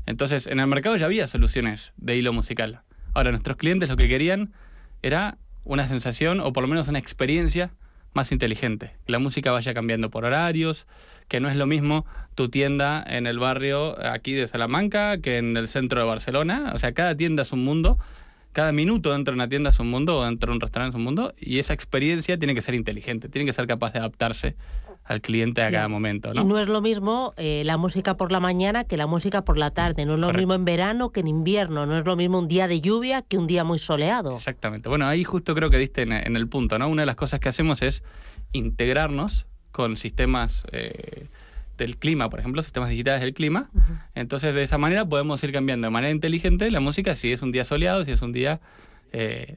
Entonces, 0.07 0.47
en 0.47 0.61
el 0.61 0.66
mercado 0.66 0.97
ya 0.97 1.07
había 1.07 1.26
soluciones 1.26 1.93
de 1.97 2.16
hilo 2.16 2.32
musical. 2.32 2.82
Ahora, 3.14 3.30
nuestros 3.30 3.56
clientes 3.56 3.88
lo 3.88 3.96
que 3.96 4.08
querían 4.08 4.52
era 5.02 5.38
una 5.64 5.86
sensación 5.86 6.40
o 6.40 6.52
por 6.52 6.62
lo 6.62 6.68
menos 6.68 6.88
una 6.88 6.98
experiencia 6.98 7.70
más 8.12 8.32
inteligente. 8.32 8.92
Que 9.06 9.12
la 9.12 9.18
música 9.18 9.50
vaya 9.50 9.74
cambiando 9.74 10.10
por 10.10 10.24
horarios, 10.24 10.86
que 11.28 11.40
no 11.40 11.48
es 11.48 11.56
lo 11.56 11.66
mismo 11.66 12.06
tu 12.34 12.48
tienda 12.48 13.04
en 13.06 13.26
el 13.26 13.38
barrio 13.38 13.96
aquí 14.04 14.32
de 14.32 14.48
Salamanca 14.48 15.18
que 15.18 15.38
en 15.38 15.56
el 15.56 15.68
centro 15.68 16.00
de 16.00 16.06
Barcelona. 16.06 16.72
O 16.74 16.78
sea, 16.78 16.92
cada 16.92 17.16
tienda 17.16 17.42
es 17.42 17.52
un 17.52 17.64
mundo, 17.64 17.98
cada 18.52 18.72
minuto 18.72 19.12
dentro 19.12 19.32
de 19.32 19.36
una 19.36 19.48
tienda 19.48 19.70
es 19.70 19.80
un 19.80 19.90
mundo 19.90 20.18
o 20.18 20.24
dentro 20.24 20.50
de 20.50 20.56
un 20.56 20.60
restaurante 20.60 20.96
es 20.96 20.98
un 20.98 21.04
mundo 21.04 21.34
y 21.38 21.58
esa 21.58 21.72
experiencia 21.72 22.38
tiene 22.38 22.54
que 22.54 22.62
ser 22.62 22.74
inteligente, 22.74 23.28
tiene 23.28 23.46
que 23.46 23.52
ser 23.52 23.66
capaz 23.66 23.92
de 23.92 24.00
adaptarse 24.00 24.56
al 25.05 25.20
cliente 25.20 25.62
a 25.62 25.70
cada 25.70 25.88
momento. 25.88 26.30
Y 26.32 26.38
¿no? 26.38 26.44
no 26.44 26.59
es 26.59 26.68
lo 26.68 26.80
mismo 26.80 27.32
eh, 27.36 27.62
la 27.64 27.76
música 27.76 28.16
por 28.16 28.32
la 28.32 28.40
mañana 28.40 28.84
que 28.84 28.96
la 28.96 29.07
música 29.07 29.44
por 29.44 29.59
la 29.59 29.70
tarde. 29.70 30.07
No 30.07 30.14
es 30.14 30.20
lo 30.20 30.26
Correcto. 30.28 30.38
mismo 30.40 30.55
en 30.55 30.64
verano 30.64 31.11
que 31.11 31.20
en 31.20 31.28
invierno. 31.28 31.86
No 31.86 31.98
es 31.98 32.07
lo 32.07 32.16
mismo 32.16 32.38
un 32.38 32.48
día 32.48 32.68
de 32.68 32.80
lluvia 32.80 33.22
que 33.22 33.36
un 33.36 33.46
día 33.46 33.64
muy 33.64 33.78
soleado. 33.78 34.34
Exactamente. 34.34 34.88
Bueno, 34.88 35.07
ahí 35.07 35.22
justo 35.24 35.55
creo 35.55 35.68
que 35.70 35.78
diste 35.78 36.02
en, 36.02 36.12
en 36.12 36.36
el 36.36 36.48
punto, 36.48 36.78
¿no? 36.78 36.88
Una 36.88 37.02
de 37.02 37.07
las 37.07 37.16
cosas 37.16 37.38
que 37.40 37.48
hacemos 37.50 37.82
es 37.82 38.02
integrarnos 38.52 39.46
con 39.72 39.96
sistemas 39.96 40.64
eh, 40.72 41.26
del 41.76 41.96
clima, 41.96 42.30
por 42.30 42.38
ejemplo, 42.38 42.62
sistemas 42.62 42.88
digitales 42.88 43.20
del 43.20 43.34
clima. 43.34 43.68
Entonces, 44.14 44.55
de 44.55 44.62
esa 44.62 44.78
manera 44.78 45.05
podemos 45.05 45.42
ir 45.42 45.52
cambiando 45.52 45.86
de 45.86 45.90
manera 45.90 46.12
inteligente 46.12 46.70
la 46.70 46.80
música 46.80 47.14
si 47.14 47.32
es 47.32 47.42
un 47.42 47.52
día 47.52 47.64
soleado, 47.64 48.05
si 48.05 48.12
es 48.12 48.22
un 48.22 48.32
día 48.32 48.61
eh, 49.16 49.56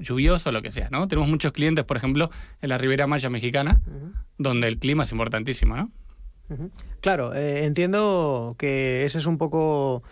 lluvioso, 0.00 0.50
lo 0.50 0.62
que 0.62 0.72
sea, 0.72 0.88
¿no? 0.90 1.06
Tenemos 1.06 1.28
muchos 1.28 1.52
clientes, 1.52 1.84
por 1.84 1.98
ejemplo, 1.98 2.30
en 2.62 2.70
la 2.70 2.78
Ribera 2.78 3.06
Maya 3.06 3.28
mexicana, 3.28 3.82
donde 4.38 4.66
el 4.66 4.78
clima 4.78 5.04
es 5.04 5.12
importantísimo, 5.12 5.76
¿no? 5.76 5.90
Claro, 7.02 7.34
eh, 7.34 7.64
entiendo 7.64 8.56
que 8.58 9.04
ese 9.04 9.18
es 9.18 9.26
un 9.26 9.36
poco 9.36 10.02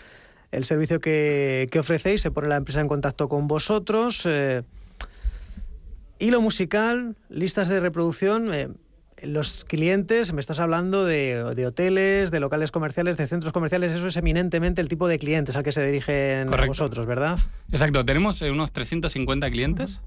el 0.52 0.64
servicio 0.66 1.00
que, 1.00 1.68
que 1.70 1.78
ofrecéis, 1.78 2.20
se 2.20 2.30
pone 2.30 2.48
la 2.48 2.56
empresa 2.56 2.82
en 2.82 2.88
contacto 2.88 3.30
con 3.30 3.48
vosotros. 3.48 4.26
eh, 4.26 4.62
hilo 6.18 6.42
musical, 6.42 7.16
listas 7.30 7.68
de 7.68 7.80
reproducción. 7.80 8.76
Los 9.22 9.64
clientes, 9.64 10.32
me 10.32 10.40
estás 10.40 10.58
hablando 10.60 11.04
de, 11.04 11.54
de 11.54 11.66
hoteles, 11.66 12.30
de 12.30 12.40
locales 12.40 12.70
comerciales, 12.70 13.16
de 13.16 13.26
centros 13.26 13.52
comerciales, 13.52 13.92
eso 13.92 14.06
es 14.06 14.16
eminentemente 14.16 14.80
el 14.80 14.88
tipo 14.88 15.08
de 15.08 15.18
clientes 15.18 15.56
al 15.56 15.62
que 15.64 15.72
se 15.72 15.84
dirigen 15.84 16.48
Correcto. 16.48 16.68
vosotros, 16.68 17.06
¿verdad? 17.06 17.38
Exacto, 17.70 18.04
tenemos 18.04 18.40
eh, 18.42 18.50
unos 18.50 18.72
350 18.72 19.50
clientes 19.50 20.00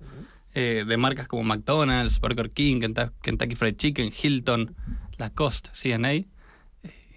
eh, 0.56 0.86
de 0.88 0.98
marcas 0.98 1.28
como 1.28 1.44
McDonald's, 1.44 2.20
Burger 2.20 2.52
King, 2.52 2.82
Kentucky, 3.22 3.56
Fried 3.56 3.76
Chicken, 3.78 4.12
Hilton, 4.22 4.76
Lacoste, 5.18 5.70
CNA. 5.74 6.12
Eh, 6.14 6.28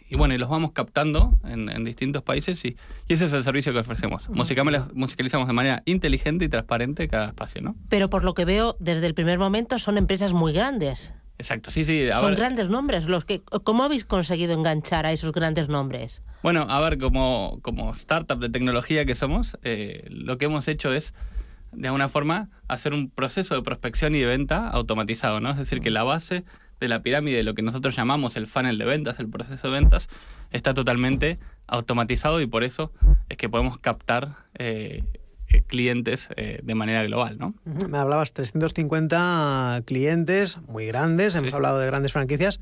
Y 0.09 0.15
bueno, 0.17 0.35
y 0.35 0.39
los 0.39 0.49
vamos 0.49 0.71
captando 0.73 1.37
en, 1.45 1.69
en 1.69 1.85
distintos 1.85 2.23
países 2.23 2.65
y, 2.65 2.77
y 3.09 3.15
ese 3.15 3.25
es 3.27 3.33
el 3.33 3.43
servicio 3.43 3.73
que 3.73 3.81
ofrecemos. 3.81 4.29
Musicamos- 4.31 4.93
musicalizamos 4.95 5.47
de 5.49 5.53
manera 5.53 5.83
inteligente 5.85 6.45
y 6.45 6.49
transparente 6.49 7.09
cada 7.09 7.27
espacio, 7.29 7.61
¿no? 7.61 7.75
Pero 7.89 8.09
por 8.09 8.23
lo 8.25 8.33
que 8.35 8.45
veo, 8.45 8.77
desde 8.79 9.07
el 9.07 9.15
primer 9.15 9.39
momento 9.39 9.79
son 9.79 9.99
empresas 9.99 10.33
muy 10.33 10.53
grandes. 10.53 11.13
Exacto, 11.39 11.71
sí, 11.71 11.85
sí. 11.85 12.09
Son 12.15 12.31
ver- 12.31 12.37
grandes 12.37 12.69
nombres. 12.69 13.05
Los 13.07 13.25
que, 13.25 13.43
¿Cómo 13.43 13.85
habéis 13.85 14.05
conseguido 14.05 14.55
enganchar 14.55 15.05
a 15.07 15.13
esos 15.13 15.33
grandes 15.33 15.69
nombres? 15.69 16.23
Bueno, 16.43 16.67
a 16.69 16.81
ver, 16.81 16.99
como, 16.99 17.59
como 17.63 17.93
startup 17.93 18.39
de 18.39 18.49
tecnología 18.49 19.05
que 19.05 19.15
somos, 19.15 19.59
eh, 19.63 20.07
lo 20.09 20.39
que 20.39 20.47
hemos 20.47 20.67
hecho 20.69 20.93
es, 20.93 21.13
de 21.73 21.89
alguna 21.89 22.09
forma, 22.09 22.49
hacer 22.69 22.95
un 22.95 23.11
proceso 23.11 23.55
de 23.55 23.63
prospección 23.63 24.15
y 24.15 24.21
de 24.21 24.27
venta 24.27 24.69
automatizado, 24.69 25.41
¿no? 25.41 25.51
Es 25.51 25.59
decir, 25.59 25.81
que 25.81 25.91
la 25.91 26.05
base 26.05 26.45
de 26.81 26.89
la 26.89 27.03
pirámide, 27.03 27.43
lo 27.43 27.55
que 27.55 27.63
nosotros 27.63 27.97
llamamos 27.97 28.37
el 28.37 28.47
funnel 28.47 28.79
de 28.79 28.85
ventas, 28.85 29.19
el 29.19 29.29
proceso 29.29 29.69
de 29.69 29.73
ventas, 29.73 30.09
está 30.53 30.73
totalmente 30.75 31.39
automatizado 31.67 32.41
y 32.41 32.47
por 32.47 32.65
eso 32.65 32.93
es 33.29 33.37
que 33.37 33.49
podemos 33.49 33.79
captar 33.79 34.37
eh, 34.59 35.03
eh, 35.49 35.63
clientes 35.63 36.29
eh, 36.37 36.61
de 36.63 36.75
manera 36.75 37.05
global, 37.05 37.39
¿no? 37.39 37.55
Me 37.65 37.99
hablabas 37.99 38.33
350 38.33 39.83
clientes 39.85 40.59
muy 40.69 40.87
grandes, 40.87 41.35
hemos 41.35 41.53
hablado 41.53 41.79
de 41.79 41.87
grandes 41.87 42.13
franquicias. 42.13 42.61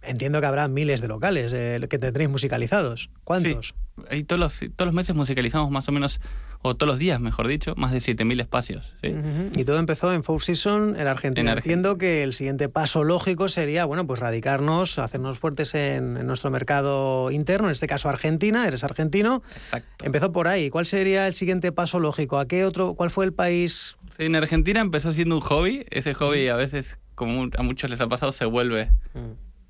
Entiendo 0.00 0.40
que 0.40 0.46
habrá 0.46 0.68
miles 0.68 1.00
de 1.00 1.08
locales 1.08 1.52
eh, 1.52 1.84
que 1.90 1.98
tendréis 1.98 2.30
musicalizados. 2.30 3.10
¿Cuántos? 3.24 3.74
Y 4.10 4.24
todos 4.24 4.38
los, 4.38 4.58
todos 4.76 4.86
los 4.86 4.94
meses 4.94 5.16
musicalizamos 5.16 5.70
más 5.70 5.88
o 5.88 5.92
menos, 5.92 6.20
o 6.60 6.74
todos 6.76 6.88
los 6.88 6.98
días, 6.98 7.20
mejor 7.20 7.46
dicho, 7.46 7.74
más 7.76 7.92
de 7.92 7.98
7.000 7.98 8.40
espacios. 8.40 8.92
¿sí? 9.02 9.10
Ujú, 9.10 9.58
Y 9.60 9.64
todo 9.64 9.78
empezó 9.78 10.12
en 10.12 10.24
Four 10.24 10.42
Seasons, 10.42 10.98
en 10.98 11.06
Argentina. 11.06 11.52
En 11.52 11.58
Entiendo 11.58 11.98
que 11.98 12.22
el 12.24 12.34
siguiente 12.34 12.68
paso 12.68 13.04
lógico 13.04 13.48
sería, 13.48 13.84
bueno, 13.84 14.06
pues 14.06 14.20
radicarnos, 14.20 14.98
hacernos 14.98 15.38
fuertes 15.38 15.74
en, 15.74 16.16
en 16.16 16.26
nuestro 16.26 16.50
mercado 16.50 17.30
interno, 17.30 17.68
en 17.68 17.72
este 17.72 17.86
caso 17.86 18.08
Argentina, 18.08 18.66
eres 18.66 18.82
argentino. 18.84 19.42
Exacto. 19.54 20.04
Empezó 20.04 20.32
por 20.32 20.48
ahí. 20.48 20.68
¿Cuál 20.70 20.86
sería 20.86 21.26
el 21.26 21.34
siguiente 21.34 21.70
paso 21.72 22.00
lógico? 22.00 22.38
¿A 22.38 22.46
qué 22.48 22.64
otro, 22.64 22.94
cuál 22.94 23.10
fue 23.10 23.24
el 23.24 23.32
país? 23.32 23.96
Sí, 24.16 24.24
en 24.24 24.34
Argentina 24.34 24.80
empezó 24.80 25.12
siendo 25.12 25.36
un 25.36 25.40
hobby. 25.42 25.86
Ese 25.90 26.12
hobby 26.14 26.48
a 26.48 26.56
veces, 26.56 26.98
como 27.14 27.48
a 27.56 27.62
muchos 27.62 27.88
les 27.88 28.00
ha 28.00 28.08
pasado, 28.08 28.32
se 28.32 28.44
vuelve. 28.46 28.90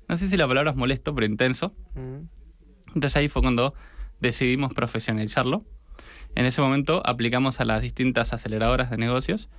No 0.07 0.17
sé 0.17 0.27
si 0.27 0.37
la 0.37 0.47
palabra 0.47 0.71
es 0.71 0.75
molesto, 0.75 1.13
pero 1.13 1.27
intenso. 1.27 1.75
Entonces 2.87 3.15
ahí 3.15 3.29
fue 3.29 3.43
cuando 3.43 3.75
decidimos 4.19 4.73
profesionalizarlo. 4.73 5.63
En 6.35 6.45
ese 6.45 6.61
momento 6.61 7.01
aplicamos 7.05 7.59
a 7.59 7.65
las 7.65 7.81
distintas 7.81 8.33
aceleradoras 8.33 8.89
de 8.89 8.97
negocios 8.97 9.49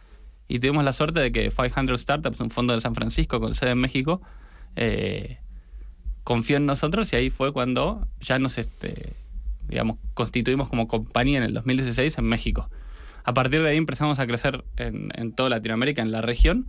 y 0.48 0.58
tuvimos 0.60 0.84
la 0.84 0.92
suerte 0.92 1.20
de 1.20 1.30
que 1.32 1.50
500 1.50 2.00
Startups, 2.00 2.40
un 2.40 2.50
fondo 2.50 2.74
de 2.74 2.80
San 2.80 2.94
Francisco 2.94 3.40
con 3.40 3.54
sede 3.54 3.70
en 3.72 3.78
México, 3.78 4.20
eh, 4.76 5.38
confió 6.24 6.56
en 6.56 6.66
nosotros 6.66 7.12
y 7.12 7.16
ahí 7.16 7.30
fue 7.30 7.52
cuando 7.52 8.06
ya 8.20 8.38
nos 8.38 8.58
este, 8.58 9.14
digamos, 9.68 9.96
constituimos 10.14 10.68
como 10.68 10.88
compañía 10.88 11.38
en 11.38 11.44
el 11.44 11.54
2016 11.54 12.18
en 12.18 12.24
México. 12.24 12.68
A 13.24 13.34
partir 13.34 13.62
de 13.62 13.68
ahí 13.70 13.76
empezamos 13.76 14.18
a 14.18 14.26
crecer 14.26 14.64
en, 14.76 15.10
en 15.14 15.32
toda 15.32 15.50
Latinoamérica, 15.50 16.02
en 16.02 16.10
la 16.12 16.20
región, 16.22 16.66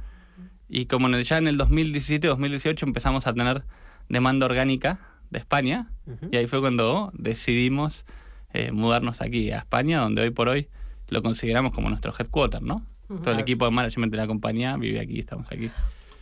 y 0.68 0.86
como 0.86 1.08
en 1.08 1.16
el- 1.16 1.24
ya 1.24 1.38
en 1.38 1.48
el 1.48 1.58
2017-2018 1.58 2.84
empezamos 2.84 3.28
a 3.28 3.34
tener 3.34 3.64
demanda 4.10 4.46
orgánica 4.46 5.00
de 5.30 5.40
España, 5.40 5.90
y 6.32 6.38
ahí 6.38 6.48
fue 6.48 6.60
cuando 6.60 7.12
decidimos 7.14 8.06
eh, 8.54 8.72
mudarnos 8.72 9.22
aquí 9.22 9.52
a 9.52 9.60
España, 9.60 10.00
donde 10.00 10.22
hoy 10.22 10.30
por 10.30 10.50
hoy 10.50 10.68
lo 11.10 11.22
consideramos 11.22 11.74
como 11.74 11.90
nuestro 11.90 12.14
headquarter, 12.18 12.62
¿no? 12.62 12.86
Todo 13.24 13.34
el 13.34 13.40
equipo 13.42 13.66
de 13.66 13.72
management 13.72 14.12
de 14.12 14.18
la 14.18 14.28
compañía 14.28 14.78
vive 14.78 15.02
aquí, 15.02 15.20
estamos 15.20 15.46
aquí. 15.52 15.70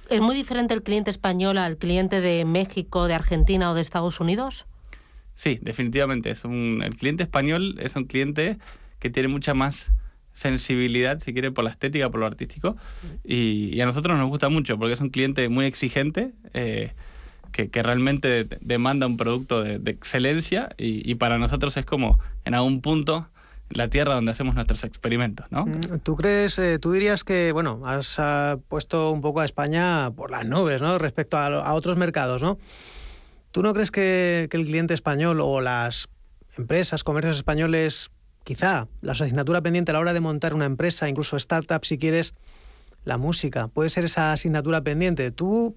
¿Es 0.10 0.22
muy 0.22 0.36
diferente 0.36 0.74
el 0.74 0.82
cliente 0.82 1.12
español 1.12 1.60
al 1.60 1.78
cliente 1.78 2.20
de 2.20 2.44
México, 2.46 3.08
de 3.08 3.14
Argentina 3.14 3.70
o 3.70 3.76
de 3.76 3.82
Estados 3.82 4.20
Unidos? 4.20 4.66
Sí, 5.36 5.60
definitivamente. 5.62 6.32
Es 6.32 6.44
un, 6.46 6.82
el 6.84 6.96
cliente 6.96 7.22
español 7.22 7.76
es 7.80 7.96
un 7.96 8.06
cliente 8.06 8.58
que 8.98 9.12
tiene 9.12 9.30
mucha 9.30 9.54
más 9.54 9.92
sensibilidad, 10.34 11.20
si 11.20 11.32
quiere, 11.32 11.52
por 11.52 11.64
la 11.64 11.70
estética, 11.70 12.10
por 12.10 12.22
lo 12.22 12.26
artístico. 12.26 12.76
Y, 13.24 13.70
y 13.72 13.82
a 13.82 13.86
nosotros 13.86 14.18
nos 14.18 14.28
gusta 14.28 14.50
mucho 14.50 14.80
porque 14.80 14.94
es 14.94 15.00
un 15.00 15.10
cliente 15.10 15.48
muy 15.48 15.66
exigente, 15.66 16.32
eh, 16.54 16.94
que, 17.52 17.70
que 17.70 17.84
realmente 17.84 18.46
de- 18.46 18.58
demanda 18.62 19.08
un 19.08 19.18
producto 19.18 19.64
de, 19.64 19.80
de 19.80 19.92
excelencia 19.92 20.70
y, 20.78 21.10
y 21.10 21.16
para 21.16 21.38
nosotros 21.38 21.76
es 21.78 21.86
como 21.86 22.20
en 22.46 22.54
algún 22.56 22.82
punto 22.82 23.28
la 23.70 23.88
tierra 23.88 24.16
donde 24.16 24.32
hacemos 24.32 24.56
nuestros 24.56 24.84
experimentos, 24.84 25.46
¿no? 25.52 25.66
Mm, 25.68 26.00
¿Tú 26.02 26.16
crees, 26.16 26.58
eh, 26.58 26.80
tú 26.80 26.92
dirías 26.92 27.24
que, 27.24 27.52
bueno, 27.52 27.82
has 27.86 28.16
ah, 28.18 28.58
puesto 28.68 29.12
un 29.12 29.22
poco 29.22 29.42
a 29.42 29.46
España 29.46 30.10
por 30.12 30.32
las 30.32 30.48
nubes, 30.48 30.82
¿no? 30.82 30.98
Respecto 30.98 31.38
a, 31.38 31.46
a 31.48 31.74
otros 31.76 31.96
mercados, 31.96 32.42
¿no? 32.42 32.58
¿Tú 33.52 33.62
no 33.62 33.74
crees 33.74 33.92
que, 33.92 34.48
que 34.50 34.58
el 34.58 34.66
cliente 34.66 34.94
español 34.94 35.40
o 35.42 35.62
las 35.62 36.08
empresas, 36.58 37.04
comercios 37.04 37.38
españoles, 37.38 38.10
quizá 38.44 38.88
la 39.02 39.12
asignatura 39.12 39.62
pendiente 39.62 39.92
a 39.92 39.94
la 39.94 40.00
hora 40.00 40.14
de 40.14 40.20
montar 40.20 40.54
una 40.56 40.66
empresa, 40.66 41.08
incluso 41.08 41.38
startup, 41.38 41.86
si 41.86 41.98
quieres, 42.00 42.34
la 43.06 43.18
música, 43.18 43.68
puede 43.68 43.90
ser 43.90 44.06
esa 44.06 44.34
asignatura 44.34 44.82
pendiente? 44.82 45.30
¿Tú 45.32 45.76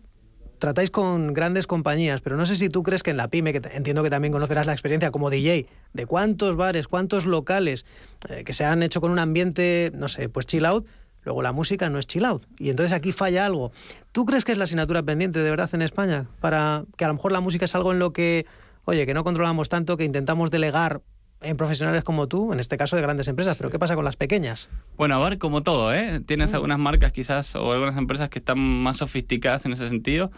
tratáis 0.62 0.92
con 0.92 1.34
grandes 1.34 1.66
compañías, 1.66 2.20
pero 2.20 2.36
no 2.36 2.46
sé 2.46 2.54
si 2.54 2.68
tú 2.68 2.84
crees 2.84 3.02
que 3.02 3.10
en 3.10 3.16
la 3.16 3.26
pyme, 3.26 3.52
que 3.52 3.60
entiendo 3.74 4.04
que 4.04 4.10
también 4.10 4.32
conocerás 4.32 4.64
la 4.64 4.70
experiencia 4.70 5.10
como 5.10 5.28
DJ, 5.28 5.66
de 5.92 6.06
cuántos 6.06 6.54
bares, 6.54 6.86
cuántos 6.86 7.26
locales 7.26 7.84
eh, 8.28 8.44
que 8.44 8.52
se 8.52 8.64
han 8.64 8.84
hecho 8.84 9.00
con 9.00 9.10
un 9.10 9.18
ambiente, 9.18 9.90
no 9.92 10.06
sé, 10.06 10.28
pues 10.28 10.46
chill 10.46 10.64
out, 10.64 10.86
luego 11.24 11.42
la 11.42 11.50
música 11.50 11.90
no 11.90 11.98
es 11.98 12.06
chill 12.06 12.24
out. 12.24 12.46
Y 12.60 12.70
entonces 12.70 12.92
aquí 12.92 13.10
falla 13.10 13.44
algo. 13.44 13.72
¿Tú 14.12 14.24
crees 14.24 14.44
que 14.44 14.52
es 14.52 14.58
la 14.58 14.62
asignatura 14.62 15.02
pendiente 15.02 15.40
de 15.40 15.50
verdad 15.50 15.68
en 15.72 15.82
España? 15.82 16.28
Para 16.38 16.84
que 16.96 17.04
a 17.04 17.08
lo 17.08 17.14
mejor 17.14 17.32
la 17.32 17.40
música 17.40 17.64
es 17.64 17.74
algo 17.74 17.90
en 17.90 17.98
lo 17.98 18.12
que, 18.12 18.46
oye, 18.84 19.04
que 19.04 19.14
no 19.14 19.24
controlamos 19.24 19.68
tanto, 19.68 19.96
que 19.96 20.04
intentamos 20.04 20.52
delegar 20.52 21.02
en 21.40 21.56
profesionales 21.56 22.04
como 22.04 22.28
tú, 22.28 22.52
en 22.52 22.60
este 22.60 22.76
caso 22.76 22.94
de 22.94 23.02
grandes 23.02 23.26
empresas, 23.26 23.56
pero 23.56 23.68
¿qué 23.68 23.80
pasa 23.80 23.96
con 23.96 24.04
las 24.04 24.14
pequeñas? 24.14 24.70
Bueno, 24.96 25.16
a 25.16 25.28
ver, 25.28 25.38
como 25.38 25.64
todo, 25.64 25.92
¿eh? 25.92 26.20
Tienes 26.20 26.54
algunas 26.54 26.78
marcas 26.78 27.10
quizás 27.10 27.56
o 27.56 27.72
algunas 27.72 27.96
empresas 27.96 28.28
que 28.28 28.38
están 28.38 28.60
más 28.60 28.98
sofisticadas 28.98 29.66
en 29.66 29.72
ese 29.72 29.88
sentido 29.88 30.30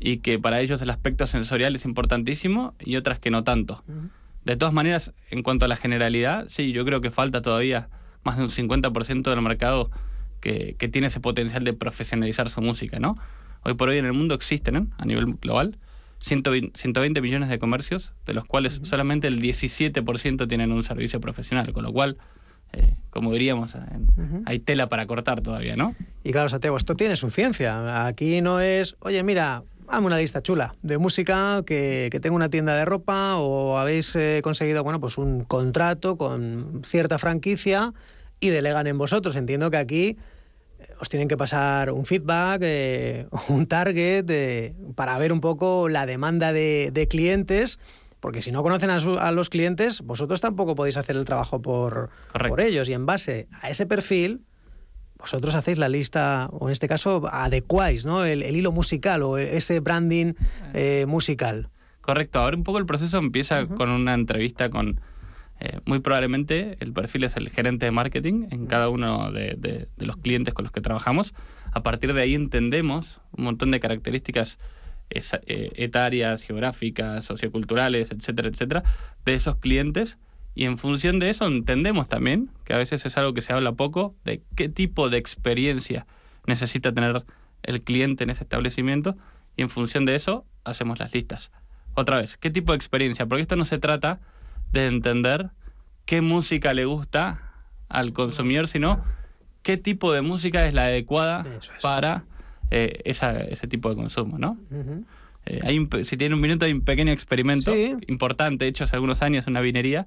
y 0.00 0.18
que 0.18 0.38
para 0.38 0.60
ellos 0.60 0.80
el 0.82 0.90
aspecto 0.90 1.26
sensorial 1.26 1.74
es 1.76 1.84
importantísimo 1.84 2.74
y 2.80 2.96
otras 2.96 3.18
que 3.18 3.30
no 3.30 3.44
tanto. 3.44 3.82
De 4.44 4.56
todas 4.56 4.74
maneras, 4.74 5.12
en 5.30 5.42
cuanto 5.42 5.64
a 5.64 5.68
la 5.68 5.76
generalidad, 5.76 6.46
sí, 6.48 6.72
yo 6.72 6.84
creo 6.84 7.00
que 7.00 7.10
falta 7.10 7.42
todavía 7.42 7.88
más 8.22 8.36
de 8.36 8.44
un 8.44 8.50
50% 8.50 9.22
del 9.22 9.40
mercado 9.42 9.90
que, 10.40 10.76
que, 10.78 10.88
tiene 10.88 11.06
ese 11.06 11.20
potencial 11.20 11.64
de 11.64 11.72
profesionalizar 11.72 12.50
su 12.50 12.60
música, 12.60 12.98
¿no? 12.98 13.16
Hoy 13.62 13.74
por 13.74 13.88
hoy 13.88 13.98
en 13.98 14.04
el 14.04 14.12
mundo 14.12 14.34
existen, 14.34 14.76
¿eh? 14.76 14.86
a 14.98 15.06
nivel 15.06 15.24
global, 15.40 15.78
120, 16.24 17.20
millones 17.20 17.48
de 17.48 17.58
comercios, 17.58 18.14
de 18.24 18.32
los 18.32 18.44
cuales 18.44 18.80
solamente 18.82 19.28
el 19.28 19.40
17% 19.40 20.48
tienen 20.48 20.72
un 20.72 20.82
servicio 20.82 21.20
profesional, 21.20 21.72
con 21.74 21.84
lo 21.84 21.92
cual, 21.92 22.16
eh, 22.72 22.96
como 23.10 23.32
diríamos, 23.32 23.76
hay 24.46 24.58
tela 24.58 24.88
para 24.88 25.06
cortar 25.06 25.42
todavía, 25.42 25.76
¿no? 25.76 25.94
Y 26.22 26.32
claro, 26.32 26.48
Santiago, 26.48 26.78
esto 26.78 26.94
tiene 26.94 27.16
su 27.16 27.30
ciencia. 27.30 28.06
Aquí 28.06 28.40
no 28.40 28.60
es, 28.60 28.96
oye, 29.00 29.22
mira, 29.22 29.64
hazme 29.88 30.06
una 30.06 30.18
lista 30.18 30.42
chula 30.42 30.74
de 30.82 30.98
música, 30.98 31.62
que, 31.66 32.08
que 32.10 32.20
tengo 32.20 32.36
una 32.36 32.50
tienda 32.50 32.74
de 32.74 32.84
ropa 32.84 33.36
o 33.36 33.78
habéis 33.78 34.14
eh, 34.16 34.40
conseguido, 34.42 34.82
bueno, 34.82 35.00
pues 35.00 35.18
un 35.18 35.44
contrato 35.44 36.16
con 36.16 36.82
cierta 36.84 37.18
franquicia 37.18 37.92
y 38.40 38.50
delegan 38.50 38.86
en 38.86 38.98
vosotros. 38.98 39.36
Entiendo 39.36 39.70
que 39.70 39.76
aquí 39.76 40.16
os 41.00 41.08
tienen 41.08 41.28
que 41.28 41.36
pasar 41.36 41.90
un 41.90 42.04
feedback, 42.04 42.60
eh, 42.62 43.26
un 43.48 43.66
target, 43.66 44.24
eh, 44.28 44.74
para 44.94 45.18
ver 45.18 45.32
un 45.32 45.40
poco 45.40 45.88
la 45.88 46.06
demanda 46.06 46.52
de, 46.52 47.06
clientes, 47.10 47.78
porque 48.20 48.42
si 48.42 48.52
no 48.52 48.62
conocen 48.62 48.90
a, 48.90 49.32
los 49.32 49.50
clientes, 49.50 50.00
vosotros 50.00 50.40
tampoco 50.40 50.74
podéis 50.74 50.96
hacer 50.96 51.16
el 51.16 51.24
trabajo 51.24 51.60
por, 51.60 52.10
por, 52.48 52.60
ellos. 52.60 52.88
Y 52.88 52.94
en 52.94 53.06
base 53.06 53.48
a 53.60 53.70
ese 53.70 53.86
perfil, 53.86 54.40
vosotros 55.24 55.54
hacéis 55.54 55.78
la 55.78 55.88
lista, 55.88 56.50
o 56.52 56.68
en 56.68 56.72
este 56.72 56.86
caso 56.86 57.22
adecuáis 57.32 58.04
¿no? 58.04 58.26
el, 58.26 58.42
hilo 58.42 58.72
musical 58.72 59.22
o 59.22 59.38
ese 59.38 59.80
branding 59.80 60.34
eh, 60.74 61.06
musical. 61.08 61.70
Correcto, 62.02 62.40
ahora 62.40 62.58
un 62.58 62.62
poco 62.62 62.76
el 62.76 62.84
proceso 62.84 63.16
empieza 63.16 63.66
con 63.66 63.88
una 63.88 64.12
entrevista 64.12 64.68
con 64.68 65.00
eh, 65.60 65.80
muy 65.86 66.00
probablemente 66.00 66.76
el 66.80 66.92
perfil 66.92 67.24
es 67.24 67.38
el 67.38 67.48
gerente 67.48 67.86
de 67.86 67.90
marketing 67.90 68.48
en 68.50 68.66
cada 68.66 68.90
uno 68.90 69.32
de, 69.32 69.88
los 69.96 70.18
clientes 70.18 70.52
con 70.52 70.64
los 70.64 70.72
que 70.72 70.82
trabajamos. 70.82 71.32
A 71.72 71.82
partir 71.82 72.12
de 72.12 72.20
ahí 72.20 72.34
entendemos 72.34 73.22
un 73.32 73.44
montón 73.44 73.70
de 73.70 73.80
características 73.80 74.58
eh, 75.08 75.70
etarias, 75.76 76.42
geográficas, 76.42 77.24
socioculturales, 77.24 78.10
etcétera, 78.10 78.48
etcétera, 78.48 78.82
de 79.24 79.32
esos 79.32 79.56
clientes. 79.56 80.18
Y 80.54 80.66
en 80.66 80.78
función 80.78 81.18
de 81.18 81.30
eso 81.30 81.46
entendemos 81.46 82.08
también, 82.08 82.50
que 82.64 82.74
a 82.74 82.78
veces 82.78 83.04
es 83.04 83.16
algo 83.18 83.34
que 83.34 83.42
se 83.42 83.52
habla 83.52 83.72
poco, 83.72 84.14
de 84.24 84.42
qué 84.54 84.68
tipo 84.68 85.10
de 85.10 85.18
experiencia 85.18 86.06
necesita 86.46 86.92
tener 86.92 87.24
el 87.62 87.82
cliente 87.82 88.24
en 88.24 88.30
ese 88.30 88.44
establecimiento. 88.44 89.16
Y 89.56 89.62
en 89.62 89.70
función 89.70 90.04
de 90.04 90.14
eso 90.14 90.44
hacemos 90.64 90.98
las 90.98 91.12
listas. 91.12 91.50
Otra 91.94 92.18
vez, 92.18 92.36
¿qué 92.36 92.50
tipo 92.50 92.72
de 92.72 92.76
experiencia? 92.76 93.26
Porque 93.26 93.42
esto 93.42 93.56
no 93.56 93.64
se 93.64 93.78
trata 93.78 94.20
de 94.72 94.86
entender 94.86 95.50
qué 96.04 96.20
música 96.20 96.74
le 96.74 96.84
gusta 96.84 97.52
al 97.88 98.12
consumidor, 98.12 98.68
sino 98.68 99.04
qué 99.62 99.76
tipo 99.76 100.12
de 100.12 100.22
música 100.22 100.66
es 100.66 100.74
la 100.74 100.84
adecuada 100.84 101.46
para 101.80 102.24
eh, 102.70 103.00
ese 103.04 103.66
tipo 103.68 103.88
de 103.90 103.96
consumo, 103.96 104.38
¿no? 104.38 104.58
Eh, 105.46 105.60
hay 105.62 106.04
si 106.04 106.16
tiene 106.16 106.34
un 106.34 106.40
minuto, 106.40 106.64
hay 106.64 106.72
un 106.72 106.80
pequeño 106.80 107.12
experimento 107.12 107.74
importante, 108.06 108.66
hecho 108.66 108.84
hace 108.84 108.96
algunos 108.96 109.22
años 109.22 109.46
en 109.46 109.52
una 109.52 109.60
vinería, 109.60 110.06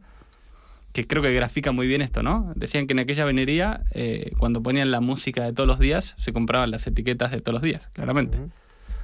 que 0.98 1.06
creo 1.06 1.22
que 1.22 1.32
grafica 1.32 1.72
muy 1.72 1.86
bien 1.86 2.02
esto, 2.02 2.24
¿no? 2.24 2.52
Decían 2.56 2.88
que 2.88 2.94
en 2.94 3.00
aquella 3.00 3.24
vinería, 3.24 3.84
eh, 3.92 4.32
cuando 4.40 4.64
ponían 4.64 4.90
la 4.90 5.00
música 5.00 5.44
de 5.44 5.54
todos 5.54 5.68
los 5.68 5.78
días, 5.78 6.16
se 6.18 6.34
compraban 6.34 6.72
las 6.72 6.88
etiquetas 6.88 7.30
de 7.30 7.40
todos 7.40 7.54
los 7.54 7.62
días, 7.62 7.88
claramente. 7.94 8.40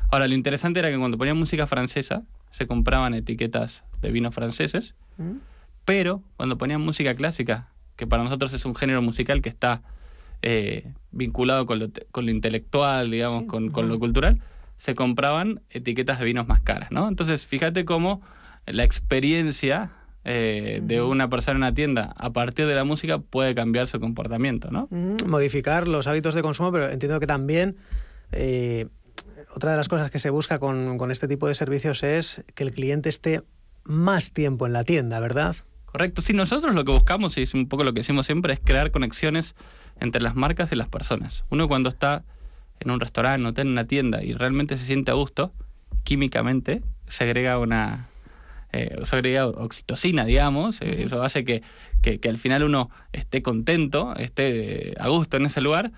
Ahora, 0.10 0.28
lo 0.28 0.34
interesante 0.34 0.80
era 0.80 0.90
que 0.90 0.98
cuando 0.98 1.20
ponían 1.20 1.38
música 1.38 1.68
francesa, 1.68 2.24
se 2.50 2.66
compraban 2.66 3.14
etiquetas 3.14 3.84
de 4.02 4.12
vinos 4.12 4.34
franceses, 4.34 4.96
pero 5.86 6.24
cuando 6.36 6.58
ponían 6.58 6.82
música 6.82 7.14
clásica, 7.14 7.68
que 7.96 8.08
para 8.08 8.24
nosotros 8.24 8.54
es 8.54 8.66
un 8.66 8.74
género 8.74 9.04
musical 9.04 9.44
que 9.44 9.50
está 9.50 9.84
eh, 10.42 10.92
vinculado 11.12 11.68
con 11.68 11.78
lo, 11.78 11.90
con 12.10 12.26
lo, 12.26 12.32
intelectual, 12.32 13.12
digamos, 13.12 13.44
con, 13.44 13.70
con, 13.70 13.88
lo 13.88 14.00
cultural, 14.00 14.42
se 14.78 14.96
compraban 14.96 15.62
etiquetas 15.70 16.18
de 16.18 16.26
vinos 16.26 16.48
más 16.48 16.60
caras, 16.60 16.90
¿no? 16.90 17.08
Entonces, 17.08 17.46
fíjate 17.46 17.86
cómo 17.86 18.24
la 18.66 18.84
experiencia 18.84 19.92
eh, 20.26 20.80
de 20.82 21.02
una 21.02 21.30
persona 21.30 21.52
en 21.52 21.58
una 21.58 21.74
tienda 21.74 22.14
a 22.16 22.32
partir 22.32 22.66
de 22.66 22.76
la 22.76 22.84
música 22.84 23.20
puede 23.20 23.54
cambiar 23.56 23.88
su 23.88 24.00
comportamiento, 24.00 24.72
¿no? 24.72 24.88
Modificar 25.26 25.88
los 25.88 26.08
hábitos 26.08 26.34
de 26.34 26.42
consumo, 26.42 26.72
pero 26.72 26.90
entiendo 26.90 27.20
que 27.20 27.28
también 27.28 27.76
eh, 28.32 28.88
otra 29.54 29.72
de 29.72 29.78
las 29.78 29.90
cosas 29.90 30.10
que 30.12 30.20
se 30.20 30.30
busca 30.30 30.60
con, 30.60 30.98
con 30.98 31.12
este 31.12 31.28
tipo 31.28 31.48
de 31.48 31.56
servicios 31.56 32.04
es 32.04 32.44
que 32.56 32.64
el 32.64 32.72
cliente 32.72 33.10
esté 33.10 33.42
más 33.84 34.32
tiempo 34.32 34.66
en 34.66 34.74
la 34.74 34.84
tienda, 34.84 35.20
¿verdad? 35.20 35.56
Correcto. 35.86 36.22
Sí, 36.22 36.34
nosotros 36.34 36.74
lo 36.74 36.86
que 36.86 36.92
buscamos, 36.92 37.38
y 37.38 37.44
es 37.44 37.54
un 37.54 37.68
poco 37.68 37.84
lo 37.84 37.94
que 37.94 38.00
decimos 38.00 38.26
siempre, 38.26 38.54
es 38.54 38.60
crear 38.60 38.92
conexiones 38.92 39.56
entre 40.00 40.22
las 40.22 40.36
marcas 40.36 40.72
y 40.72 40.76
las 40.76 40.88
personas. 40.88 41.44
Uno 41.50 41.68
cuando 41.68 41.90
está 41.90 42.24
en 42.80 42.92
un 42.92 43.00
restaurante, 43.00 43.62
en 43.62 43.68
una 43.68 43.86
tienda 43.86 44.24
y 44.24 44.34
realmente 44.34 44.78
se 44.78 44.86
siente 44.86 45.12
a 45.12 45.14
gusto, 45.14 45.54
químicamente 46.04 46.82
se 47.08 47.26
agrega 47.26 47.60
una 47.60 48.10
eh, 48.74 48.96
se 49.04 49.16
agrega 49.16 49.48
oxitocina, 49.48 50.26
digamos, 50.26 50.82
eh, 50.82 51.04
eso 51.04 51.24
hace 51.24 51.46
que, 51.46 51.62
que, 52.02 52.20
al 52.28 52.38
final 52.38 52.64
uno 52.64 52.90
esté 53.14 53.42
contento, 53.42 54.16
esté 54.16 54.96
a 55.00 55.08
gusto 55.10 55.38
en 55.38 55.46
ese 55.46 55.62
lugar, 55.62 55.92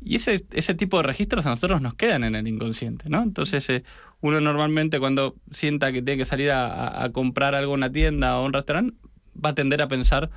y 0.00 0.16
ese, 0.16 0.44
ese 0.52 0.74
tipo 0.74 0.96
de 0.98 1.02
registros 1.02 1.46
a 1.46 1.50
nosotros 1.50 1.82
nos 1.82 1.94
quedan 1.94 2.24
en 2.24 2.34
el 2.34 2.48
inconsciente, 2.48 3.08
¿no? 3.08 3.22
Entonces, 3.22 3.68
eh, 3.70 3.84
uno 4.20 4.40
normalmente 4.40 4.98
cuando 4.98 5.36
sienta 5.50 5.92
que 5.92 6.02
tiene 6.02 6.18
que 6.18 6.24
salir 6.24 6.50
a, 6.50 7.08
comprar 7.12 7.54
algo 7.54 7.74
en 7.74 7.80
una 7.80 7.92
tienda 7.92 8.38
o 8.38 8.46
un 8.46 8.52
restaurante, 8.52 8.94
va 9.42 9.50
a 9.50 9.54
tender 9.54 9.82
a 9.82 9.88
pensar 9.88 10.30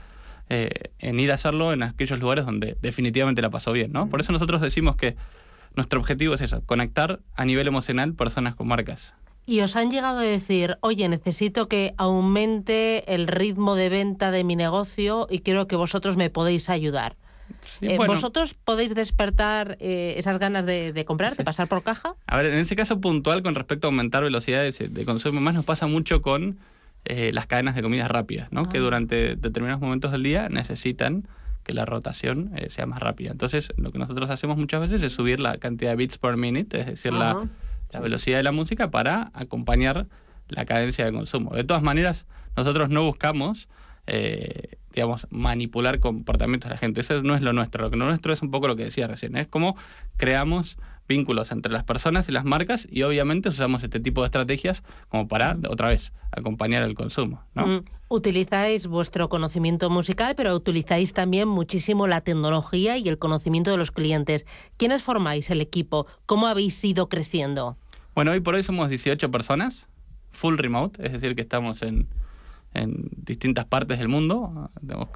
eh, 0.49 0.69
en 0.99 1.19
ir 1.19 1.31
a 1.31 1.35
hacerlo 1.35 1.71
en 1.71 1.83
aquellos 1.83 2.19
lugares 2.19 2.45
donde 2.45 2.77
definitivamente 2.81 3.41
la 3.41 3.49
pasó 3.49 3.71
bien, 3.71 3.91
¿no? 3.91 4.09
Por 4.09 4.19
eso 4.19 4.31
nosotros 4.31 4.61
decimos 4.61 4.95
que 4.95 5.15
nuestro 5.75 5.99
objetivo 5.99 6.33
es 6.33 6.41
eso, 6.41 6.61
conectar 6.65 7.19
a 7.35 7.45
nivel 7.45 7.67
emocional 7.67 8.13
personas 8.15 8.55
con 8.55 8.67
marcas. 8.67 9.13
Y 9.49 9.61
os 9.61 9.75
han 9.75 9.89
llegado 9.89 10.19
a 10.19 10.21
decir, 10.21 10.77
oye, 10.81 11.09
necesito 11.09 11.67
que 11.67 11.95
aumente 11.97 13.15
el 13.15 13.25
ritmo 13.25 13.73
de 13.73 13.89
venta 13.89 14.29
de 14.29 14.43
mi 14.43 14.55
negocio 14.55 15.25
y 15.27 15.39
creo 15.39 15.67
que 15.67 15.75
vosotros 15.75 16.17
me 16.17 16.29
podéis 16.29 16.69
ayudar. 16.69 17.15
Eh, 17.81 17.97
¿Vosotros 17.97 18.53
podéis 18.53 18.93
despertar 18.93 19.75
eh, 19.79 20.13
esas 20.17 20.37
ganas 20.37 20.67
de, 20.67 21.03
comprar, 21.07 21.35
de 21.35 21.43
pasar 21.43 21.67
por 21.67 21.81
caja? 21.81 22.13
A 22.27 22.37
ver, 22.37 22.45
en 22.45 22.59
ese 22.59 22.75
caso 22.75 23.01
puntual 23.01 23.41
con 23.41 23.55
respecto 23.55 23.87
a 23.87 23.89
aumentar 23.89 24.23
velocidades 24.23 24.77
de 24.77 25.05
consumo, 25.05 25.41
más 25.41 25.55
nos 25.55 25.65
pasa 25.65 25.87
mucho 25.87 26.21
con 26.21 26.59
eh, 27.05 27.31
las 27.33 27.47
cadenas 27.47 27.73
de 27.73 27.81
comidas 27.81 28.07
rápidas, 28.07 28.51
¿no? 28.51 28.69
que 28.69 28.77
ah. 28.77 28.81
durante 28.81 29.35
determinados 29.35 29.81
momentos 29.81 30.11
del 30.11 30.21
día 30.21 30.47
necesitan 30.49 31.27
que 31.63 31.73
la 31.73 31.85
rotación 31.85 32.51
eh, 32.55 32.69
sea 32.69 32.85
más 32.85 32.99
rápida. 32.99 33.31
Entonces, 33.31 33.73
lo 33.77 33.91
que 33.91 33.97
nosotros 33.97 34.29
hacemos 34.29 34.57
muchas 34.57 34.81
veces 34.81 35.01
es 35.01 35.11
subir 35.11 35.39
la 35.39 35.57
cantidad 35.57 35.89
de 35.89 35.95
bits 35.95 36.19
per 36.19 36.37
minute, 36.37 36.79
es 36.79 36.85
decir, 36.85 37.13
la, 37.13 37.47
velocidad 37.99 38.37
de 38.37 38.43
la 38.43 38.51
música 38.51 38.91
para 38.91 39.31
acompañar 39.33 40.07
la 40.47 40.65
cadencia 40.65 41.05
de 41.05 41.11
consumo. 41.11 41.55
De 41.55 41.63
todas 41.63 41.83
maneras, 41.83 42.25
nosotros 42.55 42.89
no 42.89 43.03
buscamos, 43.03 43.67
eh, 44.07 44.77
digamos, 44.93 45.27
manipular 45.29 45.99
comportamientos 45.99 46.69
de 46.69 46.75
la 46.75 46.79
gente. 46.79 47.01
Eso 47.01 47.21
no 47.23 47.35
es 47.35 47.41
lo 47.41 47.53
nuestro. 47.53 47.83
Lo 47.83 47.89
que 47.89 47.97
nuestro 47.97 48.33
es 48.33 48.41
un 48.41 48.51
poco 48.51 48.67
lo 48.67 48.75
que 48.75 48.85
decía 48.85 49.07
recién. 49.07 49.35
Es 49.37 49.47
como 49.47 49.75
creamos 50.17 50.77
vínculos 51.07 51.51
entre 51.51 51.71
las 51.71 51.83
personas 51.83 52.29
y 52.29 52.31
las 52.31 52.45
marcas 52.45 52.87
y 52.89 53.01
obviamente 53.01 53.49
usamos 53.49 53.83
este 53.83 53.99
tipo 53.99 54.21
de 54.21 54.27
estrategias 54.27 54.83
como 55.09 55.27
para, 55.27 55.57
otra 55.67 55.89
vez, 55.89 56.13
acompañar 56.31 56.83
el 56.83 56.93
consumo. 56.93 57.43
¿no? 57.55 57.65
Mm, 57.65 57.83
utilizáis 58.09 58.87
vuestro 58.87 59.29
conocimiento 59.29 59.89
musical, 59.89 60.35
pero 60.35 60.55
utilizáis 60.55 61.13
también 61.13 61.47
muchísimo 61.47 62.07
la 62.07 62.21
tecnología 62.21 62.97
y 62.97 63.07
el 63.07 63.17
conocimiento 63.17 63.71
de 63.71 63.77
los 63.77 63.91
clientes. 63.91 64.45
¿Quiénes 64.77 65.03
formáis 65.03 65.49
el 65.49 65.61
equipo? 65.61 66.07
¿Cómo 66.25 66.47
habéis 66.47 66.83
ido 66.83 67.07
creciendo? 67.07 67.77
Bueno, 68.15 68.31
hoy 68.31 68.39
por 68.39 68.55
hoy 68.55 68.63
somos 68.63 68.89
18 68.89 69.31
personas, 69.31 69.85
full 70.31 70.57
remote, 70.57 71.05
es 71.05 71.13
decir, 71.13 71.35
que 71.35 71.41
estamos 71.41 71.81
en, 71.83 72.07
en 72.73 73.09
distintas 73.15 73.65
partes 73.65 73.99
del 73.99 74.09
mundo. 74.09 74.71
Tenemos 74.81 75.09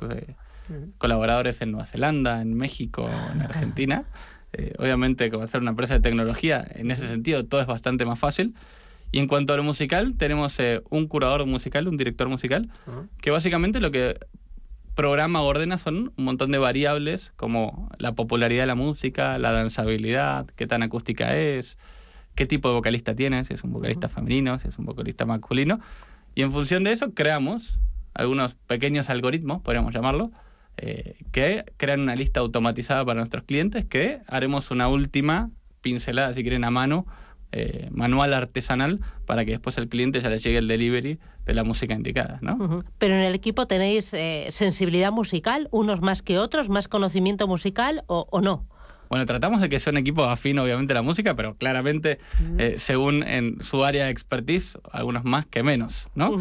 colaboradores 1.00 1.62
en 1.62 1.72
Nueva 1.72 1.88
Zelanda, 1.88 2.42
en 2.42 2.54
México, 2.54 3.10
en 3.34 3.42
Argentina. 3.42 4.06
Eh, 4.54 4.74
obviamente, 4.78 5.32
como 5.32 5.48
ser 5.48 5.62
una 5.62 5.72
empresa 5.72 5.96
de 5.96 6.00
tecnología, 6.00 6.66
en 6.76 6.92
ese 6.92 7.08
sentido 7.08 7.44
todo 7.44 7.60
es 7.60 7.68
bastante 7.68 8.06
más 8.06 8.20
fácil. 8.20 8.54
Y 9.14 9.20
en 9.20 9.28
cuanto 9.28 9.54
a 9.54 9.58
lo 9.58 9.64
musical, 9.64 10.16
tenemos 10.18 10.60
eh, 10.60 10.82
un 10.90 11.08
curador 11.08 11.46
musical, 11.46 11.88
un 11.88 11.98
director 11.98 12.28
musical, 12.30 12.72
que 13.22 13.30
básicamente 13.30 13.80
lo 13.80 13.92
que 13.92 14.18
programa 14.96 15.44
o 15.44 15.46
ordena 15.46 15.78
son 15.78 16.12
un 16.18 16.26
montón 16.26 16.52
de 16.52 16.58
variables 16.58 17.32
como 17.36 17.92
la 18.00 18.14
popularidad 18.14 18.64
de 18.64 18.68
la 18.68 18.76
música, 18.76 19.38
la 19.38 19.52
danzabilidad, 19.52 20.48
qué 20.56 20.66
tan 20.66 20.82
acústica 20.82 21.38
es, 21.38 21.78
qué 22.34 22.48
tipo 22.48 22.70
de 22.70 22.74
vocalista 22.74 23.14
tienes, 23.14 23.50
si 23.50 23.54
es 23.54 23.64
un 23.64 23.72
vocalista 23.72 24.10
femenino, 24.10 24.58
si 24.58 24.68
es 24.68 24.80
un 24.80 24.86
vocalista 24.86 25.28
masculino. 25.28 25.80
Y 26.34 26.42
en 26.42 26.52
función 26.52 26.84
de 26.84 26.94
eso 26.94 27.14
creamos 27.14 27.78
algunos 28.16 28.56
pequeños 28.66 29.12
algoritmos, 29.12 29.62
podríamos 29.62 29.94
llamarlo, 29.94 30.32
eh, 30.78 31.18
que 31.32 31.66
crean 31.78 32.02
una 32.02 32.16
lista 32.16 32.40
automatizada 32.40 33.06
para 33.06 33.20
nuestros 33.20 33.44
clientes 33.44 33.86
que 33.86 34.22
haremos 34.26 34.72
una 34.72 34.88
última 34.88 35.52
pincelada, 35.82 36.34
si 36.34 36.42
quieren, 36.42 36.64
a 36.64 36.72
mano, 36.72 37.06
eh, 37.54 37.88
manual 37.92 38.34
artesanal, 38.34 39.00
para 39.26 39.46
que 39.46 39.52
después 39.52 39.78
al 39.78 39.88
cliente 39.88 40.22
ya 40.22 40.30
le 40.30 40.40
llegue 40.40 40.58
el 40.58 40.68
delivery 40.68 41.20
de 41.46 41.54
la 41.54 41.64
música 41.64 41.94
indicada. 41.94 42.40
¿no? 42.42 42.84
Pero 42.98 43.14
en 43.14 43.22
el 43.22 43.36
equipo 43.36 43.68
tenéis 43.68 44.14
eh, 44.14 44.48
sensibilidad 44.52 45.12
musical, 45.12 45.68
unos 45.72 46.02
más 46.02 46.22
que 46.22 46.38
otros, 46.38 46.70
más 46.70 46.88
conocimiento 46.88 47.48
musical 47.48 48.04
o, 48.08 48.42
no. 48.42 48.66
Bueno, 49.10 49.26
tratamos 49.28 49.62
de 49.62 49.70
que 49.70 49.80
sea 49.80 49.92
un 49.92 49.98
equipo 49.98 50.24
afín, 50.24 50.58
obviamente, 50.58 50.94
a 50.94 50.96
la 50.96 51.02
música, 51.04 51.36
pero 51.36 51.56
claramente, 51.56 52.18
según 52.78 53.22
en 53.22 53.62
su 53.62 53.84
área 53.84 54.06
de 54.06 54.12
expertise, 54.12 54.80
algunos 54.92 55.24
más 55.24 55.46
que 55.46 55.62
menos, 55.62 56.08
¿no? 56.16 56.40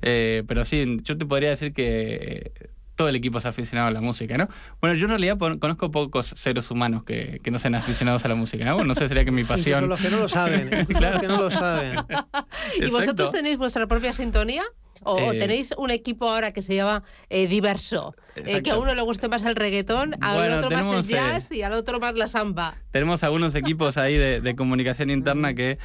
pero 0.00 0.64
sí, 0.64 1.00
yo 1.02 1.18
te 1.18 1.26
podría 1.26 1.50
decir 1.50 1.72
que 1.72 2.71
todo 3.02 3.08
el 3.08 3.16
equipo 3.16 3.38
es 3.38 3.46
aficionado 3.46 3.88
a 3.88 3.90
la 3.90 4.00
música, 4.00 4.38
¿no? 4.38 4.48
Bueno, 4.80 4.94
yo 4.94 5.06
en 5.06 5.10
realidad 5.10 5.36
conozco 5.58 5.90
pocos 5.90 6.34
seres 6.36 6.70
humanos 6.70 7.02
que, 7.02 7.40
que 7.42 7.50
no 7.50 7.58
sean 7.58 7.74
aficionados 7.74 8.24
a 8.24 8.28
la 8.28 8.36
música, 8.36 8.64
¿no? 8.64 8.84
No 8.84 8.94
sé, 8.94 9.08
sería 9.08 9.24
que 9.24 9.32
mi 9.32 9.42
pasión... 9.52 9.80
Son 9.80 9.88
los 9.88 10.00
que 10.00 10.08
no 10.08 10.18
lo 10.18 10.28
saben, 10.28 10.68
claro. 10.86 11.14
los 11.14 11.20
que 11.20 11.26
no 11.26 11.42
lo 11.42 11.50
saben. 11.50 11.98
¿Y 12.80 12.90
vosotros 12.90 13.32
tenéis 13.32 13.58
vuestra 13.58 13.88
propia 13.88 14.12
sintonía? 14.12 14.62
¿O 15.02 15.32
eh, 15.32 15.36
tenéis 15.36 15.74
un 15.76 15.90
equipo 15.90 16.30
ahora 16.30 16.52
que 16.52 16.62
se 16.62 16.76
llama 16.76 17.02
eh, 17.28 17.48
Diverso? 17.48 18.14
Eh, 18.36 18.62
que 18.62 18.70
a 18.70 18.78
uno 18.78 18.94
le 18.94 19.02
guste 19.02 19.28
más 19.28 19.44
el 19.44 19.56
reggaetón, 19.56 20.16
al 20.20 20.64
otro 20.64 20.70
más 20.70 21.10
el 21.10 21.14
jazz 21.14 21.52
y 21.52 21.62
al 21.62 21.72
otro 21.72 22.00
más 22.00 22.14
la 22.14 22.28
samba. 22.28 22.76
Tenemos 22.90 23.22
algunos 23.22 23.54
equipos 23.54 23.96
ahí 23.96 24.16
de, 24.16 24.54
comunicación 24.56 25.10
interna 25.10 25.54
que 25.54 25.78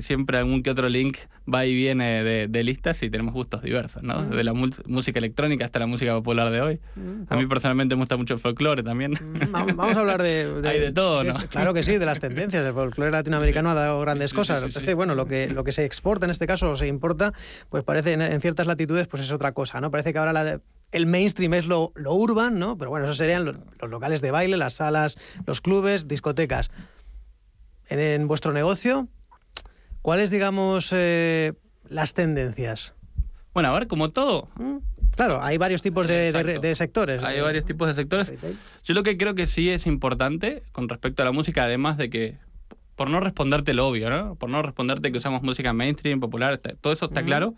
siempre 0.00 0.38
algún 0.38 0.62
que 0.62 0.70
otro 0.70 0.88
link 0.88 1.18
va 1.52 1.66
y 1.66 1.74
viene 1.74 2.22
de, 2.24 2.64
listas 2.64 3.02
y 3.02 3.10
tenemos 3.10 3.34
gustos 3.34 3.62
diversos, 3.62 4.02
¿no? 4.02 4.22
De 4.24 4.44
la 4.44 4.52
música 4.52 5.18
electrónica 5.18 5.64
hasta 5.64 5.78
la 5.78 5.86
música 5.86 6.14
popular 6.14 6.50
de 6.50 6.60
hoy. 6.60 6.80
A 7.28 7.36
mí 7.36 7.46
personalmente 7.46 7.94
me 7.94 8.02
gusta 8.02 8.16
mucho 8.16 8.34
el 8.34 8.40
folclore 8.40 8.82
también. 8.82 9.14
Vamos 9.50 9.96
a 9.96 10.00
hablar 10.00 10.22
de... 10.22 10.62
Hay 10.64 10.80
de 10.80 10.92
todo, 10.92 11.24
¿no? 11.24 11.34
claro 11.50 11.74
que 11.74 11.82
sí, 11.82 11.96
de 11.96 12.06
las 12.06 12.20
tendencias. 12.20 12.64
El 12.64 12.72
folclore 12.72 13.10
latinoamericano 13.10 13.70
ha 13.70 13.74
dado 13.74 14.00
grandes 14.00 14.34
cosas. 14.34 14.64
es 14.64 14.82
que, 14.82 14.94
bueno, 14.94 15.14
lo 15.14 15.26
que, 15.26 15.48
lo 15.48 15.64
que 15.64 15.72
se 15.72 15.84
exporta 15.84 16.26
en 16.26 16.30
este 16.30 16.46
caso 16.46 16.70
o 16.70 16.76
se 16.76 16.86
importa, 16.86 17.32
pues 17.70 17.84
parece 17.84 18.12
en, 18.12 18.40
ciertas 18.40 18.66
latitudes 18.66 19.06
pues 19.06 19.22
es 19.22 19.32
otra 19.32 19.52
cosa, 19.52 19.80
¿no? 19.80 19.90
Parece 19.90 20.12
que 20.12 20.18
ahora 20.18 20.32
la, 20.32 20.60
el 20.92 21.06
mainstream 21.06 21.54
es 21.54 21.66
lo, 21.66 21.92
lo 21.94 22.14
urban, 22.14 22.58
¿no? 22.58 22.78
Pero 22.78 22.90
bueno, 22.90 23.06
eso 23.06 23.14
serían 23.14 23.44
los, 23.44 23.56
locales 23.88 24.20
de 24.20 24.30
baile, 24.30 24.56
las 24.56 24.74
salas, 24.74 25.18
los 25.46 25.60
clubes, 25.60 26.08
discotecas. 26.08 26.70
En, 27.88 28.28
vuestro 28.28 28.52
negocio, 28.52 29.08
¿cuáles, 30.02 30.30
digamos, 30.30 30.90
eh, 30.92 31.52
las 31.88 32.14
tendencias? 32.14 32.94
Bueno, 33.54 33.70
a 33.70 33.72
ver, 33.78 33.86
como 33.86 34.10
todo. 34.10 34.48
Mm, 34.56 34.76
claro, 35.14 35.42
hay 35.42 35.58
varios 35.58 35.82
tipos 35.82 36.06
de, 36.06 36.74
sectores. 36.74 37.24
Hay 37.24 37.40
varios 37.40 37.64
tipos 37.64 37.88
de 37.88 37.94
sectores. 37.94 38.32
Yo 38.84 38.94
lo 38.94 39.02
que 39.02 39.16
creo 39.16 39.34
que 39.34 39.46
sí 39.46 39.70
es 39.70 39.86
importante 39.86 40.62
con 40.72 40.88
respecto 40.88 41.22
a 41.22 41.24
la 41.24 41.32
música, 41.32 41.64
además 41.64 41.96
de 41.96 42.10
que, 42.10 42.36
por 42.94 43.10
no 43.10 43.20
responderte 43.20 43.74
lo 43.74 43.88
obvio, 43.88 44.10
¿no? 44.10 44.34
Por 44.36 44.50
no 44.50 44.62
responderte 44.62 45.12
que 45.12 45.18
usamos 45.18 45.42
música 45.42 45.72
mainstream, 45.72 46.20
popular, 46.20 46.58
todo 46.80 46.92
eso 46.92 47.06
está 47.06 47.22
claro. 47.22 47.54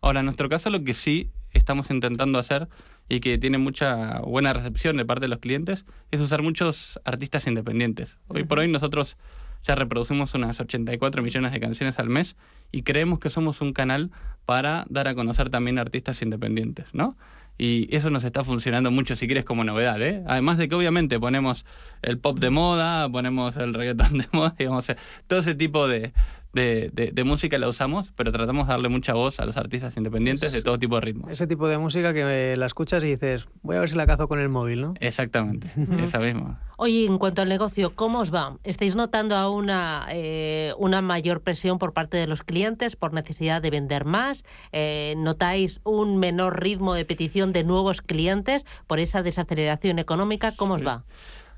Ahora, 0.00 0.20
en 0.20 0.26
nuestro 0.26 0.48
caso, 0.48 0.70
lo 0.70 0.82
que 0.82 0.94
sí 0.94 1.30
estamos 1.52 1.90
intentando 1.90 2.38
hacer 2.38 2.68
y 3.08 3.20
que 3.20 3.38
tiene 3.38 3.58
mucha 3.58 4.20
buena 4.20 4.52
recepción 4.52 4.96
de 4.96 5.04
parte 5.04 5.22
de 5.22 5.28
los 5.28 5.38
clientes 5.38 5.84
es 6.10 6.20
usar 6.20 6.42
muchos 6.42 7.00
artistas 7.04 7.46
independientes. 7.46 8.16
Hoy 8.28 8.44
por 8.44 8.60
hoy 8.60 8.68
nosotros 8.68 9.16
ya 9.64 9.74
reproducimos 9.74 10.34
unas 10.34 10.60
84 10.60 11.22
millones 11.22 11.52
de 11.52 11.60
canciones 11.60 11.98
al 11.98 12.08
mes 12.08 12.36
y 12.72 12.82
creemos 12.82 13.18
que 13.18 13.30
somos 13.30 13.60
un 13.60 13.72
canal 13.72 14.10
para 14.46 14.86
dar 14.88 15.08
a 15.08 15.14
conocer 15.14 15.50
también 15.50 15.78
artistas 15.78 16.22
independientes, 16.22 16.86
¿no? 16.92 17.16
Y 17.58 17.94
eso 17.94 18.08
nos 18.08 18.24
está 18.24 18.42
funcionando 18.42 18.90
mucho, 18.90 19.16
si 19.16 19.26
quieres, 19.26 19.44
como 19.44 19.64
novedad, 19.64 20.00
¿eh? 20.00 20.24
Además 20.26 20.56
de 20.56 20.66
que 20.66 20.74
obviamente 20.74 21.20
ponemos 21.20 21.66
el 22.00 22.18
pop 22.18 22.38
de 22.38 22.48
moda, 22.48 23.06
ponemos 23.10 23.54
el 23.58 23.74
reggaetón 23.74 24.16
de 24.16 24.26
moda, 24.32 24.54
digamos, 24.58 24.86
todo 25.26 25.40
ese 25.40 25.54
tipo 25.54 25.86
de, 25.86 26.14
de, 26.52 26.90
de, 27.12 27.24
música 27.24 27.58
la 27.58 27.68
usamos, 27.68 28.12
pero 28.16 28.32
tratamos 28.32 28.66
de 28.66 28.72
darle 28.72 28.88
mucha 28.88 29.14
voz 29.14 29.38
a 29.38 29.46
los 29.46 29.56
artistas 29.56 29.96
independientes 29.96 30.52
de 30.52 30.62
todo 30.62 30.78
tipo 30.78 30.96
de 30.96 31.00
ritmos. 31.02 31.30
Ese 31.30 31.46
tipo 31.46 31.68
de 31.68 31.78
música 31.78 32.12
que 32.12 32.56
la 32.56 32.66
escuchas 32.66 33.04
y 33.04 33.08
dices, 33.08 33.46
voy 33.62 33.76
a 33.76 33.80
ver 33.80 33.88
si 33.88 33.96
la 33.96 34.06
cazo 34.06 34.26
con 34.26 34.40
el 34.40 34.48
móvil, 34.48 34.80
¿no? 34.80 34.94
Exactamente, 35.00 35.70
esa 36.02 36.18
misma. 36.18 36.60
Oye, 36.76 37.04
en 37.04 37.18
cuanto 37.18 37.42
al 37.42 37.48
negocio, 37.48 37.94
¿cómo 37.94 38.20
os 38.20 38.34
va? 38.34 38.56
¿Estáis 38.64 38.96
notando 38.96 39.36
a 39.36 39.50
una, 39.50 40.06
eh, 40.10 40.72
una 40.78 41.02
mayor 41.02 41.42
presión 41.42 41.78
por 41.78 41.92
parte 41.92 42.16
de 42.16 42.26
los 42.26 42.42
clientes 42.42 42.96
por 42.96 43.12
necesidad 43.12 43.62
de 43.62 43.70
vender 43.70 44.04
más? 44.04 44.44
Eh, 44.72 45.14
¿Notáis 45.18 45.80
un 45.84 46.18
menor 46.18 46.60
ritmo 46.60 46.94
de 46.94 47.04
petición 47.04 47.52
de 47.52 47.64
nuevos 47.64 48.00
clientes 48.00 48.64
por 48.86 48.98
esa 48.98 49.22
desaceleración 49.22 49.98
económica? 49.98 50.52
¿Cómo 50.56 50.74
os 50.74 50.86
va? 50.86 51.04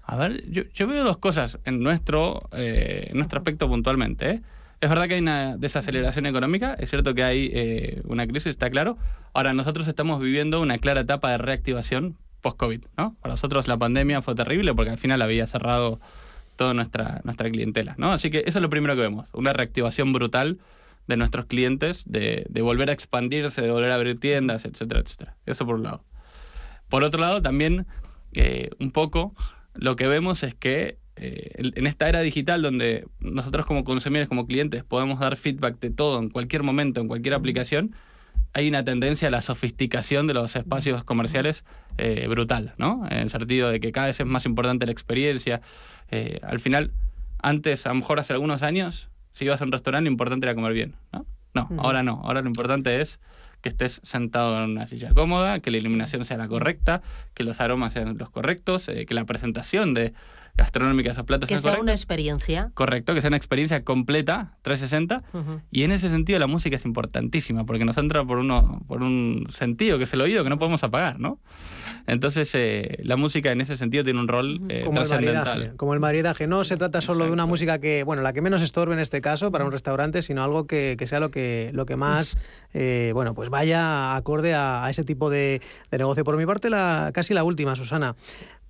A 0.04 0.16
ver, 0.16 0.50
yo, 0.50 0.64
yo, 0.74 0.86
veo 0.88 1.04
dos 1.04 1.18
cosas 1.18 1.58
en 1.64 1.80
nuestro, 1.80 2.48
eh, 2.52 3.06
en 3.10 3.16
nuestro 3.16 3.38
aspecto 3.38 3.68
puntualmente. 3.68 4.42
Es 4.82 4.88
verdad 4.88 5.06
que 5.06 5.14
hay 5.14 5.20
una 5.20 5.56
desaceleración 5.56 6.26
económica, 6.26 6.74
es 6.74 6.90
cierto 6.90 7.14
que 7.14 7.22
hay 7.22 7.48
eh, 7.54 8.02
una 8.04 8.26
crisis, 8.26 8.48
está 8.48 8.68
claro. 8.68 8.98
Ahora, 9.32 9.54
nosotros 9.54 9.86
estamos 9.86 10.20
viviendo 10.20 10.60
una 10.60 10.76
clara 10.78 11.02
etapa 11.02 11.30
de 11.30 11.38
reactivación 11.38 12.16
post-COVID. 12.40 12.86
Para 12.96 13.14
nosotros 13.22 13.68
la 13.68 13.76
pandemia 13.76 14.22
fue 14.22 14.34
terrible 14.34 14.74
porque 14.74 14.90
al 14.90 14.98
final 14.98 15.22
había 15.22 15.46
cerrado 15.46 16.00
toda 16.56 16.74
nuestra, 16.74 17.20
nuestra 17.22 17.48
clientela. 17.48 17.94
Así 18.00 18.28
que 18.28 18.42
eso 18.44 18.58
es 18.58 18.62
lo 18.62 18.70
primero 18.70 18.96
que 18.96 19.02
vemos, 19.02 19.28
una 19.34 19.52
reactivación 19.52 20.12
brutal 20.12 20.58
de 21.06 21.16
nuestros 21.16 21.46
clientes, 21.46 22.02
de, 22.04 22.44
de 22.48 22.60
volver 22.60 22.90
a 22.90 22.92
expandirse, 22.92 23.62
de 23.62 23.70
volver 23.70 23.92
a 23.92 23.94
abrir 23.94 24.18
tiendas, 24.18 24.64
etcétera, 24.64 24.98
etcétera. 24.98 25.36
Eso 25.46 25.64
por 25.64 25.76
un 25.76 25.84
lado. 25.84 26.02
Por 26.88 27.04
otro 27.04 27.20
lado, 27.20 27.40
también 27.40 27.86
eh, 28.34 28.70
un 28.80 28.90
poco 28.90 29.32
lo 29.74 29.94
que 29.94 30.08
vemos 30.08 30.42
es 30.42 30.56
que 30.56 30.98
eh, 31.16 31.50
en 31.56 31.86
esta 31.86 32.08
era 32.08 32.20
digital 32.20 32.62
donde 32.62 33.06
nosotros 33.20 33.66
como 33.66 33.84
consumidores, 33.84 34.28
como 34.28 34.46
clientes, 34.46 34.82
podemos 34.82 35.20
dar 35.20 35.36
feedback 35.36 35.78
de 35.80 35.90
todo 35.90 36.18
en 36.18 36.30
cualquier 36.30 36.62
momento, 36.62 37.00
en 37.00 37.08
cualquier 37.08 37.34
aplicación, 37.34 37.94
hay 38.54 38.68
una 38.68 38.84
tendencia 38.84 39.28
a 39.28 39.30
la 39.30 39.40
sofisticación 39.40 40.26
de 40.26 40.34
los 40.34 40.56
espacios 40.56 41.04
comerciales 41.04 41.64
eh, 41.98 42.26
brutal, 42.28 42.74
¿no? 42.76 43.06
En 43.10 43.18
el 43.18 43.30
sentido 43.30 43.70
de 43.70 43.80
que 43.80 43.92
cada 43.92 44.08
vez 44.08 44.20
es 44.20 44.26
más 44.26 44.44
importante 44.46 44.86
la 44.86 44.92
experiencia. 44.92 45.62
Eh, 46.10 46.38
al 46.42 46.60
final, 46.60 46.92
antes, 47.42 47.86
a 47.86 47.90
lo 47.90 47.96
mejor 47.96 48.18
hace 48.20 48.32
algunos 48.32 48.62
años, 48.62 49.08
si 49.32 49.44
ibas 49.44 49.60
a 49.60 49.64
un 49.64 49.72
restaurante, 49.72 50.04
lo 50.04 50.12
importante 50.12 50.46
era 50.46 50.54
comer 50.54 50.72
bien, 50.72 50.94
¿no? 51.12 51.26
No, 51.54 51.68
ahora 51.78 52.02
no. 52.02 52.22
Ahora 52.24 52.40
lo 52.40 52.48
importante 52.48 53.02
es 53.02 53.20
que 53.60 53.68
estés 53.68 54.00
sentado 54.02 54.64
en 54.64 54.70
una 54.70 54.86
silla 54.86 55.12
cómoda, 55.12 55.60
que 55.60 55.70
la 55.70 55.76
iluminación 55.76 56.24
sea 56.24 56.38
la 56.38 56.48
correcta, 56.48 57.02
que 57.34 57.44
los 57.44 57.60
aromas 57.60 57.92
sean 57.92 58.16
los 58.16 58.30
correctos, 58.30 58.86
que 58.86 59.14
la 59.14 59.26
presentación 59.26 59.92
de 59.92 60.14
gastronómicas 60.54 61.18
o 61.18 61.24
platos. 61.24 61.48
Que 61.48 61.58
sea 61.58 61.80
una 61.80 61.92
experiencia. 61.92 62.70
Correcto, 62.74 63.14
que 63.14 63.20
sea 63.20 63.28
una 63.28 63.36
experiencia 63.36 63.84
completa, 63.84 64.56
360. 64.62 65.22
Y 65.70 65.82
en 65.84 65.92
ese 65.92 66.10
sentido 66.10 66.38
la 66.38 66.46
música 66.46 66.76
es 66.76 66.84
importantísima, 66.84 67.64
porque 67.64 67.84
nos 67.84 67.96
entra 67.96 68.24
por, 68.24 68.38
uno, 68.38 68.82
por 68.86 69.02
un 69.02 69.46
sentido, 69.50 69.98
que 69.98 70.04
es 70.04 70.12
el 70.12 70.20
oído, 70.20 70.44
que 70.44 70.50
no 70.50 70.58
podemos 70.58 70.84
apagar, 70.84 71.18
¿no? 71.18 71.38
Entonces, 72.06 72.50
eh, 72.54 72.98
la 73.02 73.16
música 73.16 73.52
en 73.52 73.60
ese 73.60 73.76
sentido 73.76 74.04
tiene 74.04 74.20
un 74.20 74.28
rol 74.28 74.60
eh, 74.68 74.82
como 74.84 74.96
trascendental. 74.96 75.62
El 75.62 75.76
como 75.76 75.94
el 75.94 76.00
maridaje. 76.00 76.46
No 76.46 76.64
se 76.64 76.76
trata 76.76 77.00
solo 77.00 77.24
de 77.24 77.30
una 77.30 77.46
música 77.46 77.78
que, 77.78 78.02
bueno, 78.02 78.22
la 78.22 78.32
que 78.32 78.40
menos 78.40 78.62
estorbe 78.62 78.94
en 78.94 79.00
este 79.00 79.20
caso 79.20 79.50
para 79.50 79.64
un 79.64 79.72
restaurante, 79.72 80.22
sino 80.22 80.42
algo 80.42 80.66
que, 80.66 80.96
sea 81.06 81.20
lo 81.20 81.30
que, 81.30 81.70
lo 81.72 81.86
que 81.86 81.96
más, 81.96 82.38
eh, 82.74 83.12
bueno, 83.14 83.34
pues 83.34 83.50
vaya 83.50 84.16
acorde 84.16 84.54
a, 84.54 84.86
ese 84.90 85.04
tipo 85.04 85.30
de, 85.30 85.60
de, 85.90 85.98
negocio. 85.98 86.24
Por 86.24 86.36
mi 86.36 86.46
parte, 86.46 86.70
la, 86.70 87.10
casi 87.14 87.34
la 87.34 87.44
última, 87.44 87.76
Susana. 87.76 88.16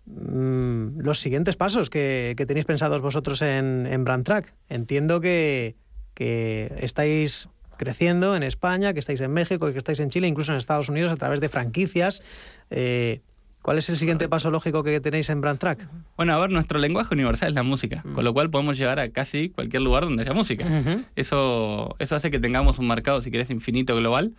Mm, 0.07 1.01
los 1.01 1.21
siguientes 1.21 1.57
pasos 1.57 1.89
que, 1.89 2.35
tenéis 2.47 2.67
pensados 2.67 3.01
vosotros 3.01 3.41
en, 3.43 3.87
en 3.87 4.05
Brand 4.05 4.25
Track. 4.25 4.55
Entiendo 4.69 5.21
que, 5.21 5.77
estáis 6.17 7.49
creciendo 7.77 8.37
en 8.37 8.45
España, 8.45 8.93
que 8.93 9.01
estáis 9.01 9.21
en 9.21 9.33
México, 9.33 9.71
que 9.73 9.79
estáis 9.79 9.99
en 9.99 10.09
Chile, 10.09 10.29
incluso 10.29 10.53
en 10.53 10.59
Estados 10.59 10.89
Unidos 10.89 11.11
a 11.11 11.17
través 11.17 11.41
de 11.41 11.49
franquicias. 11.49 12.23
Eh, 12.71 13.21
¿Cuál 13.61 13.79
es 13.79 13.89
el 13.89 13.97
siguiente 13.97 14.29
paso 14.29 14.51
lógico 14.51 14.83
que 14.83 15.01
tenéis 15.01 15.31
en 15.31 15.41
Brand 15.41 15.59
Track? 15.59 15.89
Bueno, 16.17 16.35
a 16.35 16.39
ver, 16.39 16.51
nuestro 16.51 16.79
lenguaje 16.79 17.15
universal 17.15 17.49
es 17.49 17.55
la 17.55 17.63
música, 17.63 18.03
con 18.15 18.25
lo 18.25 18.33
cual 18.33 18.51
podemos 18.51 18.77
llegar 18.77 18.99
a 18.99 19.11
casi 19.11 19.51
cualquier 19.51 19.83
lugar 19.83 20.05
donde 20.05 20.23
haya 20.23 20.33
música. 20.33 20.67
eso, 21.15 21.95
eso 22.01 22.17
hace 22.17 22.31
que 22.31 22.41
tengamos 22.41 22.79
un 22.79 22.89
mercado, 22.89 23.23
si 23.23 23.31
querés, 23.31 23.51
infinito 23.51 23.97
global. 23.97 24.33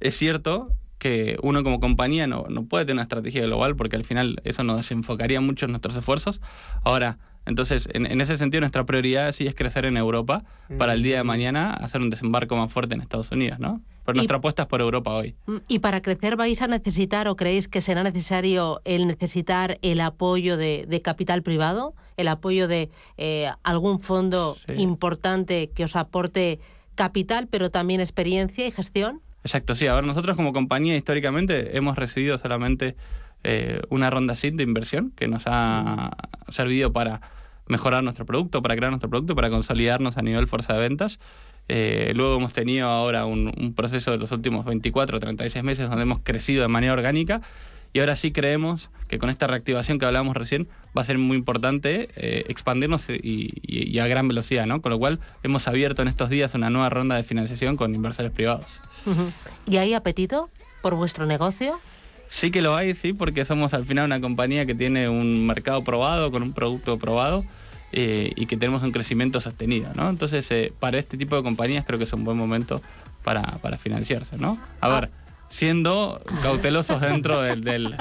Es 0.00 0.16
cierto 0.16 0.72
que 1.00 1.36
uno 1.42 1.64
como 1.64 1.80
compañía 1.80 2.28
no, 2.28 2.44
no 2.48 2.66
puede 2.66 2.84
tener 2.84 2.96
una 2.96 3.02
estrategia 3.02 3.42
global 3.42 3.74
porque 3.74 3.96
al 3.96 4.04
final 4.04 4.40
eso 4.44 4.62
nos 4.62 4.76
desenfocaría 4.76 5.40
mucho 5.40 5.64
en 5.64 5.72
nuestros 5.72 5.96
esfuerzos. 5.96 6.40
Ahora, 6.84 7.18
Entonces, 7.46 7.88
en, 7.94 8.20
ese 8.20 8.36
sentido, 8.36 8.60
nuestra 8.60 8.84
prioridad 8.84 9.32
sí 9.32 9.46
es 9.46 9.54
crecer 9.54 9.86
en 9.86 9.96
Europa 9.96 10.44
para 10.78 10.92
el 10.92 11.02
día 11.02 11.16
de 11.16 11.24
mm. 11.24 11.26
mañana 11.26 11.72
hacer 11.72 12.02
un 12.02 12.10
desembarco 12.10 12.54
más 12.54 12.70
fuerte 12.70 12.94
en 12.94 13.00
Estados 13.00 13.32
Unidos, 13.32 13.58
¿no? 13.58 13.80
Pero 14.04 14.16
nuestra 14.16 14.36
apuesta 14.36 14.62
es 14.62 14.68
por 14.68 14.82
Europa 14.82 15.10
hoy. 15.14 15.34
Mm, 15.46 15.56
¿Y 15.66 15.78
para 15.78 16.02
crecer 16.02 16.36
vais 16.36 16.60
a 16.60 16.66
necesitar 16.66 17.28
o 17.28 17.36
creéis 17.36 17.66
que 17.66 17.80
será 17.80 18.02
necesario 18.02 18.82
el 18.84 19.06
necesitar 19.06 19.78
el 19.80 20.00
apoyo 20.00 20.58
de, 20.58 21.00
capital 21.02 21.42
privado, 21.42 21.94
el 22.18 22.28
apoyo 22.28 22.68
de 22.68 22.90
eh, 23.16 23.50
algún 23.62 24.00
fondo 24.00 24.58
importante 24.76 25.70
que 25.74 25.84
os 25.84 25.96
aporte 25.96 26.60
capital, 26.94 27.48
pero 27.48 27.70
también 27.70 28.00
experiencia 28.00 28.66
y 28.66 28.70
gestión? 28.70 29.22
Exacto, 29.44 29.74
sí. 29.74 29.86
A 29.86 29.94
ver, 29.94 30.04
nosotros 30.04 30.36
como 30.36 30.52
compañía 30.52 30.96
históricamente 30.96 31.76
hemos 31.76 31.96
recibido 31.96 32.38
solamente 32.38 32.96
eh, 33.42 33.80
una 33.88 34.10
ronda 34.10 34.34
SID 34.34 34.54
de 34.54 34.62
inversión 34.62 35.12
que 35.16 35.28
nos 35.28 35.44
ha 35.46 36.10
servido 36.50 36.92
para 36.92 37.22
mejorar 37.66 38.02
nuestro 38.02 38.26
producto, 38.26 38.62
para 38.62 38.76
crear 38.76 38.90
nuestro 38.90 39.08
producto, 39.08 39.34
para 39.34 39.48
consolidarnos 39.48 40.16
a 40.18 40.22
nivel 40.22 40.46
fuerza 40.46 40.74
de 40.74 40.80
ventas. 40.80 41.18
Eh, 41.68 42.12
luego 42.16 42.36
hemos 42.36 42.52
tenido 42.52 42.88
ahora 42.88 43.26
un, 43.26 43.74
proceso 43.76 44.10
de 44.10 44.18
los 44.18 44.32
últimos 44.32 44.66
24 44.66 45.16
o 45.16 45.20
36 45.20 45.64
meses 45.64 45.88
donde 45.88 46.02
hemos 46.02 46.18
crecido 46.18 46.62
de 46.62 46.68
manera 46.68 46.92
orgánica 46.92 47.42
y 47.92 48.00
ahora 48.00 48.16
sí 48.16 48.32
creemos 48.32 48.90
que 49.08 49.18
con 49.18 49.30
esta 49.30 49.46
reactivación 49.46 49.98
que 49.98 50.06
hablábamos 50.06 50.36
recién 50.36 50.68
va 50.96 51.02
a 51.02 51.04
ser 51.04 51.18
muy 51.18 51.36
importante 51.36 52.08
eh, 52.14 52.44
expandirnos 52.48 53.06
y, 53.08 53.98
a 53.98 54.06
gran 54.06 54.28
velocidad, 54.28 54.66
¿no? 54.66 54.80
Con 54.80 54.90
lo 54.90 54.98
cual 54.98 55.18
hemos 55.42 55.66
abierto 55.66 56.02
en 56.02 56.08
estos 56.08 56.30
días 56.30 56.54
una 56.54 56.70
nueva 56.70 56.88
ronda 56.88 57.16
de 57.16 57.24
financiación 57.24 57.76
con 57.76 57.94
inversores 57.94 58.30
privados. 58.30 58.66
¿Y 59.66 59.78
hay 59.78 59.94
apetito 59.94 60.48
por 60.80 60.94
vuestro 60.94 61.26
negocio? 61.26 61.80
Sí 62.28 62.52
que 62.52 62.62
lo 62.62 62.76
hay, 62.76 62.94
sí, 62.94 63.12
porque 63.12 63.44
somos 63.44 63.74
al 63.74 63.84
final 63.84 64.04
una 64.04 64.20
compañía 64.20 64.64
que 64.64 64.76
tiene 64.76 65.08
un 65.08 65.46
mercado 65.46 65.82
probado, 65.82 66.30
con 66.30 66.44
un 66.44 66.52
producto 66.52 66.96
probado 66.98 67.44
eh, 67.90 68.30
y 68.36 68.46
que 68.46 68.56
tenemos 68.56 68.84
un 68.84 68.92
crecimiento 68.92 69.40
sostenido, 69.40 69.90
¿no? 69.96 70.08
Entonces, 70.08 70.48
eh, 70.52 70.72
para 70.78 70.98
este 70.98 71.16
tipo 71.16 71.34
de 71.34 71.42
compañías 71.42 71.84
creo 71.84 71.98
que 71.98 72.04
es 72.04 72.12
un 72.12 72.22
buen 72.22 72.36
momento 72.36 72.80
para, 73.24 73.42
para 73.42 73.76
financiarse, 73.76 74.36
¿no? 74.36 74.58
A 74.80 74.88
ver, 74.88 75.10
siendo 75.50 76.22
cautelosos 76.42 77.00
dentro 77.00 77.42
del, 77.42 77.62
del, 77.62 77.94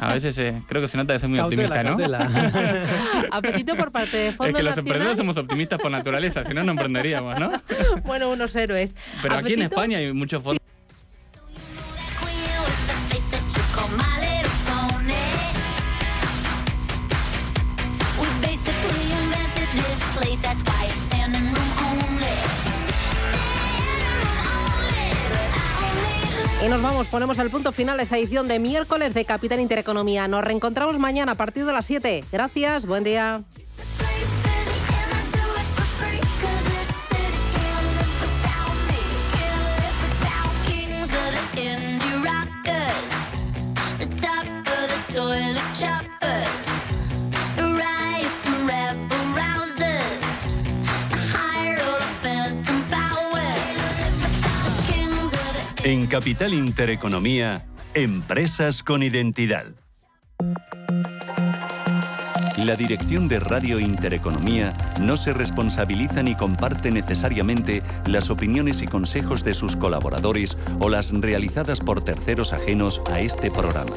a 0.00 0.14
veces 0.14 0.36
eh, 0.38 0.60
creo 0.66 0.82
que 0.82 0.88
se 0.88 0.96
nota 0.96 1.12
de 1.12 1.20
ser 1.20 1.28
muy 1.28 1.38
optimista, 1.38 1.82
¿no? 1.82 1.96
Apetito 3.30 3.76
por 3.76 3.92
parte 3.92 4.16
de 4.16 4.32
fondos 4.32 4.48
Es 4.48 4.56
que 4.56 4.62
los 4.62 4.76
emprendedores 4.78 5.18
somos 5.18 5.36
optimistas 5.36 5.78
por 5.78 5.90
naturaleza, 5.90 6.44
si 6.44 6.54
no, 6.54 6.64
no 6.64 6.72
emprenderíamos, 6.72 7.38
¿no? 7.38 7.52
Bueno, 8.04 8.30
unos 8.30 8.56
héroes. 8.56 8.94
Pero 9.22 9.36
aquí 9.36 9.52
en 9.52 9.62
España 9.62 9.98
hay 9.98 10.12
muchos 10.12 10.42
fondos. 10.42 10.59
Y 26.62 26.68
nos 26.68 26.82
vamos, 26.82 27.06
ponemos 27.06 27.38
el 27.38 27.48
punto 27.48 27.72
final 27.72 27.98
a 27.98 28.02
esta 28.02 28.18
edición 28.18 28.46
de 28.46 28.58
miércoles 28.58 29.14
de 29.14 29.24
Capital 29.24 29.60
Intereconomía. 29.60 30.28
Nos 30.28 30.44
reencontramos 30.44 30.98
mañana 30.98 31.32
a 31.32 31.34
partir 31.34 31.64
de 31.64 31.72
las 31.72 31.86
7. 31.86 32.22
Gracias, 32.30 32.84
buen 32.84 33.02
día. 33.02 33.42
En 55.90 56.06
Capital 56.06 56.54
Intereconomía, 56.54 57.66
Empresas 57.94 58.84
con 58.84 59.02
Identidad. 59.02 59.66
La 62.58 62.76
dirección 62.76 63.26
de 63.26 63.40
Radio 63.40 63.80
Intereconomía 63.80 64.72
no 65.00 65.16
se 65.16 65.32
responsabiliza 65.32 66.22
ni 66.22 66.36
comparte 66.36 66.92
necesariamente 66.92 67.82
las 68.06 68.30
opiniones 68.30 68.82
y 68.82 68.86
consejos 68.86 69.42
de 69.42 69.52
sus 69.52 69.74
colaboradores 69.74 70.56
o 70.78 70.88
las 70.90 71.10
realizadas 71.10 71.80
por 71.80 72.04
terceros 72.04 72.52
ajenos 72.52 73.02
a 73.10 73.18
este 73.18 73.50
programa. 73.50 73.96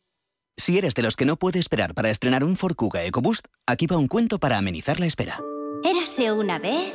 Si 0.57 0.77
eres 0.77 0.93
de 0.93 1.01
los 1.01 1.15
que 1.15 1.25
no 1.25 1.37
puede 1.37 1.59
esperar 1.59 1.93
para 1.93 2.09
estrenar 2.09 2.43
un 2.43 2.55
Ford 2.55 2.75
Kuga 2.75 3.03
EcoBoost, 3.03 3.47
aquí 3.67 3.87
va 3.87 3.97
un 3.97 4.07
cuento 4.07 4.39
para 4.39 4.57
amenizar 4.57 4.99
la 4.99 5.05
espera. 5.05 5.39
Érase 5.83 6.31
una 6.31 6.59
vez... 6.59 6.93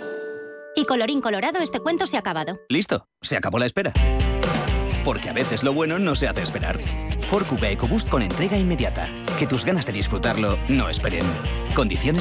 Y 0.79 0.85
colorín 0.85 1.23
colorado, 1.23 1.61
este 1.61 1.81
cuento 1.81 2.07
se 2.07 2.17
ha 2.17 2.21
acabado. 2.21 2.59
Listo, 2.69 3.09
se 3.23 3.37
acabó 3.37 3.59
la 3.59 3.65
espera. 3.65 3.95
Porque 5.05 5.31
a 5.31 5.33
veces 5.33 5.63
lo 5.63 5.73
bueno 5.73 5.99
no 5.99 6.15
se 6.15 6.29
hace 6.29 6.43
esperar. 6.43 6.79
Ford 7.23 7.47
Kuga 7.47 7.71
EcoBoost 7.71 8.09
con 8.09 8.23
entrega 8.23 8.59
inmediata. 8.59 9.09
Que 9.39 9.47
tus 9.47 9.65
ganas 9.65 9.87
de 9.87 9.93
disfrutarlo 9.93 10.59
no 10.69 10.91
esperen. 10.91 11.25
Condiciones 11.75 12.15